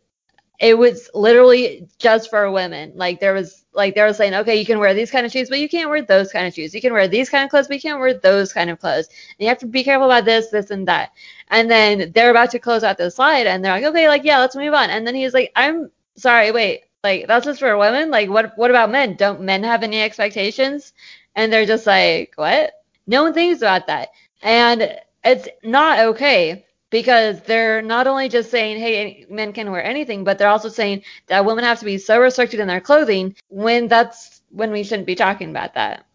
it 0.60 0.78
was 0.78 1.10
literally 1.14 1.88
just 2.00 2.30
for 2.30 2.50
women. 2.52 2.94
Like 2.96 3.20
there 3.20 3.34
was 3.34 3.66
like 3.74 3.96
they 3.96 4.02
were 4.02 4.14
saying, 4.14 4.34
okay, 4.34 4.56
you 4.56 4.66
can 4.66 4.80
wear 4.80 4.94
these 4.94 5.12
kind 5.12 5.26
of 5.26 5.32
shoes, 5.32 5.50
but 5.50 5.60
you 5.60 5.68
can't 5.68 5.90
wear 5.90 6.02
those 6.02 6.32
kind 6.32 6.48
of 6.48 6.54
shoes. 6.54 6.74
You 6.74 6.82
can 6.82 6.94
wear 6.94 7.08
these 7.08 7.30
kind 7.30 7.44
of 7.44 7.50
clothes, 7.50 7.68
but 7.68 7.76
you 7.76 7.82
can't 7.82 8.00
wear 8.00 8.14
those 8.14 8.54
kind 8.54 8.70
of 8.70 8.80
clothes. 8.80 9.08
And 9.08 9.40
you 9.40 9.48
have 9.48 9.58
to 9.60 9.66
be 9.68 9.84
careful 9.84 10.06
about 10.06 10.26
this, 10.26 10.50
this, 10.50 10.72
and 10.72 10.88
that. 10.88 11.12
And 11.50 11.70
then 11.70 12.12
they're 12.14 12.32
about 12.32 12.52
to 12.52 12.60
close 12.60 12.84
out 12.84 12.98
the 12.98 13.12
slide, 13.12 13.48
and 13.48 13.64
they're 13.64 13.74
like, 13.74 13.84
okay, 13.86 14.08
like 14.08 14.24
yeah, 14.24 14.40
let's 14.40 14.56
move 14.56 14.74
on. 14.74 14.90
And 14.90 15.06
then 15.06 15.16
he's 15.16 15.34
like, 15.34 15.52
I'm 15.56 15.92
sorry, 16.16 16.52
wait, 16.52 16.84
like 17.04 17.28
that's 17.28 17.46
just 17.46 17.60
for 17.60 17.78
women. 17.78 18.12
Like 18.12 18.30
what? 18.30 18.58
What 18.58 18.72
about 18.72 18.92
men? 18.92 19.16
Don't 19.16 19.42
men 19.42 19.64
have 19.64 19.84
any 19.84 20.02
expectations? 20.02 20.94
And 21.36 21.52
they're 21.52 21.66
just 21.66 21.86
like, 21.86 22.34
what? 22.36 22.74
No 23.08 23.24
one 23.24 23.34
thinks 23.34 23.62
about 23.62 23.88
that, 23.88 24.10
and 24.42 24.98
it's 25.24 25.48
not 25.64 26.00
okay 26.00 26.65
because 26.90 27.42
they're 27.42 27.82
not 27.82 28.08
only 28.08 28.30
just 28.30 28.52
saying, 28.52 28.78
hey, 28.80 29.26
men 29.30 29.54
can 29.54 29.72
wear 29.72 29.84
anything, 29.84 30.24
but 30.24 30.38
they're 30.38 30.48
also 30.50 30.70
saying 30.70 31.04
that 31.28 31.46
women 31.46 31.64
have 31.64 31.80
to 31.80 31.86
be 31.86 31.98
so 31.98 32.20
restricted 32.20 32.60
in 32.60 32.68
their 32.68 32.82
clothing 32.82 33.36
when 33.50 33.88
that's 33.88 34.42
when 34.52 34.72
we 34.72 34.84
shouldn't 34.84 35.08
be 35.08 35.16
talking 35.16 35.50
about 35.50 35.74
that. 35.74 36.06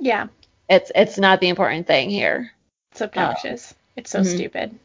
Yeah, 0.00 0.28
It's 0.68 0.90
it's 0.94 1.18
not 1.18 1.40
the 1.40 1.48
important 1.48 1.86
thing 1.86 2.10
here. 2.10 2.52
it's 2.92 3.02
obnoxious. 3.02 3.74
it's 3.96 4.10
so 4.10 4.20
Mhm. 4.20 4.26
stupid. 4.26 4.78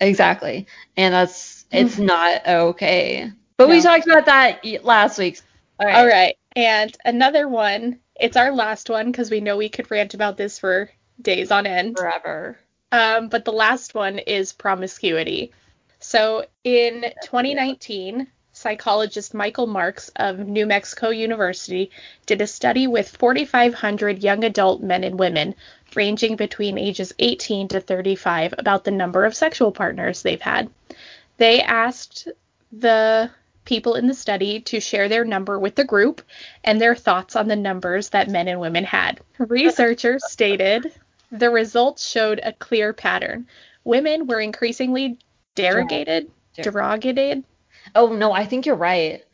Exactly. 0.00 0.66
And 0.96 1.12
that's 1.14 1.66
it's 1.70 1.98
not 1.98 2.46
okay. 2.46 3.30
But 3.56 3.68
we 3.68 3.80
talked 3.82 4.06
about 4.06 4.26
that 4.26 4.64
last 4.84 5.18
week. 5.18 5.40
All 5.80 5.86
right. 5.86 5.96
All 5.96 6.06
right. 6.06 6.36
And 6.56 6.96
another 7.04 7.46
one, 7.48 7.98
it's 8.18 8.36
our 8.36 8.52
last 8.52 8.88
one 8.88 9.06
because 9.10 9.30
we 9.30 9.40
know 9.40 9.56
we 9.56 9.68
could 9.68 9.90
rant 9.90 10.14
about 10.14 10.36
this 10.36 10.58
for 10.58 10.90
days 11.20 11.50
on 11.50 11.66
end. 11.66 11.96
Forever. 11.98 12.58
Um, 12.90 13.28
but 13.28 13.44
the 13.44 13.52
last 13.52 13.94
one 13.94 14.18
is 14.18 14.52
promiscuity. 14.52 15.52
So 16.00 16.46
in 16.64 17.02
2019, 17.22 18.28
psychologist 18.52 19.34
Michael 19.34 19.66
Marks 19.66 20.10
of 20.16 20.38
New 20.38 20.66
Mexico 20.66 21.10
University 21.10 21.90
did 22.26 22.40
a 22.40 22.46
study 22.46 22.86
with 22.86 23.08
4,500 23.08 24.22
young 24.22 24.44
adult 24.44 24.82
men 24.82 25.04
and 25.04 25.18
women 25.18 25.54
ranging 25.94 26.36
between 26.36 26.76
ages 26.76 27.12
18 27.18 27.68
to 27.68 27.80
35 27.80 28.54
about 28.58 28.84
the 28.84 28.90
number 28.90 29.24
of 29.24 29.34
sexual 29.34 29.72
partners 29.72 30.22
they've 30.22 30.40
had. 30.40 30.70
They 31.36 31.62
asked 31.62 32.28
the 32.72 33.30
people 33.64 33.94
in 33.94 34.06
the 34.06 34.14
study 34.14 34.60
to 34.60 34.80
share 34.80 35.08
their 35.08 35.24
number 35.24 35.58
with 35.58 35.74
the 35.74 35.84
group 35.84 36.22
and 36.64 36.80
their 36.80 36.96
thoughts 36.96 37.36
on 37.36 37.48
the 37.48 37.56
numbers 37.56 38.08
that 38.10 38.28
men 38.28 38.48
and 38.48 38.60
women 38.60 38.84
had. 38.84 39.20
Researchers 39.38 40.22
stated 40.30 40.92
the 41.30 41.50
results 41.50 42.06
showed 42.08 42.40
a 42.42 42.52
clear 42.52 42.92
pattern. 42.92 43.46
Women 43.84 44.26
were 44.26 44.40
increasingly 44.40 45.18
derogated, 45.56 46.28
Der- 46.54 46.62
derogated, 46.70 47.44
Oh 47.94 48.14
no, 48.14 48.32
I 48.32 48.44
think 48.44 48.66
you're 48.66 48.74
right. 48.76 49.24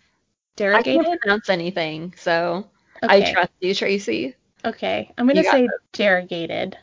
Derogated. 0.57 0.75
I 0.77 0.83
can't 0.83 1.21
pronounce 1.21 1.49
anything, 1.49 2.15
so 2.17 2.67
I 3.03 3.33
trust 3.33 3.53
you, 3.61 3.75
Tracy. 3.75 4.37
okay. 4.65 5.11
I'm 5.19 5.27
gonna 5.27 5.43
say 5.43 5.69
derogated. 5.93 6.75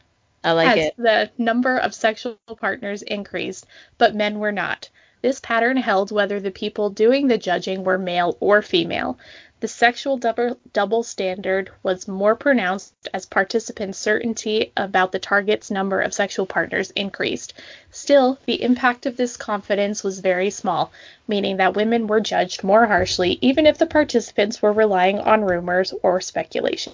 I 0.43 0.51
like 0.53 0.78
as 0.78 0.88
it. 0.88 0.97
the 0.97 1.32
number 1.38 1.78
of 1.78 1.93
sexual 1.93 2.38
partners 2.59 3.03
increased, 3.03 3.68
but 3.97 4.16
men 4.16 4.39
were 4.39 4.51
not. 4.51 4.89
This 5.22 5.39
pattern 5.39 5.78
held 5.78 6.12
whether 6.12 6.39
the 6.39 6.51
people 6.51 6.89
doing 6.89 7.28
the 7.28 7.38
judging 7.38 7.84
were 7.84 7.99
male 7.99 8.38
or 8.39 8.62
female. 8.64 9.20
The 9.62 9.68
sexual 9.68 10.18
double, 10.18 10.57
double 10.74 11.03
standard 11.03 11.70
was 11.84 12.07
more 12.07 12.36
pronounced 12.36 12.95
as 13.14 13.28
participants' 13.28 13.99
certainty 13.99 14.72
about 14.76 15.12
the 15.12 15.20
target's 15.20 15.70
number 15.70 16.01
of 16.01 16.16
sexual 16.16 16.47
partners 16.47 16.89
increased. 16.95 17.53
Still, 17.91 18.39
the 18.47 18.64
impact 18.64 19.05
of 19.05 19.18
this 19.18 19.38
confidence 19.38 20.03
was 20.03 20.20
very 20.20 20.49
small, 20.49 20.91
meaning 21.28 21.57
that 21.57 21.76
women 21.76 22.07
were 22.07 22.20
judged 22.22 22.64
more 22.64 22.88
harshly, 22.88 23.38
even 23.39 23.68
if 23.68 23.78
the 23.78 23.86
participants 23.86 24.64
were 24.64 24.74
relying 24.74 25.20
on 25.20 25.45
rumors 25.45 25.93
or 26.01 26.20
speculation. 26.22 26.93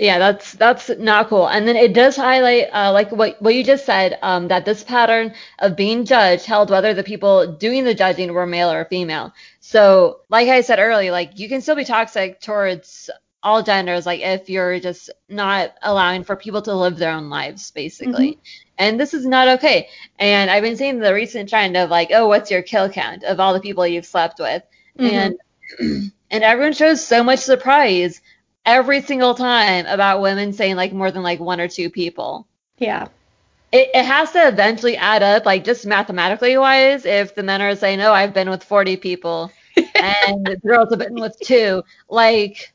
Yeah, 0.00 0.18
that's 0.18 0.54
that's 0.54 0.88
not 0.98 1.28
cool. 1.28 1.46
And 1.46 1.68
then 1.68 1.76
it 1.76 1.92
does 1.92 2.16
highlight, 2.16 2.68
uh, 2.72 2.90
like 2.90 3.12
what 3.12 3.40
what 3.42 3.54
you 3.54 3.62
just 3.62 3.84
said, 3.84 4.18
um, 4.22 4.48
that 4.48 4.64
this 4.64 4.82
pattern 4.82 5.34
of 5.58 5.76
being 5.76 6.06
judged 6.06 6.46
held 6.46 6.70
whether 6.70 6.94
the 6.94 7.04
people 7.04 7.46
doing 7.52 7.84
the 7.84 7.94
judging 7.94 8.32
were 8.32 8.46
male 8.46 8.70
or 8.72 8.86
female. 8.86 9.34
So, 9.60 10.22
like 10.30 10.48
I 10.48 10.62
said 10.62 10.78
earlier, 10.78 11.12
like 11.12 11.38
you 11.38 11.50
can 11.50 11.60
still 11.60 11.76
be 11.76 11.84
toxic 11.84 12.40
towards 12.40 13.10
all 13.42 13.62
genders, 13.62 14.06
like 14.06 14.20
if 14.22 14.48
you're 14.48 14.80
just 14.80 15.10
not 15.28 15.74
allowing 15.82 16.24
for 16.24 16.34
people 16.34 16.62
to 16.62 16.74
live 16.74 16.96
their 16.96 17.12
own 17.12 17.28
lives, 17.28 17.70
basically. 17.70 18.38
And 18.78 18.98
this 18.98 19.12
is 19.12 19.26
not 19.26 19.48
okay. 19.48 19.88
And 20.18 20.50
I've 20.50 20.62
been 20.62 20.76
seeing 20.78 20.98
the 21.00 21.12
recent 21.14 21.50
trend 21.50 21.76
of 21.76 21.90
like, 21.90 22.10
oh, 22.14 22.26
what's 22.26 22.50
your 22.50 22.62
kill 22.62 22.88
count 22.88 23.22
of 23.24 23.38
all 23.38 23.52
the 23.52 23.60
people 23.60 23.86
you've 23.86 24.06
slept 24.06 24.38
with? 24.40 24.62
And 25.02 25.36
and 26.30 26.44
everyone 26.44 26.72
shows 26.72 27.04
so 27.06 27.22
much 27.22 27.40
surprise 27.40 28.20
every 28.64 29.02
single 29.02 29.34
time 29.34 29.86
about 29.86 30.20
women 30.20 30.52
saying 30.52 30.76
like 30.76 30.92
more 30.92 31.10
than 31.10 31.22
like 31.22 31.40
one 31.40 31.60
or 31.60 31.68
two 31.68 31.90
people. 31.90 32.46
Yeah. 32.78 33.08
It, 33.72 33.90
it 33.94 34.04
has 34.04 34.32
to 34.32 34.48
eventually 34.48 34.96
add 34.96 35.22
up, 35.22 35.46
like 35.46 35.64
just 35.64 35.86
mathematically 35.86 36.56
wise, 36.58 37.04
if 37.06 37.34
the 37.34 37.42
men 37.42 37.62
are 37.62 37.76
saying, 37.76 38.00
oh, 38.00 38.12
I've 38.12 38.34
been 38.34 38.50
with 38.50 38.64
40 38.64 38.96
people 38.96 39.52
and 39.76 40.44
the 40.44 40.56
girls 40.64 40.90
have 40.90 40.98
been 40.98 41.14
with 41.14 41.38
two. 41.40 41.82
Like, 42.08 42.72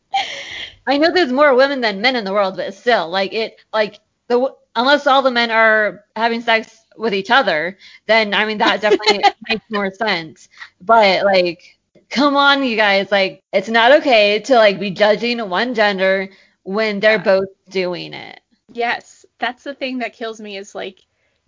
I 0.87 0.97
know 0.97 1.11
there's 1.11 1.31
more 1.31 1.55
women 1.55 1.81
than 1.81 2.01
men 2.01 2.15
in 2.15 2.23
the 2.23 2.33
world, 2.33 2.55
but 2.55 2.73
still, 2.73 3.09
like 3.09 3.33
it, 3.33 3.57
like 3.73 3.99
the 4.27 4.53
unless 4.75 5.07
all 5.07 5.21
the 5.21 5.31
men 5.31 5.51
are 5.51 6.05
having 6.15 6.41
sex 6.41 6.81
with 6.97 7.13
each 7.13 7.31
other, 7.31 7.77
then 8.07 8.33
I 8.33 8.45
mean 8.45 8.57
that 8.59 8.81
definitely 8.81 9.23
makes 9.49 9.65
more 9.69 9.91
sense. 9.91 10.49
But 10.81 11.25
like, 11.25 11.74
come 12.15 12.37
on, 12.37 12.63
you 12.63 12.75
guys, 12.77 13.11
like 13.11 13.43
it's 13.53 13.69
not 13.69 13.91
okay 13.93 14.39
to 14.39 14.55
like 14.55 14.79
be 14.79 14.91
judging 14.91 15.49
one 15.49 15.75
gender 15.75 16.29
when 16.63 16.99
they're 16.99 17.19
both 17.19 17.49
doing 17.69 18.13
it. 18.13 18.41
Yes, 18.73 19.25
that's 19.39 19.63
the 19.63 19.73
thing 19.73 19.99
that 19.99 20.13
kills 20.13 20.39
me 20.41 20.57
is 20.57 20.75
like 20.75 20.99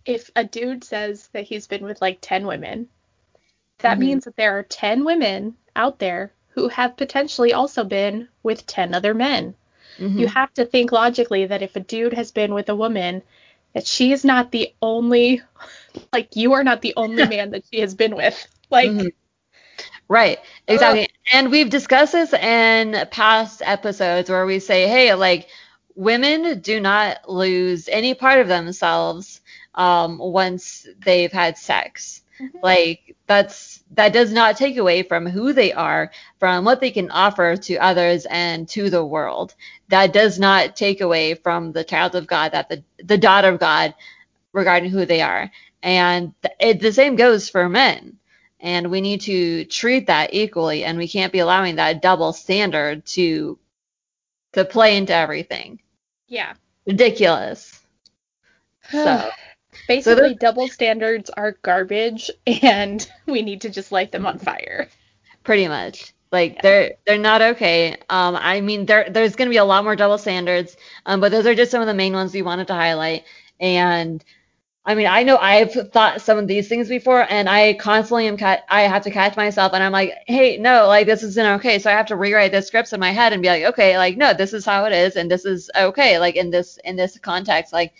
if 0.05 0.31
a 0.35 0.43
dude 0.43 0.83
says 0.83 1.27
that 1.33 1.43
he's 1.45 1.67
been 1.67 1.83
with 1.85 2.01
like 2.01 2.19
10 2.21 2.47
women, 2.47 2.89
that 3.79 3.99
Mhm. 3.99 3.99
means 3.99 4.25
that 4.25 4.35
there 4.37 4.57
are 4.57 4.63
10 4.63 5.03
women 5.05 5.57
out 5.75 5.99
there 5.99 6.31
who 6.49 6.69
have 6.69 6.97
potentially 6.97 7.53
also 7.53 7.83
been 7.83 8.29
with 8.43 8.65
10 8.67 8.93
other 8.95 9.13
men. 9.13 9.55
Mhm. 9.99 10.19
You 10.19 10.27
have 10.27 10.53
to 10.55 10.65
think 10.65 10.91
logically 10.91 11.45
that 11.47 11.63
if 11.63 11.75
a 11.75 11.81
dude 11.81 12.13
has 12.13 12.31
been 12.31 12.53
with 12.53 12.69
a 12.69 12.75
woman, 12.75 13.23
that 13.73 13.87
she 13.87 14.11
is 14.13 14.25
not 14.25 14.51
the 14.51 14.73
only 14.81 15.41
like 16.13 16.35
you 16.35 16.53
are 16.53 16.63
not 16.63 16.81
the 16.81 16.93
only 16.97 17.25
man 17.27 17.51
that 17.51 17.65
she 17.71 17.81
has 17.81 17.95
been 17.95 18.15
with. 18.15 18.47
Like 18.69 18.89
Mhm. 18.91 19.11
Right, 20.09 20.39
exactly. 20.67 21.09
And 21.33 21.51
we've 21.51 21.69
discussed 21.69 22.13
this 22.13 22.33
in 22.33 23.07
past 23.11 23.61
episodes 23.65 24.29
where 24.29 24.45
we 24.45 24.59
say, 24.59 24.87
hey, 24.87 25.13
like 25.15 25.47
women 25.95 26.59
do 26.61 26.79
not 26.79 27.29
lose 27.29 27.89
any 27.89 28.13
part 28.13 28.39
of 28.39 28.47
themselves 28.47 29.41
um, 29.75 30.17
once 30.19 30.87
they've 31.03 31.31
had 31.31 31.57
sex. 31.57 32.21
Mhm. 32.39 32.51
Like 32.61 33.15
that's 33.27 33.83
that 33.91 34.13
does 34.13 34.31
not 34.31 34.55
take 34.57 34.77
away 34.77 35.03
from 35.03 35.25
who 35.25 35.51
they 35.53 35.73
are, 35.73 36.11
from 36.39 36.63
what 36.65 36.79
they 36.79 36.91
can 36.91 37.09
offer 37.11 37.57
to 37.57 37.75
others 37.77 38.25
and 38.29 38.69
to 38.69 38.89
the 38.89 39.03
world. 39.03 39.55
That 39.89 40.13
does 40.13 40.39
not 40.39 40.75
take 40.75 41.01
away 41.01 41.33
from 41.33 41.71
the 41.73 41.83
child 41.83 42.15
of 42.15 42.27
God, 42.27 42.51
that 42.53 42.69
the 42.69 42.83
the 43.03 43.17
daughter 43.17 43.49
of 43.49 43.59
God, 43.59 43.93
regarding 44.53 44.89
who 44.91 45.05
they 45.05 45.21
are. 45.21 45.51
And 45.83 46.33
it, 46.59 46.79
the 46.79 46.91
same 46.93 47.15
goes 47.15 47.49
for 47.49 47.69
men 47.69 48.17
and 48.59 48.89
we 48.89 49.01
need 49.01 49.21
to 49.21 49.65
treat 49.65 50.07
that 50.07 50.33
equally 50.33 50.83
and 50.83 50.97
we 50.97 51.07
can't 51.07 51.31
be 51.33 51.39
allowing 51.39 51.75
that 51.75 52.01
double 52.01 52.33
standard 52.33 53.05
to 53.05 53.57
to 54.53 54.65
play 54.65 54.97
into 54.97 55.13
everything 55.13 55.79
yeah. 56.27 56.53
ridiculous 56.85 57.79
so 58.91 59.29
Basically, 59.87 60.29
this- 60.29 60.37
double 60.39 60.67
standards 60.67 61.29
are 61.29 61.51
garbage, 61.61 62.31
and 62.63 63.07
we 63.27 63.41
need 63.41 63.61
to 63.61 63.69
just 63.69 63.91
light 63.91 64.11
them 64.11 64.25
on 64.25 64.39
fire. 64.39 64.87
pretty 65.43 65.67
much 65.67 66.13
like 66.31 66.55
Yeah. 66.55 66.61
they're 66.63 66.91
they're 67.05 67.17
not 67.17 67.41
okay 67.41 67.95
um 68.09 68.35
i 68.35 68.59
mean 68.59 68.85
there 68.85 69.09
there's 69.09 69.35
going 69.35 69.47
to 69.47 69.53
be 69.53 69.57
a 69.57 69.63
lot 69.65 69.83
more 69.85 69.95
double 69.95 70.17
standards 70.17 70.75
um 71.05 71.21
but 71.21 71.31
those 71.31 71.45
are 71.47 71.55
just 71.55 71.71
some 71.71 71.79
of 71.81 71.87
the 71.87 71.93
main 71.93 72.11
ones 72.13 72.33
we 72.33 72.41
wanted 72.41 72.67
to 72.67 72.73
highlight 72.73 73.23
and 73.61 74.23
I 74.87 74.95
mean, 74.95 75.07
I 75.07 75.23
know 75.23 75.37
I've 75.37 75.73
thought 75.91 76.21
some 76.21 76.39
of 76.39 76.47
these 76.47 76.69
things 76.69 76.89
before, 76.89 77.27
and 77.29 77.49
I 77.49 77.75
constantly 77.75 78.27
am. 78.27 78.37
Ca- 78.37 78.63
I 78.69 78.83
have 78.83 79.03
to 79.03 79.11
catch 79.11 79.37
myself, 79.37 79.73
and 79.73 79.83
I'm 79.83 79.91
like, 79.91 80.13
hey, 80.27 80.57
no, 80.57 80.87
like 80.87 81.07
this 81.07 81.23
isn't 81.23 81.55
okay. 81.57 81.79
So 81.79 81.91
I 81.91 81.93
have 81.93 82.07
to 82.07 82.17
rewrite 82.17 82.53
the 82.53 82.63
scripts 82.63 82.93
in 82.93 83.01
my 83.01 83.11
head 83.11 83.33
and 83.33 83.43
be 83.43 83.49
like, 83.49 83.65
okay, 83.65 83.99
like 83.99 84.17
no, 84.17 84.33
this 84.33 84.53
is 84.53 84.65
how 84.65 84.85
it 84.85 84.93
is, 84.93 85.17
and 85.17 85.31
this 85.31 85.45
is 85.45 85.69
okay, 85.77 86.19
like 86.19 86.37
in 86.37 86.51
this 86.51 86.79
in 86.85 86.97
this 86.97 87.19
context, 87.19 87.73
like. 87.73 87.93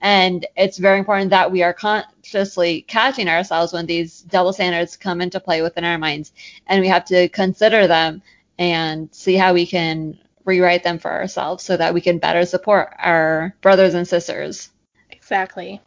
And 0.00 0.46
it's 0.56 0.78
very 0.78 0.98
important 0.98 1.30
that 1.30 1.52
we 1.52 1.62
are 1.62 1.74
consciously 1.74 2.82
catching 2.82 3.28
ourselves 3.28 3.72
when 3.72 3.86
these 3.86 4.22
double 4.22 4.52
standards 4.52 4.96
come 4.96 5.22
into 5.22 5.40
play 5.40 5.62
within 5.62 5.84
our 5.84 5.98
minds, 5.98 6.32
and 6.66 6.82
we 6.82 6.88
have 6.88 7.06
to 7.06 7.28
consider 7.30 7.86
them 7.88 8.22
and 8.58 9.08
see 9.14 9.34
how 9.36 9.54
we 9.54 9.66
can 9.66 10.18
rewrite 10.44 10.84
them 10.84 10.98
for 10.98 11.10
ourselves 11.12 11.64
so 11.64 11.76
that 11.76 11.94
we 11.94 12.02
can 12.02 12.18
better 12.18 12.46
support 12.46 12.94
our 12.98 13.56
brothers 13.62 13.94
and 13.94 14.06
sisters. 14.08 14.70
Exactly. 15.10 15.80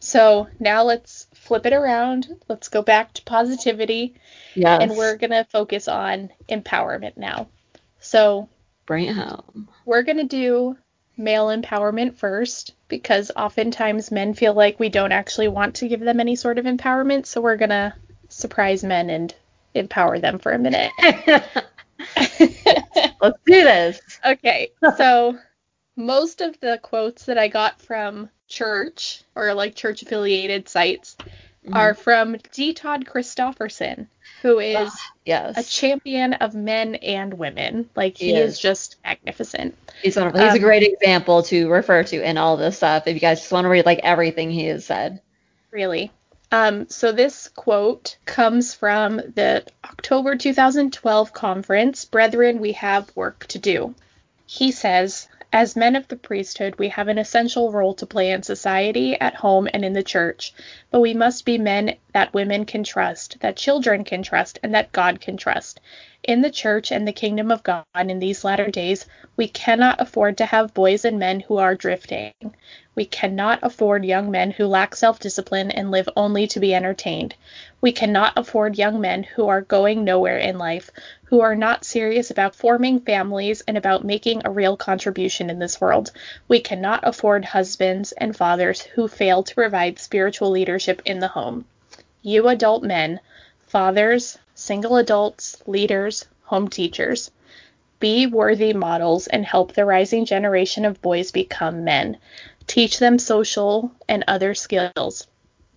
So 0.00 0.48
now 0.58 0.82
let's 0.82 1.26
flip 1.34 1.66
it 1.66 1.72
around. 1.72 2.28
Let's 2.48 2.68
go 2.68 2.82
back 2.82 3.12
to 3.14 3.22
positivity, 3.22 4.14
Yes. 4.54 4.82
and 4.82 4.96
we're 4.96 5.16
going 5.16 5.30
to 5.30 5.44
focus 5.44 5.88
on 5.88 6.30
empowerment 6.48 7.16
now. 7.16 7.48
So 8.00 8.48
bring 8.86 9.04
it 9.04 9.14
home. 9.14 9.68
we're 9.84 10.02
going 10.02 10.16
to 10.16 10.24
do 10.24 10.76
male 11.16 11.48
empowerment 11.48 12.16
first 12.16 12.74
because 12.88 13.30
oftentimes 13.36 14.10
men 14.10 14.32
feel 14.32 14.54
like 14.54 14.80
we 14.80 14.88
don't 14.88 15.12
actually 15.12 15.48
want 15.48 15.74
to 15.76 15.86
give 15.88 16.00
them 16.00 16.18
any 16.18 16.34
sort 16.34 16.58
of 16.58 16.64
empowerment. 16.64 17.26
So 17.26 17.42
we're 17.42 17.58
going 17.58 17.68
to 17.70 17.92
surprise 18.30 18.82
men 18.82 19.10
and 19.10 19.34
empower 19.74 20.18
them 20.18 20.38
for 20.38 20.52
a 20.52 20.58
minute. 20.58 20.90
Let's 22.16 23.38
do 23.44 23.62
this. 23.64 24.00
okay. 24.24 24.70
So 24.96 25.38
most 25.96 26.40
of 26.40 26.58
the 26.60 26.78
quotes 26.82 27.26
that 27.26 27.38
I 27.38 27.48
got 27.48 27.80
from 27.80 28.30
church 28.48 29.22
or 29.34 29.54
like 29.54 29.74
church 29.74 30.02
affiliated 30.02 30.68
sites 30.68 31.16
Mhm. 31.66 31.76
are 31.76 31.94
from 31.94 32.36
D. 32.52 32.72
Todd 32.72 33.04
Christofferson, 33.04 34.06
who 34.42 34.58
is 34.60 34.90
Yes. 35.26 35.58
a 35.58 35.62
champion 35.62 36.32
of 36.34 36.54
men 36.54 36.94
and 36.96 37.34
women. 37.34 37.90
Like 37.94 38.16
he, 38.16 38.26
He 38.32 38.34
is. 38.36 38.54
is. 38.54 38.58
just 38.60 38.96
magnificent. 39.04 39.76
He's 40.02 40.16
wonderful. 40.16 40.40
He's 40.40 40.52
a 40.54 40.56
Um, 40.56 40.62
great 40.62 40.82
example 40.82 41.42
to 41.44 41.68
refer 41.68 42.02
to 42.04 42.22
in 42.22 42.38
all 42.38 42.56
this 42.56 42.78
stuff. 42.78 43.06
If 43.06 43.14
you 43.14 43.20
guys 43.20 43.40
just 43.40 43.52
want 43.52 43.66
to 43.66 43.68
read 43.68 43.84
like 43.84 44.00
everything 44.02 44.50
he 44.50 44.64
has 44.66 44.86
said. 44.86 45.20
Really. 45.70 46.10
Um, 46.50 46.88
so 46.88 47.12
this 47.12 47.48
quote 47.48 48.16
comes 48.24 48.74
from 48.74 49.16
the 49.18 49.64
October 49.84 50.34
2012 50.36 51.32
conference, 51.32 52.04
Brethren, 52.06 52.58
We 52.58 52.72
Have 52.72 53.14
Work 53.14 53.46
to 53.48 53.58
Do. 53.58 53.94
He 54.46 54.72
says, 54.72 55.28
As 55.52 55.74
men 55.74 55.96
of 55.96 56.06
the 56.06 56.16
priesthood, 56.16 56.78
we 56.78 56.90
have 56.90 57.08
an 57.08 57.18
essential 57.18 57.72
role 57.72 57.92
to 57.94 58.06
play 58.06 58.30
in 58.30 58.44
society, 58.44 59.20
at 59.20 59.34
home, 59.34 59.68
and 59.74 59.84
in 59.84 59.94
the 59.94 60.02
church. 60.02 60.54
But 60.92 61.00
we 61.00 61.12
must 61.12 61.44
be 61.44 61.58
men 61.58 61.96
that 62.12 62.32
women 62.32 62.64
can 62.64 62.84
trust, 62.84 63.36
that 63.40 63.56
children 63.56 64.04
can 64.04 64.22
trust, 64.22 64.60
and 64.62 64.72
that 64.74 64.92
God 64.92 65.20
can 65.20 65.36
trust. 65.36 65.80
In 66.22 66.42
the 66.42 66.50
church 66.50 66.92
and 66.92 67.08
the 67.08 67.14
kingdom 67.14 67.50
of 67.50 67.62
God 67.62 67.84
in 67.94 68.18
these 68.18 68.44
latter 68.44 68.70
days, 68.70 69.06
we 69.36 69.48
cannot 69.48 70.02
afford 70.02 70.36
to 70.36 70.44
have 70.44 70.74
boys 70.74 71.06
and 71.06 71.18
men 71.18 71.40
who 71.40 71.56
are 71.56 71.74
drifting. 71.74 72.34
We 72.94 73.06
cannot 73.06 73.60
afford 73.62 74.04
young 74.04 74.30
men 74.30 74.50
who 74.50 74.66
lack 74.66 74.94
self 74.94 75.18
discipline 75.18 75.70
and 75.70 75.90
live 75.90 76.10
only 76.14 76.46
to 76.48 76.60
be 76.60 76.74
entertained. 76.74 77.34
We 77.80 77.92
cannot 77.92 78.34
afford 78.36 78.76
young 78.76 79.00
men 79.00 79.22
who 79.22 79.48
are 79.48 79.62
going 79.62 80.04
nowhere 80.04 80.36
in 80.36 80.58
life, 80.58 80.90
who 81.24 81.40
are 81.40 81.56
not 81.56 81.86
serious 81.86 82.30
about 82.30 82.54
forming 82.54 83.00
families 83.00 83.62
and 83.66 83.78
about 83.78 84.04
making 84.04 84.42
a 84.44 84.50
real 84.50 84.76
contribution 84.76 85.48
in 85.48 85.58
this 85.58 85.80
world. 85.80 86.12
We 86.48 86.60
cannot 86.60 87.00
afford 87.02 87.46
husbands 87.46 88.12
and 88.12 88.36
fathers 88.36 88.82
who 88.82 89.08
fail 89.08 89.42
to 89.42 89.54
provide 89.54 89.98
spiritual 89.98 90.50
leadership 90.50 91.00
in 91.06 91.20
the 91.20 91.28
home. 91.28 91.64
You 92.20 92.48
adult 92.48 92.82
men, 92.82 93.20
fathers, 93.62 94.36
single 94.60 94.98
adults, 94.98 95.56
leaders, 95.66 96.26
home 96.42 96.68
teachers, 96.68 97.30
be 97.98 98.26
worthy 98.26 98.74
models 98.74 99.26
and 99.26 99.42
help 99.42 99.72
the 99.72 99.86
rising 99.86 100.26
generation 100.26 100.84
of 100.84 101.00
boys 101.00 101.32
become 101.32 101.82
men. 101.82 102.18
Teach 102.66 102.98
them 102.98 103.18
social 103.18 103.90
and 104.06 104.22
other 104.28 104.54
skills. 104.54 105.26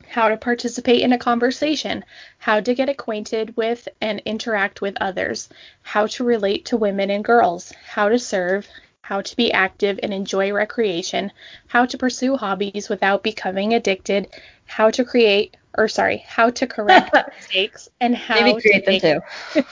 How 0.06 0.28
to 0.28 0.36
participate 0.36 1.02
in 1.02 1.14
a 1.14 1.18
conversation, 1.18 2.04
how 2.38 2.60
to 2.60 2.76
get 2.76 2.90
acquainted 2.90 3.56
with 3.56 3.88
and 4.02 4.22
interact 4.26 4.82
with 4.82 4.98
others, 5.00 5.48
how 5.82 6.08
to 6.08 6.26
relate 6.26 6.66
to 6.66 6.78
women 6.78 7.10
and 7.10 7.24
girls, 7.24 7.72
how 7.88 8.10
to 8.10 8.20
serve, 8.20 8.68
how 9.00 9.22
to 9.22 9.36
be 9.38 9.54
active 9.54 9.98
and 10.04 10.14
enjoy 10.14 10.52
recreation, 10.52 11.32
how 11.68 11.86
to 11.86 11.98
pursue 11.98 12.36
hobbies 12.36 12.90
without 12.90 13.24
becoming 13.24 13.74
addicted, 13.74 14.28
how 14.66 14.90
to 14.90 15.06
create 15.06 15.56
or 15.78 15.88
sorry, 15.88 16.18
how 16.28 16.50
to 16.50 16.68
correct 16.68 17.12
mistakes 17.38 17.90
and 18.00 18.16
how 18.16 18.46
Maybe 18.46 18.62
create 18.62 18.84
to 18.84 18.84
them 18.86 18.98
make, 18.98 19.04
too. 19.04 19.20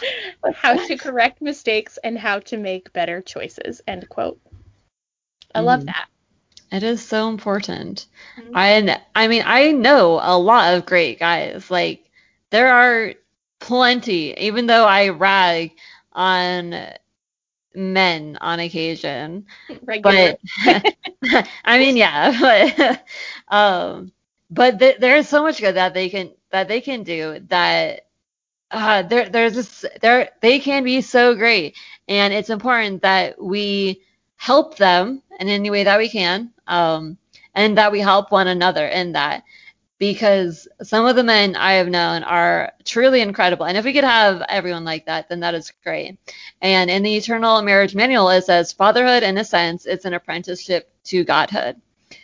how 0.54 0.76
to 0.78 0.98
correct 0.98 1.42
mistakes 1.42 1.98
and 2.04 2.18
how 2.18 2.40
to 2.40 2.58
make 2.58 2.94
better 2.94 3.22
choices. 3.22 3.82
End 3.88 4.08
quote. 4.10 4.40
I 5.54 5.60
love 5.62 5.84
Mhm. 5.84 5.88
that. 5.88 6.08
It 6.72 6.84
is 6.84 7.06
so 7.06 7.28
important. 7.30 8.08
Mhm. 8.38 8.56
I 8.56 9.00
I 9.16 9.28
mean 9.28 9.44
I 9.46 9.72
know 9.72 10.20
a 10.22 10.38
lot 10.38 10.74
of 10.76 10.86
great 10.86 11.20
guys. 11.20 11.70
Like 11.72 12.06
there 12.52 12.72
are 12.74 13.14
plenty, 13.60 14.34
even 14.40 14.68
though 14.68 14.86
I 14.86 15.10
rag 15.10 15.72
on 16.14 16.76
men 17.76 18.38
on 18.42 18.60
occasion. 18.60 19.46
Regular. 19.86 20.36
But 20.52 21.48
I 21.66 21.78
mean 21.80 21.98
yeah, 21.98 22.38
but 22.40 23.04
um 23.56 24.12
but 24.52 24.80
th- 24.80 25.00
there's 25.00 25.30
so 25.30 25.44
much 25.44 25.62
good 25.62 25.76
that 25.76 25.96
they 25.96 26.10
can 26.10 26.32
that 26.52 26.70
they 26.70 26.82
can 26.82 27.04
do 27.04 27.40
that 27.50 28.08
uh 28.72 29.04
there 29.04 29.30
there's 29.30 29.56
just 29.56 29.86
there 30.02 30.32
they 30.42 30.60
can 30.60 30.84
be 30.84 31.02
so 31.02 31.36
great 31.36 31.76
and 32.10 32.34
it's 32.34 32.52
important 32.52 33.02
that 33.04 33.42
we 33.42 34.02
help 34.38 34.78
them 34.78 35.24
in 35.40 35.50
any 35.50 35.72
way 35.72 35.86
that 35.86 36.00
we 36.00 36.10
can 36.10 36.52
um 36.68 37.18
and 37.56 37.78
that 37.78 37.92
we 37.92 38.02
help 38.02 38.32
one 38.32 38.48
another 38.48 38.88
in 38.88 39.14
that 39.14 39.44
because 39.98 40.68
some 40.82 41.06
of 41.06 41.16
the 41.16 41.24
men 41.24 41.56
I 41.56 41.74
have 41.74 41.88
known 41.88 42.24
are 42.24 42.74
truly 42.84 43.22
incredible. 43.22 43.66
And 43.66 43.78
if 43.78 43.86
we 43.86 43.94
could 43.94 44.04
have 44.04 44.42
everyone 44.50 44.84
like 44.84 45.06
that, 45.06 45.30
then 45.30 45.40
that 45.42 45.54
is 45.54 45.72
great. 45.84 46.18
And 46.62 46.90
in 46.90 47.04
the 47.04 47.16
Eternal 47.16 47.62
Marriage 47.62 47.96
Manual, 47.96 48.30
it 48.30 48.44
says 48.44 48.74
fatherhood, 48.74 49.24
in 49.24 49.38
a 49.38 49.46
sense, 49.46 49.86
it's 49.86 50.06
an 50.06 50.14
apprenticeship 50.14 50.92
to 51.06 51.24
godhood. 51.24 51.80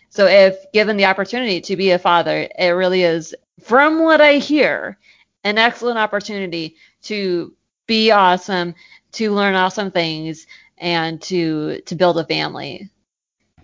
So 0.10 0.26
if 0.26 0.72
given 0.72 0.98
the 0.98 1.06
opportunity 1.06 1.62
to 1.62 1.76
be 1.76 1.92
a 1.92 2.00
father, 2.00 2.48
it 2.58 2.70
really 2.70 3.04
is, 3.04 3.36
from 3.62 4.04
what 4.04 4.22
I 4.22 4.36
hear, 4.36 4.98
an 5.44 5.58
excellent 5.58 5.98
opportunity 5.98 6.76
to 7.04 7.54
be 7.86 8.12
awesome, 8.12 8.76
to 9.14 9.34
learn 9.34 9.56
awesome 9.56 9.92
things, 9.92 10.48
and 10.78 11.22
to 11.24 11.82
to 11.82 11.96
build 11.96 12.18
a 12.18 12.26
family. 12.26 12.90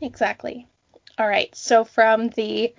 Exactly. 0.02 0.68
All 1.18 1.28
right. 1.28 1.54
So 1.56 1.84
from 1.84 2.30
the 2.30 2.74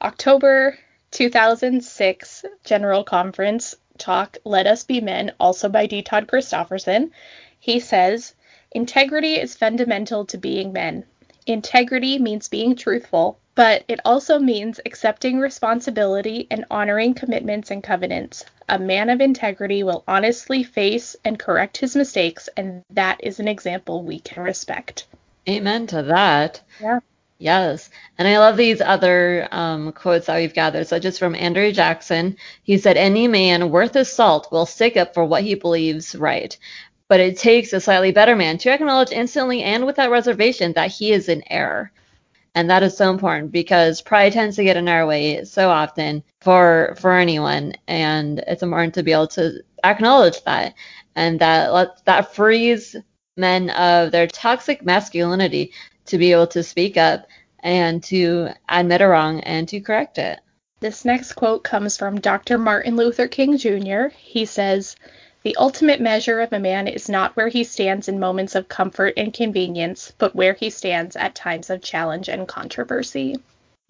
October 0.00 0.78
2006 1.10 2.44
General 2.64 3.04
Conference 3.04 3.74
talk, 3.98 4.38
Let 4.44 4.66
Us 4.66 4.84
Be 4.84 5.00
Men, 5.00 5.32
also 5.40 5.68
by 5.68 5.86
D. 5.86 6.02
Todd 6.02 6.26
Christofferson, 6.26 7.10
he 7.58 7.80
says, 7.80 8.34
Integrity 8.72 9.34
is 9.34 9.56
fundamental 9.56 10.24
to 10.26 10.38
being 10.38 10.72
men. 10.72 11.04
Integrity 11.46 12.18
means 12.18 12.48
being 12.48 12.76
truthful, 12.76 13.38
but 13.54 13.84
it 13.88 14.00
also 14.04 14.38
means 14.38 14.80
accepting 14.86 15.38
responsibility 15.38 16.46
and 16.50 16.64
honoring 16.70 17.14
commitments 17.14 17.70
and 17.70 17.82
covenants. 17.82 18.44
A 18.68 18.78
man 18.78 19.10
of 19.10 19.20
integrity 19.20 19.82
will 19.82 20.04
honestly 20.06 20.62
face 20.62 21.16
and 21.24 21.38
correct 21.38 21.76
his 21.76 21.96
mistakes, 21.96 22.48
and 22.56 22.82
that 22.90 23.18
is 23.22 23.40
an 23.40 23.48
example 23.48 24.02
we 24.02 24.20
can 24.20 24.42
respect. 24.42 25.06
Amen 25.48 25.86
to 25.88 26.02
that. 26.04 26.60
Yeah. 26.80 27.00
Yes. 27.40 27.88
And 28.18 28.28
I 28.28 28.38
love 28.38 28.58
these 28.58 28.82
other 28.82 29.48
um, 29.50 29.92
quotes 29.92 30.26
that 30.26 30.36
we've 30.36 30.52
gathered. 30.52 30.86
So 30.86 30.98
just 30.98 31.18
from 31.18 31.34
Andrew 31.34 31.72
Jackson, 31.72 32.36
he 32.62 32.76
said, 32.76 32.98
Any 32.98 33.28
man 33.28 33.70
worth 33.70 33.94
his 33.94 34.12
salt 34.12 34.52
will 34.52 34.66
stick 34.66 34.98
up 34.98 35.14
for 35.14 35.24
what 35.24 35.42
he 35.42 35.54
believes 35.54 36.14
right. 36.14 36.56
But 37.10 37.18
it 37.18 37.36
takes 37.36 37.72
a 37.72 37.80
slightly 37.80 38.12
better 38.12 38.36
man 38.36 38.56
to 38.58 38.70
acknowledge 38.70 39.10
instantly 39.10 39.64
and 39.64 39.84
without 39.84 40.12
reservation 40.12 40.74
that 40.74 40.92
he 40.92 41.10
is 41.10 41.28
in 41.28 41.42
error. 41.50 41.90
And 42.54 42.70
that 42.70 42.84
is 42.84 42.96
so 42.96 43.10
important 43.10 43.50
because 43.50 44.00
pride 44.00 44.32
tends 44.32 44.54
to 44.54 44.62
get 44.62 44.76
in 44.76 44.86
our 44.86 45.04
way 45.04 45.42
so 45.44 45.70
often 45.70 46.22
for 46.40 46.94
for 47.00 47.12
anyone. 47.14 47.74
And 47.88 48.44
it's 48.46 48.62
important 48.62 48.94
to 48.94 49.02
be 49.02 49.10
able 49.10 49.26
to 49.26 49.60
acknowledge 49.82 50.44
that 50.44 50.74
and 51.16 51.40
that 51.40 51.72
let, 51.72 52.04
that 52.04 52.32
frees 52.32 52.94
men 53.36 53.70
of 53.70 54.12
their 54.12 54.28
toxic 54.28 54.84
masculinity 54.84 55.72
to 56.06 56.16
be 56.16 56.30
able 56.30 56.46
to 56.46 56.62
speak 56.62 56.96
up 56.96 57.26
and 57.58 58.04
to 58.04 58.50
admit 58.68 59.00
a 59.00 59.08
wrong 59.08 59.40
and 59.40 59.68
to 59.68 59.80
correct 59.80 60.16
it. 60.18 60.38
This 60.78 61.04
next 61.04 61.32
quote 61.32 61.64
comes 61.64 61.96
from 61.96 62.20
Dr. 62.20 62.56
Martin 62.56 62.94
Luther 62.94 63.26
King 63.26 63.58
Jr. 63.58 64.08
He 64.16 64.44
says, 64.44 64.94
The 65.42 65.56
ultimate 65.56 66.00
measure 66.00 66.40
of 66.40 66.52
a 66.52 66.58
man 66.58 66.86
is 66.86 67.08
not 67.08 67.34
where 67.34 67.48
he 67.48 67.64
stands 67.64 68.08
in 68.08 68.20
moments 68.20 68.54
of 68.54 68.68
comfort 68.68 69.14
and 69.16 69.32
convenience, 69.32 70.12
but 70.18 70.36
where 70.36 70.52
he 70.52 70.68
stands 70.68 71.16
at 71.16 71.34
times 71.34 71.70
of 71.70 71.80
challenge 71.80 72.28
and 72.28 72.46
controversy. 72.46 73.36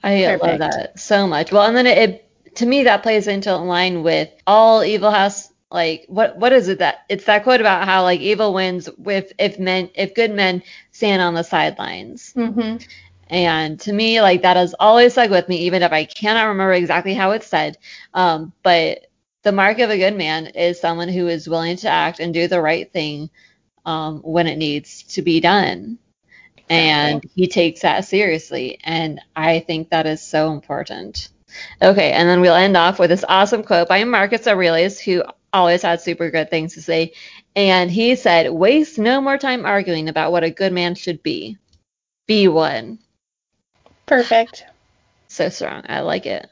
I 0.03 0.37
love 0.37 0.59
that 0.61 0.99
so 0.99 1.27
much. 1.27 1.53
Well, 1.53 1.67
and 1.67 1.77
then 1.77 1.87
it, 1.87 1.99
it 1.99 2.55
to 2.57 2.67
me 2.67 2.85
that 2.85 3.03
plays 3.03 3.27
into 3.27 3.55
line 3.57 4.03
with 4.03 4.31
all 4.47 4.85
evil 4.85 5.11
has 5.11 5.53
like 5.71 6.05
what 6.09 6.37
what 6.37 6.53
is 6.53 6.69
it 6.69 6.79
that 6.79 7.05
it's 7.09 7.25
that 7.25 7.45
quote 7.45 7.61
about 7.61 7.87
how 7.87 8.03
like 8.03 8.21
evil 8.21 8.53
wins 8.53 8.89
with 8.99 9.33
if 9.39 9.59
men 9.59 9.89
if 9.95 10.15
good 10.15 10.33
men 10.33 10.63
stand 10.93 11.23
on 11.23 11.35
the 11.35 11.45
sidelines. 11.45 12.33
Mm-hmm. 12.35 12.77
And 13.29 13.79
to 13.81 13.93
me, 13.93 14.21
like 14.21 14.43
that 14.43 14.57
has 14.57 14.75
always 14.81 15.13
stuck 15.13 15.31
with 15.31 15.49
me, 15.49 15.59
even 15.59 15.83
if 15.83 15.93
I 15.93 16.05
cannot 16.05 16.49
remember 16.49 16.73
exactly 16.73 17.15
how 17.15 17.31
it's 17.31 17.47
said. 17.47 17.79
Um, 18.13 18.53
but 18.65 19.07
the 19.43 19.53
mark 19.53 19.79
of 19.79 19.91
a 19.91 19.99
good 19.99 20.17
man 20.17 20.47
is 20.49 20.81
someone 20.81 21.09
who 21.09 21.29
is 21.29 21.49
willing 21.49 21.77
to 21.79 21.89
act 21.89 22.21
and 22.21 22.35
do 22.35 22.47
the 22.49 22.61
right 22.61 22.93
thing 22.93 23.31
um, 23.85 24.21
when 24.21 24.47
it 24.47 24.57
needs 24.57 25.03
to 25.05 25.23
be 25.23 25.41
done. 25.41 25.99
And 26.69 27.23
he 27.35 27.49
takes 27.49 27.81
that 27.81 28.05
seriously. 28.05 28.79
And 28.85 29.21
I 29.35 29.61
think 29.61 29.91
that 29.91 30.07
is 30.07 30.23
so 30.23 30.53
important. 30.53 31.29
Okay, 31.83 32.13
and 32.13 32.29
then 32.29 32.41
we'll 32.41 32.55
end 32.55 32.77
off 32.77 33.01
with 33.01 33.11
this 33.11 33.25
awesome 33.29 33.65
quote 33.65 33.89
by 33.89 34.05
Marcus 34.05 34.47
Aurelius, 34.47 35.01
who 35.01 35.25
always 35.53 35.83
had 35.83 36.01
super 36.01 36.31
good 36.31 36.49
things 36.49 36.75
to 36.75 36.83
say. 36.83 37.13
And 37.57 37.91
he 37.91 38.15
said, 38.15 38.53
Waste 38.53 38.99
no 38.99 39.21
more 39.21 39.37
time 39.37 39.67
arguing 39.67 40.09
about 40.09 40.31
what 40.31 40.45
a 40.45 40.51
good 40.51 40.73
man 40.73 40.95
should 40.95 41.23
be. 41.25 41.59
Be 42.29 42.47
one. 42.47 43.01
Perfect. 44.07 44.65
So 45.27 45.49
strong. 45.49 45.83
I 45.89 46.01
like 46.01 46.27
it. 46.27 46.49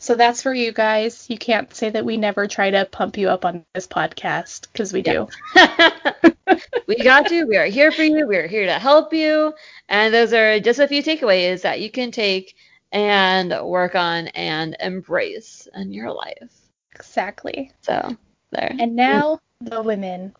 So 0.00 0.14
that's 0.14 0.40
for 0.40 0.54
you 0.54 0.72
guys. 0.72 1.28
You 1.28 1.36
can't 1.36 1.72
say 1.74 1.90
that 1.90 2.06
we 2.06 2.16
never 2.16 2.46
try 2.46 2.70
to 2.70 2.86
pump 2.86 3.18
you 3.18 3.28
up 3.28 3.44
on 3.44 3.66
this 3.74 3.86
podcast 3.86 4.62
because 4.72 4.94
we 4.94 5.02
do. 5.02 5.28
we 6.86 6.96
got 6.96 7.30
you. 7.30 7.46
We 7.46 7.58
are 7.58 7.66
here 7.66 7.92
for 7.92 8.02
you. 8.02 8.26
We 8.26 8.38
are 8.38 8.46
here 8.46 8.64
to 8.64 8.78
help 8.78 9.12
you. 9.12 9.52
And 9.90 10.14
those 10.14 10.32
are 10.32 10.58
just 10.58 10.80
a 10.80 10.88
few 10.88 11.02
takeaways 11.02 11.60
that 11.62 11.80
you 11.80 11.90
can 11.90 12.12
take 12.12 12.56
and 12.90 13.54
work 13.62 13.94
on 13.94 14.28
and 14.28 14.74
embrace 14.80 15.68
in 15.74 15.92
your 15.92 16.10
life. 16.10 16.50
Exactly. 16.94 17.70
So 17.82 18.16
there. 18.52 18.74
And 18.80 18.96
now 18.96 19.38
the 19.60 19.82
women. 19.82 20.34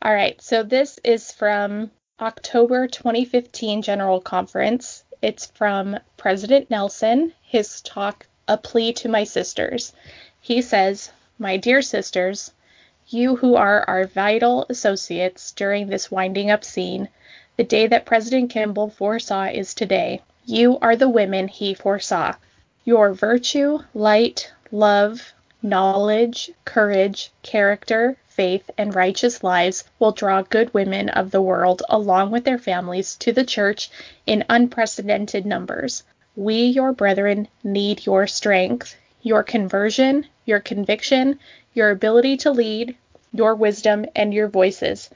All 0.00 0.14
right, 0.14 0.40
so 0.40 0.62
this 0.62 1.00
is 1.02 1.32
from 1.32 1.90
October 2.20 2.86
2015 2.86 3.82
General 3.82 4.20
Conference. 4.20 5.02
It's 5.22 5.46
from 5.46 5.98
President 6.16 6.70
Nelson, 6.70 7.32
his 7.42 7.80
talk, 7.80 8.28
A 8.48 8.56
Plea 8.56 8.92
to 8.92 9.08
My 9.08 9.24
Sisters. 9.24 9.92
He 10.40 10.62
says, 10.62 11.10
My 11.36 11.56
dear 11.56 11.82
sisters, 11.82 12.52
you 13.08 13.34
who 13.34 13.56
are 13.56 13.84
our 13.88 14.04
vital 14.06 14.66
associates 14.68 15.50
during 15.50 15.88
this 15.88 16.12
winding 16.12 16.48
up 16.48 16.64
scene, 16.64 17.08
the 17.56 17.64
day 17.64 17.88
that 17.88 18.06
President 18.06 18.50
Kimball 18.50 18.88
foresaw 18.88 19.46
is 19.46 19.74
today. 19.74 20.22
You 20.44 20.78
are 20.80 20.94
the 20.94 21.08
women 21.08 21.48
he 21.48 21.74
foresaw. 21.74 22.34
Your 22.84 23.12
virtue, 23.12 23.80
light, 23.94 24.52
love, 24.70 25.32
knowledge, 25.60 26.52
courage, 26.64 27.32
character, 27.42 28.16
faith, 28.28 28.70
and 28.78 28.94
righteous 28.94 29.42
lives 29.42 29.82
will 29.98 30.12
draw 30.12 30.42
good 30.42 30.72
women 30.72 31.08
of 31.08 31.32
the 31.32 31.42
world 31.42 31.82
along 31.88 32.30
with 32.30 32.44
their 32.44 32.58
families 32.58 33.16
to 33.16 33.32
the 33.32 33.44
church 33.44 33.90
in 34.24 34.44
unprecedented 34.48 35.44
numbers. 35.44 36.04
We, 36.36 36.66
your 36.66 36.92
brethren, 36.92 37.48
need 37.64 38.06
your 38.06 38.26
strength, 38.26 38.94
your 39.22 39.42
conversion, 39.42 40.26
your 40.44 40.60
conviction, 40.60 41.38
your 41.74 41.90
ability 41.90 42.36
to 42.38 42.50
lead, 42.50 42.94
your 43.32 43.54
wisdom, 43.54 44.06
and 44.14 44.32
your 44.32 44.48
voices. 44.48 45.10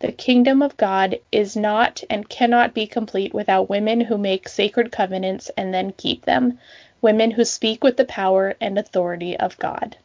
The 0.00 0.12
kingdom 0.12 0.62
of 0.62 0.78
God 0.78 1.18
is 1.30 1.56
not 1.56 2.02
and 2.08 2.28
cannot 2.28 2.72
be 2.72 2.86
complete 2.86 3.34
without 3.34 3.68
women 3.68 4.00
who 4.00 4.16
make 4.16 4.48
sacred 4.48 4.90
covenants 4.90 5.50
and 5.58 5.74
then 5.74 5.92
keep 5.92 6.24
them, 6.24 6.58
women 7.02 7.30
who 7.30 7.44
speak 7.44 7.84
with 7.84 7.98
the 7.98 8.06
power 8.06 8.54
and 8.62 8.78
authority 8.78 9.36
of 9.36 9.58
God. 9.58 9.98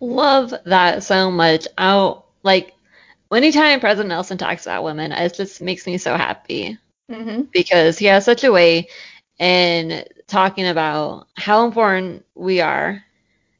Love 0.00 0.54
that 0.66 1.02
so 1.02 1.32
much. 1.32 1.66
I 1.76 2.14
like 2.44 2.74
anytime 3.32 3.80
President 3.80 4.10
Nelson 4.10 4.38
talks 4.38 4.66
about 4.66 4.84
women, 4.84 5.10
it 5.10 5.34
just 5.34 5.60
makes 5.60 5.86
me 5.86 5.98
so 5.98 6.16
happy 6.16 6.78
Mm-hmm. 7.10 7.42
because 7.52 7.98
he 7.98 8.06
has 8.06 8.24
such 8.24 8.44
a 8.44 8.52
way 8.52 8.88
in 9.38 10.04
talking 10.26 10.66
about 10.66 11.28
how 11.36 11.66
important 11.66 12.24
we 12.34 12.60
are. 12.60 13.02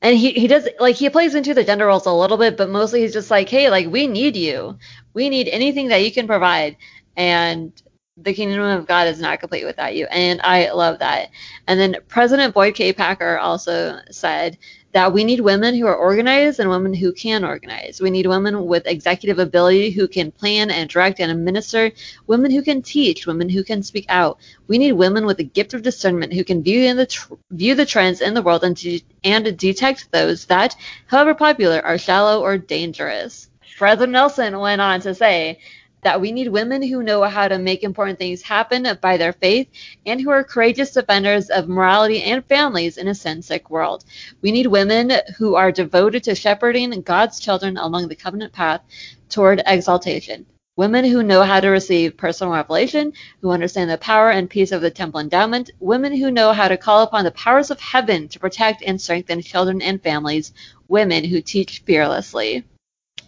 And 0.03 0.17
he, 0.19 0.33
he 0.33 0.47
does 0.47 0.69
like 0.81 0.97
he 0.97 1.09
plays 1.09 1.35
into 1.35 1.55
the 1.55 1.65
gender 1.65 1.87
roles 1.87 2.07
a 2.07 2.13
little 2.13 2.37
bit, 2.37 2.57
but 2.57 2.69
mostly 2.69 3.01
he's 3.01 3.13
just 3.13 3.31
like, 3.31 3.49
hey, 3.49 3.71
like 3.71 3.89
we 3.89 4.07
need 4.07 4.37
you. 4.37 4.79
We 5.15 5.31
need 5.31 5.49
anything 5.49 5.89
that 5.89 6.05
you 6.05 6.13
can 6.13 6.27
provide. 6.27 6.77
And 7.17 7.73
the 8.17 8.35
kingdom 8.35 8.61
of 8.61 8.87
God 8.87 9.09
is 9.09 9.21
not 9.21 9.41
complete 9.41 9.65
without 9.65 9.97
you. 9.97 10.07
And 10.07 10.41
I 10.43 10.71
love 10.73 10.99
that. 11.01 11.31
And 11.67 11.81
then 11.81 11.97
President 12.09 12.55
Boyd 12.55 12.75
K. 12.75 12.93
Packer 12.93 13.39
also 13.39 13.99
said 14.11 14.59
that 14.95 15.13
we 15.13 15.25
need 15.25 15.41
women 15.41 15.75
who 15.75 15.89
are 15.89 15.97
organized 15.97 16.61
and 16.61 16.71
women 16.71 16.95
who 16.95 17.13
can 17.13 17.45
organize. 17.45 18.01
We 18.01 18.11
need 18.11 18.29
women 18.29 18.65
with 18.67 18.87
executive 18.87 19.41
ability 19.41 19.91
who 19.91 20.07
can 20.07 20.31
plan 20.31 20.71
and 20.71 20.89
direct 20.89 21.19
and 21.19 21.33
administer, 21.33 21.91
women 22.29 22.53
who 22.53 22.63
can 22.63 22.81
teach, 22.81 23.27
women 23.27 23.49
who 23.49 23.65
can 23.65 23.83
speak 23.83 24.07
out. 24.09 24.39
We 24.69 24.79
need 24.79 24.93
women 24.93 25.27
with 25.27 25.41
a 25.41 25.45
gift 25.45 25.75
of 25.75 25.83
discernment 25.83 26.33
who 26.33 26.45
can 26.45 26.63
view 26.63 26.95
the 26.95 27.07
tr- 27.07 27.35
view 27.51 27.75
the 27.75 27.85
trends 27.85 28.21
in 28.21 28.35
the 28.35 28.43
world 28.43 28.63
and 28.63 28.77
de- 28.77 29.05
and 29.25 29.59
detect 29.59 30.13
those 30.13 30.47
that, 30.47 30.77
however 31.07 31.35
popular, 31.35 31.85
are 31.85 31.99
shallow 31.99 32.41
or 32.41 32.57
dangerous. 32.57 33.51
President 33.77 34.13
Nelson 34.13 34.57
went 34.61 34.81
on 34.81 35.01
to 35.01 35.13
say 35.13 35.59
that 36.05 36.21
we 36.21 36.31
need 36.31 36.49
women 36.49 36.83
who 36.83 37.03
know 37.03 37.23
how 37.25 37.49
to 37.49 37.59
make 37.59 37.83
important 37.83 38.19
things 38.19 38.43
happen 38.43 38.87
by 39.01 39.17
their 39.17 39.33
faith 39.33 39.69
and 40.07 40.21
who 40.21 40.31
are 40.31 40.45
courageous 40.45 40.93
defenders 40.93 41.51
of 41.51 41.69
morality 41.69 42.23
and 42.23 42.45
families 42.45 42.99
in 42.99 43.09
a 43.09 43.15
sin 43.15 43.43
sick 43.43 43.71
world. 43.71 44.05
We 44.43 44.53
need 44.53 44.67
women 44.67 45.13
who 45.39 45.55
are 45.57 45.73
devoted 45.73 46.23
to 46.25 46.35
shepherding 46.35 47.01
God's 47.01 47.41
children 47.41 47.77
along 47.79 48.09
the 48.09 48.15
covenant 48.15 48.53
path 48.53 48.83
toward 49.31 49.63
exaltation. 49.67 50.47
Women 50.77 51.05
who 51.05 51.23
know 51.23 51.43
how 51.43 51.61
to 51.61 51.69
receive 51.69 52.17
personal 52.17 52.53
revelation, 52.53 53.13
who 53.41 53.51
understand 53.51 53.89
the 53.89 53.97
power 53.97 54.31
and 54.31 54.51
peace 54.51 54.73
of 54.73 54.83
the 54.83 54.91
temple 54.91 55.21
endowment, 55.21 55.71
women 55.79 56.15
who 56.15 56.33
know 56.33 56.53
how 56.53 56.69
to 56.69 56.77
call 56.77 57.03
upon 57.03 57.25
the 57.25 57.31
powers 57.31 57.71
of 57.71 57.81
heaven 57.81 58.29
to 58.29 58.41
protect 58.41 58.83
and 58.83 59.01
strengthen 59.01 59.41
children 59.41 59.81
and 59.81 60.03
families, 60.03 60.53
women 60.89 61.25
who 61.25 61.41
teach 61.41 61.83
fearlessly. 61.87 62.65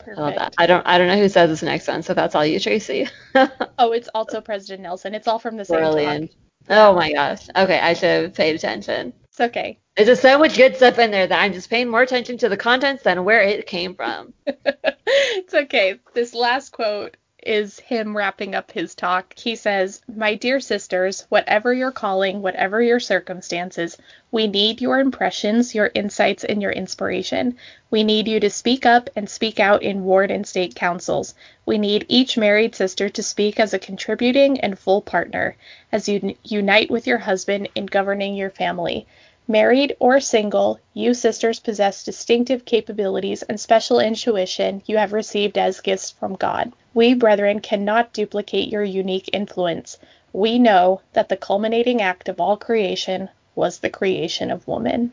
Perfect. 0.06 0.20
I 0.20 0.22
love 0.22 0.34
that. 0.36 0.54
I 0.56 0.66
don't 0.66 0.86
I 0.86 0.98
don't 0.98 1.08
know 1.08 1.18
who 1.18 1.28
says 1.28 1.50
this 1.50 1.62
next 1.64 1.88
one, 1.88 2.04
so 2.04 2.14
that's 2.14 2.36
all 2.36 2.46
you, 2.46 2.60
Tracy. 2.60 3.08
Oh, 3.78 3.92
it's 3.92 4.08
also 4.14 4.40
President 4.40 4.82
Nelson. 4.82 5.14
It's 5.14 5.28
all 5.28 5.38
from 5.38 5.56
the 5.56 5.64
same 5.64 5.78
Brilliant. 5.78 6.30
talk. 6.30 6.38
Oh 6.70 6.94
my 6.94 7.12
gosh. 7.12 7.48
Okay, 7.54 7.78
I 7.78 7.92
should 7.92 8.22
have 8.22 8.34
paid 8.34 8.54
attention. 8.54 9.12
It's 9.24 9.40
okay. 9.40 9.78
There's 9.96 10.08
just 10.08 10.22
so 10.22 10.38
much 10.38 10.56
good 10.56 10.76
stuff 10.76 10.98
in 10.98 11.10
there 11.10 11.26
that 11.26 11.42
I'm 11.42 11.52
just 11.52 11.68
paying 11.68 11.88
more 11.88 12.00
attention 12.00 12.38
to 12.38 12.48
the 12.48 12.56
contents 12.56 13.02
than 13.02 13.24
where 13.24 13.42
it 13.42 13.66
came 13.66 13.94
from. 13.94 14.32
it's 14.46 15.52
okay. 15.52 15.98
This 16.14 16.34
last 16.34 16.70
quote 16.70 17.16
is 17.46 17.78
him 17.78 18.16
wrapping 18.16 18.54
up 18.54 18.72
his 18.72 18.94
talk. 18.94 19.32
He 19.38 19.54
says, 19.56 20.02
My 20.12 20.34
dear 20.34 20.58
sisters, 20.58 21.26
whatever 21.28 21.72
your 21.72 21.92
calling, 21.92 22.42
whatever 22.42 22.82
your 22.82 22.98
circumstances, 22.98 23.96
we 24.32 24.48
need 24.48 24.80
your 24.80 24.98
impressions, 24.98 25.74
your 25.74 25.90
insights, 25.94 26.42
and 26.44 26.60
your 26.60 26.72
inspiration. 26.72 27.56
We 27.90 28.02
need 28.02 28.26
you 28.26 28.40
to 28.40 28.50
speak 28.50 28.84
up 28.84 29.08
and 29.14 29.30
speak 29.30 29.60
out 29.60 29.82
in 29.82 30.04
ward 30.04 30.30
and 30.30 30.46
state 30.46 30.74
councils. 30.74 31.34
We 31.64 31.78
need 31.78 32.04
each 32.08 32.36
married 32.36 32.74
sister 32.74 33.08
to 33.08 33.22
speak 33.22 33.60
as 33.60 33.72
a 33.72 33.78
contributing 33.78 34.58
and 34.60 34.78
full 34.78 35.00
partner, 35.00 35.56
as 35.92 36.08
you 36.08 36.34
unite 36.42 36.90
with 36.90 37.06
your 37.06 37.18
husband 37.18 37.68
in 37.74 37.86
governing 37.86 38.34
your 38.34 38.50
family. 38.50 39.06
Married 39.48 39.94
or 40.00 40.18
single, 40.18 40.80
you 40.92 41.14
sisters 41.14 41.60
possess 41.60 42.02
distinctive 42.02 42.64
capabilities 42.64 43.44
and 43.44 43.60
special 43.60 44.00
intuition 44.00 44.82
you 44.86 44.96
have 44.96 45.12
received 45.12 45.56
as 45.56 45.80
gifts 45.80 46.10
from 46.10 46.34
God. 46.34 46.72
We, 46.96 47.12
brethren, 47.12 47.60
cannot 47.60 48.14
duplicate 48.14 48.70
your 48.70 48.82
unique 48.82 49.28
influence. 49.34 49.98
We 50.32 50.58
know 50.58 51.02
that 51.12 51.28
the 51.28 51.36
culminating 51.36 52.00
act 52.00 52.26
of 52.26 52.40
all 52.40 52.56
creation 52.56 53.28
was 53.54 53.80
the 53.80 53.90
creation 53.90 54.50
of 54.50 54.66
woman. 54.66 55.12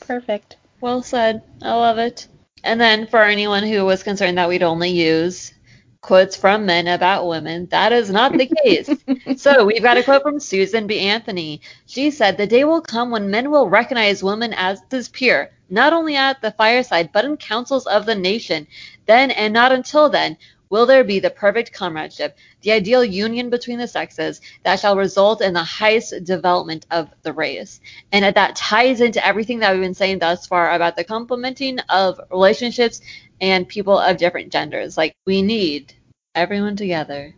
Perfect. 0.00 0.56
Well 0.80 1.02
said. 1.02 1.42
I 1.60 1.74
love 1.74 1.98
it. 1.98 2.26
And 2.62 2.80
then 2.80 3.06
for 3.06 3.22
anyone 3.22 3.64
who 3.64 3.84
was 3.84 4.02
concerned 4.02 4.38
that 4.38 4.48
we'd 4.48 4.62
only 4.62 4.88
use 4.88 5.52
quotes 6.00 6.36
from 6.36 6.64
men 6.64 6.88
about 6.88 7.28
women, 7.28 7.66
that 7.66 7.92
is 7.92 8.08
not 8.08 8.32
the 8.32 8.50
case. 8.64 8.88
so 9.36 9.66
we've 9.66 9.82
got 9.82 9.98
a 9.98 10.02
quote 10.02 10.22
from 10.22 10.40
Susan 10.40 10.86
B. 10.86 11.00
Anthony. 11.00 11.60
She 11.84 12.10
said, 12.10 12.38
The 12.38 12.46
day 12.46 12.64
will 12.64 12.80
come 12.80 13.10
when 13.10 13.30
men 13.30 13.50
will 13.50 13.68
recognize 13.68 14.24
women 14.24 14.54
as 14.54 14.80
as 14.90 15.10
peer, 15.10 15.50
not 15.68 15.92
only 15.92 16.16
at 16.16 16.40
the 16.40 16.52
fireside, 16.52 17.10
but 17.12 17.26
in 17.26 17.36
councils 17.36 17.86
of 17.86 18.06
the 18.06 18.14
nation. 18.14 18.66
Then 19.04 19.30
and 19.32 19.52
not 19.52 19.70
until 19.70 20.08
then 20.08 20.38
will 20.70 20.86
there 20.86 21.04
be 21.04 21.18
the 21.18 21.30
perfect 21.30 21.72
comradeship, 21.72 22.36
the 22.62 22.72
ideal 22.72 23.04
union 23.04 23.50
between 23.50 23.78
the 23.78 23.88
sexes 23.88 24.40
that 24.62 24.80
shall 24.80 24.96
result 24.96 25.40
in 25.40 25.52
the 25.52 25.62
highest 25.62 26.24
development 26.24 26.86
of 26.90 27.10
the 27.22 27.32
race. 27.32 27.80
And 28.12 28.34
that 28.34 28.56
ties 28.56 29.00
into 29.00 29.24
everything 29.24 29.60
that 29.60 29.72
we've 29.72 29.82
been 29.82 29.94
saying 29.94 30.18
thus 30.18 30.46
far 30.46 30.72
about 30.72 30.96
the 30.96 31.04
complementing 31.04 31.78
of 31.88 32.20
relationships 32.30 33.00
and 33.40 33.68
people 33.68 33.98
of 33.98 34.16
different 34.16 34.52
genders. 34.52 34.96
Like 34.96 35.14
we 35.26 35.42
need 35.42 35.92
everyone 36.34 36.76
together. 36.76 37.34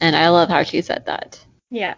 And 0.00 0.14
I 0.14 0.28
love 0.28 0.48
how 0.48 0.62
she 0.62 0.82
said 0.82 1.06
that. 1.06 1.44
Yeah. 1.70 1.94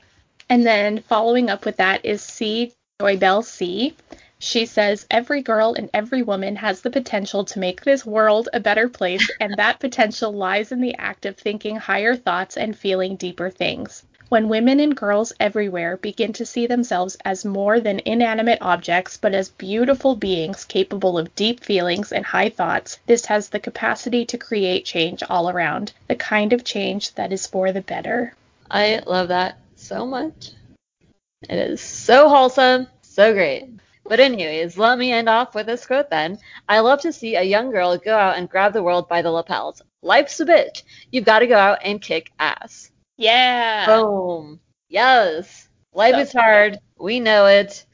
And 0.48 0.64
then 0.64 1.02
following 1.02 1.50
up 1.50 1.64
with 1.64 1.78
that 1.78 2.04
is 2.04 2.22
C. 2.22 2.72
Joybell 3.00 3.44
C. 3.44 3.94
She 4.38 4.66
says 4.66 5.06
every 5.10 5.40
girl 5.40 5.72
and 5.72 5.88
every 5.94 6.22
woman 6.22 6.56
has 6.56 6.82
the 6.82 6.90
potential 6.90 7.44
to 7.46 7.58
make 7.58 7.82
this 7.82 8.04
world 8.04 8.50
a 8.52 8.60
better 8.60 8.86
place, 8.86 9.26
and 9.40 9.54
that 9.56 9.80
potential 9.80 10.30
lies 10.30 10.70
in 10.70 10.82
the 10.82 10.94
act 10.98 11.24
of 11.24 11.36
thinking 11.36 11.76
higher 11.76 12.14
thoughts 12.14 12.56
and 12.56 12.76
feeling 12.76 13.16
deeper 13.16 13.48
things. 13.48 14.04
When 14.28 14.48
women 14.48 14.80
and 14.80 14.96
girls 14.96 15.32
everywhere 15.40 15.96
begin 15.96 16.32
to 16.34 16.44
see 16.44 16.66
themselves 16.66 17.16
as 17.24 17.44
more 17.44 17.80
than 17.80 18.02
inanimate 18.04 18.58
objects, 18.60 19.16
but 19.16 19.32
as 19.34 19.48
beautiful 19.48 20.16
beings 20.16 20.64
capable 20.64 21.16
of 21.16 21.34
deep 21.34 21.64
feelings 21.64 22.12
and 22.12 22.26
high 22.26 22.50
thoughts, 22.50 22.98
this 23.06 23.26
has 23.26 23.48
the 23.48 23.60
capacity 23.60 24.26
to 24.26 24.36
create 24.36 24.84
change 24.84 25.22
all 25.30 25.48
around, 25.48 25.92
the 26.08 26.16
kind 26.16 26.52
of 26.52 26.64
change 26.64 27.14
that 27.14 27.32
is 27.32 27.46
for 27.46 27.70
the 27.70 27.80
better. 27.80 28.34
I 28.70 29.00
love 29.06 29.28
that 29.28 29.58
so 29.76 30.04
much. 30.04 30.50
It 31.48 31.56
is 31.56 31.80
so 31.80 32.28
wholesome, 32.28 32.88
so 33.02 33.32
great. 33.32 33.68
But 34.08 34.20
anyways, 34.20 34.78
let 34.78 34.98
me 34.98 35.12
end 35.12 35.28
off 35.28 35.54
with 35.54 35.66
this 35.66 35.86
quote 35.86 36.10
then. 36.10 36.38
I 36.68 36.80
love 36.80 37.00
to 37.02 37.12
see 37.12 37.34
a 37.36 37.42
young 37.42 37.70
girl 37.70 37.96
go 37.98 38.16
out 38.16 38.36
and 38.36 38.48
grab 38.48 38.72
the 38.72 38.82
world 38.82 39.08
by 39.08 39.22
the 39.22 39.30
lapels. 39.30 39.82
Life's 40.02 40.40
a 40.40 40.44
bitch. 40.46 40.82
You've 41.10 41.24
got 41.24 41.40
to 41.40 41.46
go 41.46 41.56
out 41.56 41.78
and 41.82 42.00
kick 42.00 42.30
ass. 42.38 42.90
Yeah. 43.16 43.86
Boom. 43.86 44.60
Yes. 44.88 45.68
Life 45.92 46.14
So 46.14 46.20
is 46.20 46.32
hard. 46.32 46.78
We 46.98 47.20
know 47.20 47.46
it. 47.46 47.84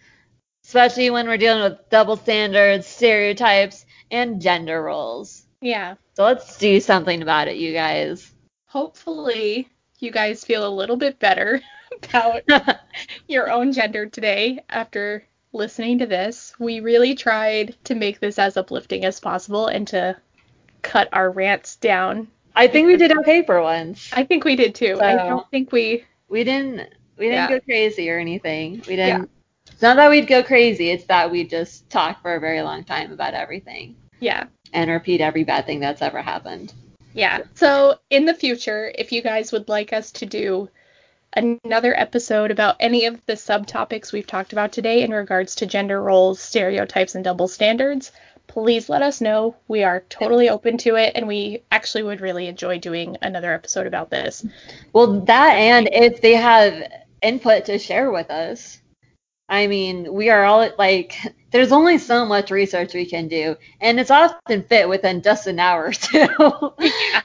Especially 0.65 1.11
when 1.11 1.27
we're 1.27 1.39
dealing 1.39 1.63
with 1.63 1.89
double 1.91 2.17
standards, 2.17 2.87
stereotypes, 2.87 3.87
and 4.11 4.41
gender 4.41 4.83
roles. 4.83 5.47
Yeah. 5.61 5.95
So 6.15 6.25
let's 6.25 6.59
do 6.59 6.81
something 6.81 7.23
about 7.23 7.49
it, 7.49 7.57
you 7.57 7.73
guys. 7.73 8.33
Hopefully, 8.67 9.69
you 9.99 10.11
guys 10.11 10.45
feel 10.45 10.67
a 10.67 10.69
little 10.69 10.97
bit 10.97 11.19
better 11.19 11.61
about 12.03 12.43
your 13.29 13.51
own 13.51 13.73
gender 13.73 14.07
today 14.07 14.61
after 14.69 15.25
listening 15.53 15.99
to 15.99 16.07
this. 16.07 16.55
We 16.59 16.81
really 16.81 17.15
tried 17.15 17.77
to 17.85 17.95
make 17.95 18.21
this 18.21 18.39
as 18.39 18.57
uplifting 18.57 19.05
as 19.05 19.21
possible 19.21 19.67
and 19.67 19.87
to 19.89 20.17
cut 20.83 21.09
our 21.13 21.31
rants 21.31 21.77
down. 21.77 22.29
I 22.55 22.67
think 22.67 22.87
we 22.87 22.97
did 22.97 23.17
okay 23.19 23.43
for 23.45 23.63
once. 23.63 24.11
I 24.13 24.25
think 24.25 24.45
we 24.45 24.57
did 24.57 24.75
too. 24.75 24.99
I 25.01 25.17
don't 25.17 25.49
think 25.51 25.73
we. 25.73 26.05
We 26.29 26.45
didn't 26.45 26.89
we 27.19 27.27
didn't 27.27 27.51
Yeah. 27.51 27.59
go 27.59 27.61
crazy 27.61 28.11
or 28.11 28.19
anything. 28.19 28.83
We 28.89 28.97
didn't 28.97 29.31
It's 29.71 29.83
not 29.83 29.97
that 29.97 30.11
we'd 30.11 30.27
go 30.27 30.43
crazy, 30.43 30.91
it's 30.91 31.05
that 31.05 31.31
we 31.31 31.45
just 31.45 31.89
talk 31.91 32.21
for 32.23 32.35
a 32.35 32.41
very 32.41 32.63
long 32.63 32.85
time 32.85 33.13
about 33.13 33.35
everything 33.35 33.95
Yeah. 34.21 34.47
and 34.73 34.91
repeat 34.91 35.21
every 35.21 35.45
bad 35.45 35.67
thing 35.67 35.81
that's 35.81 36.03
ever 36.03 36.21
happened. 36.21 36.73
Yeah. 37.15 37.43
So 37.55 37.99
in 38.11 38.25
the 38.25 38.35
future, 38.35 38.93
if 38.97 39.13
you 39.13 39.23
guys 39.23 39.53
would 39.53 39.69
like 39.69 39.93
us 39.93 40.11
to 40.13 40.27
do 40.27 40.69
another 41.35 41.99
episode 41.99 42.51
about 42.51 42.77
any 42.81 43.07
of 43.07 43.25
the 43.27 43.35
subtopics 43.35 44.13
we've 44.13 44.27
talked 44.27 44.53
about 44.53 44.73
today 44.73 45.03
in 45.03 45.11
regards 45.11 45.55
to 45.57 45.67
gender 45.67 46.01
roles, 46.01 46.41
stereotypes, 46.41 47.15
and 47.15 47.25
double 47.25 47.49
standards, 47.49 48.13
please 48.47 48.89
let 48.89 49.03
us 49.03 49.21
know. 49.21 49.57
We 49.69 49.83
are 49.83 50.05
totally 50.09 50.49
open 50.51 50.77
to 50.79 50.97
it, 50.97 51.13
and 51.15 51.27
we 51.27 51.63
actually 51.71 52.03
would 52.03 52.21
really 52.21 52.49
enjoy 52.49 52.79
doing 52.79 53.17
another 53.23 53.53
episode 53.53 53.87
about 53.87 54.11
this. 54.11 54.45
Well, 54.93 55.23
that 55.23 55.55
and 55.55 55.89
if 55.91 56.21
they 56.21 56.35
have 56.35 56.83
input 57.23 57.65
to 57.67 57.79
share 57.79 58.11
with 58.11 58.31
us. 58.31 58.82
I 59.53 59.67
mean, 59.67 60.15
we 60.15 60.31
are 60.31 60.45
all 60.45 60.71
like, 60.79 61.15
there's 61.51 61.73
only 61.73 61.99
so 61.99 62.25
much 62.25 62.51
research 62.51 62.95
we 62.95 63.05
can 63.05 63.29
do, 63.29 63.55
and 63.83 64.01
it's 64.01 64.11
often 64.11 64.63
fit 64.63 64.89
within 64.89 65.21
just 65.21 65.47
an 65.47 65.59
hour 65.59 65.85
or 65.89 65.93
two. 65.93 66.73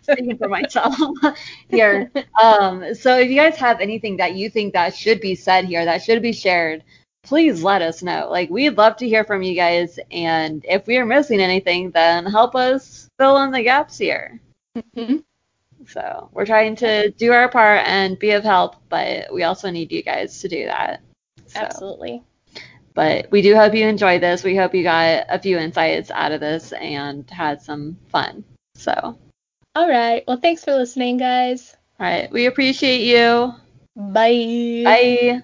Speaking 0.01 0.38
for 0.38 0.49
myself 0.49 0.93
here. 1.69 2.11
Um, 2.43 2.93
so 2.93 3.17
if 3.17 3.30
you 3.30 3.38
guys 3.38 3.55
have 3.55 3.80
anything 3.80 4.17
that 4.17 4.36
you 4.36 4.49
think 4.49 4.73
that 4.73 4.93
should 4.93 5.21
be 5.21 5.36
said 5.36 5.63
here, 5.65 5.86
that 5.86 6.03
should 6.03 6.21
be 6.21 6.34
shared, 6.34 6.84
please 7.23 7.63
let 7.63 7.82
us 7.82 8.03
know. 8.03 8.28
Like, 8.30 8.49
we'd 8.49 8.78
love 8.78 8.97
to 8.97 9.07
hear 9.07 9.23
from 9.23 9.41
you 9.41 9.55
guys, 9.55 9.97
and 10.11 10.65
if 10.67 10.86
we 10.86 10.97
are 10.97 11.05
missing 11.05 11.39
anything, 11.39 11.91
then 11.91 12.25
help 12.25 12.55
us 12.55 13.07
fill 13.17 13.38
in 13.43 13.51
the 13.51 13.63
gaps 13.63 13.97
here. 13.97 14.41
Mhm. 14.75 15.23
So 15.88 16.30
we're 16.34 16.45
trying 16.45 16.75
to 16.78 17.09
do 17.11 17.32
our 17.32 17.47
part 17.49 17.88
and 17.88 18.19
be 18.19 18.32
of 18.32 18.43
help, 18.43 18.75
but 18.89 19.34
we 19.34 19.43
also 19.43 19.69
need 19.69 19.93
you 19.93 20.03
guys 20.03 20.41
to 20.41 20.49
do 20.49 20.65
that. 20.65 21.01
So, 21.47 21.59
Absolutely. 21.61 22.23
But 22.93 23.29
we 23.29 23.43
do 23.43 23.55
hope 23.55 23.75
you 23.75 23.87
enjoyed 23.87 24.21
this. 24.21 24.43
We 24.43 24.55
hope 24.55 24.73
you 24.73 24.81
got 24.81 25.25
a 25.29 25.37
few 25.37 25.57
insights 25.57 26.09
out 26.09 26.31
of 26.31 26.39
this 26.39 26.73
and 26.73 27.29
had 27.29 27.61
some 27.61 27.97
fun. 28.09 28.43
So, 28.73 28.91
all 28.93 29.17
All 29.75 29.87
right. 29.87 30.23
Well, 30.27 30.37
thanks 30.37 30.63
for 30.63 30.73
listening, 30.73 31.17
guys. 31.17 31.75
All 31.99 32.07
right. 32.07 32.31
we 32.31 32.47
appreciate 32.47 33.01
you. 33.01 33.53
Bye. 33.95 34.81
Bye. 34.83 35.41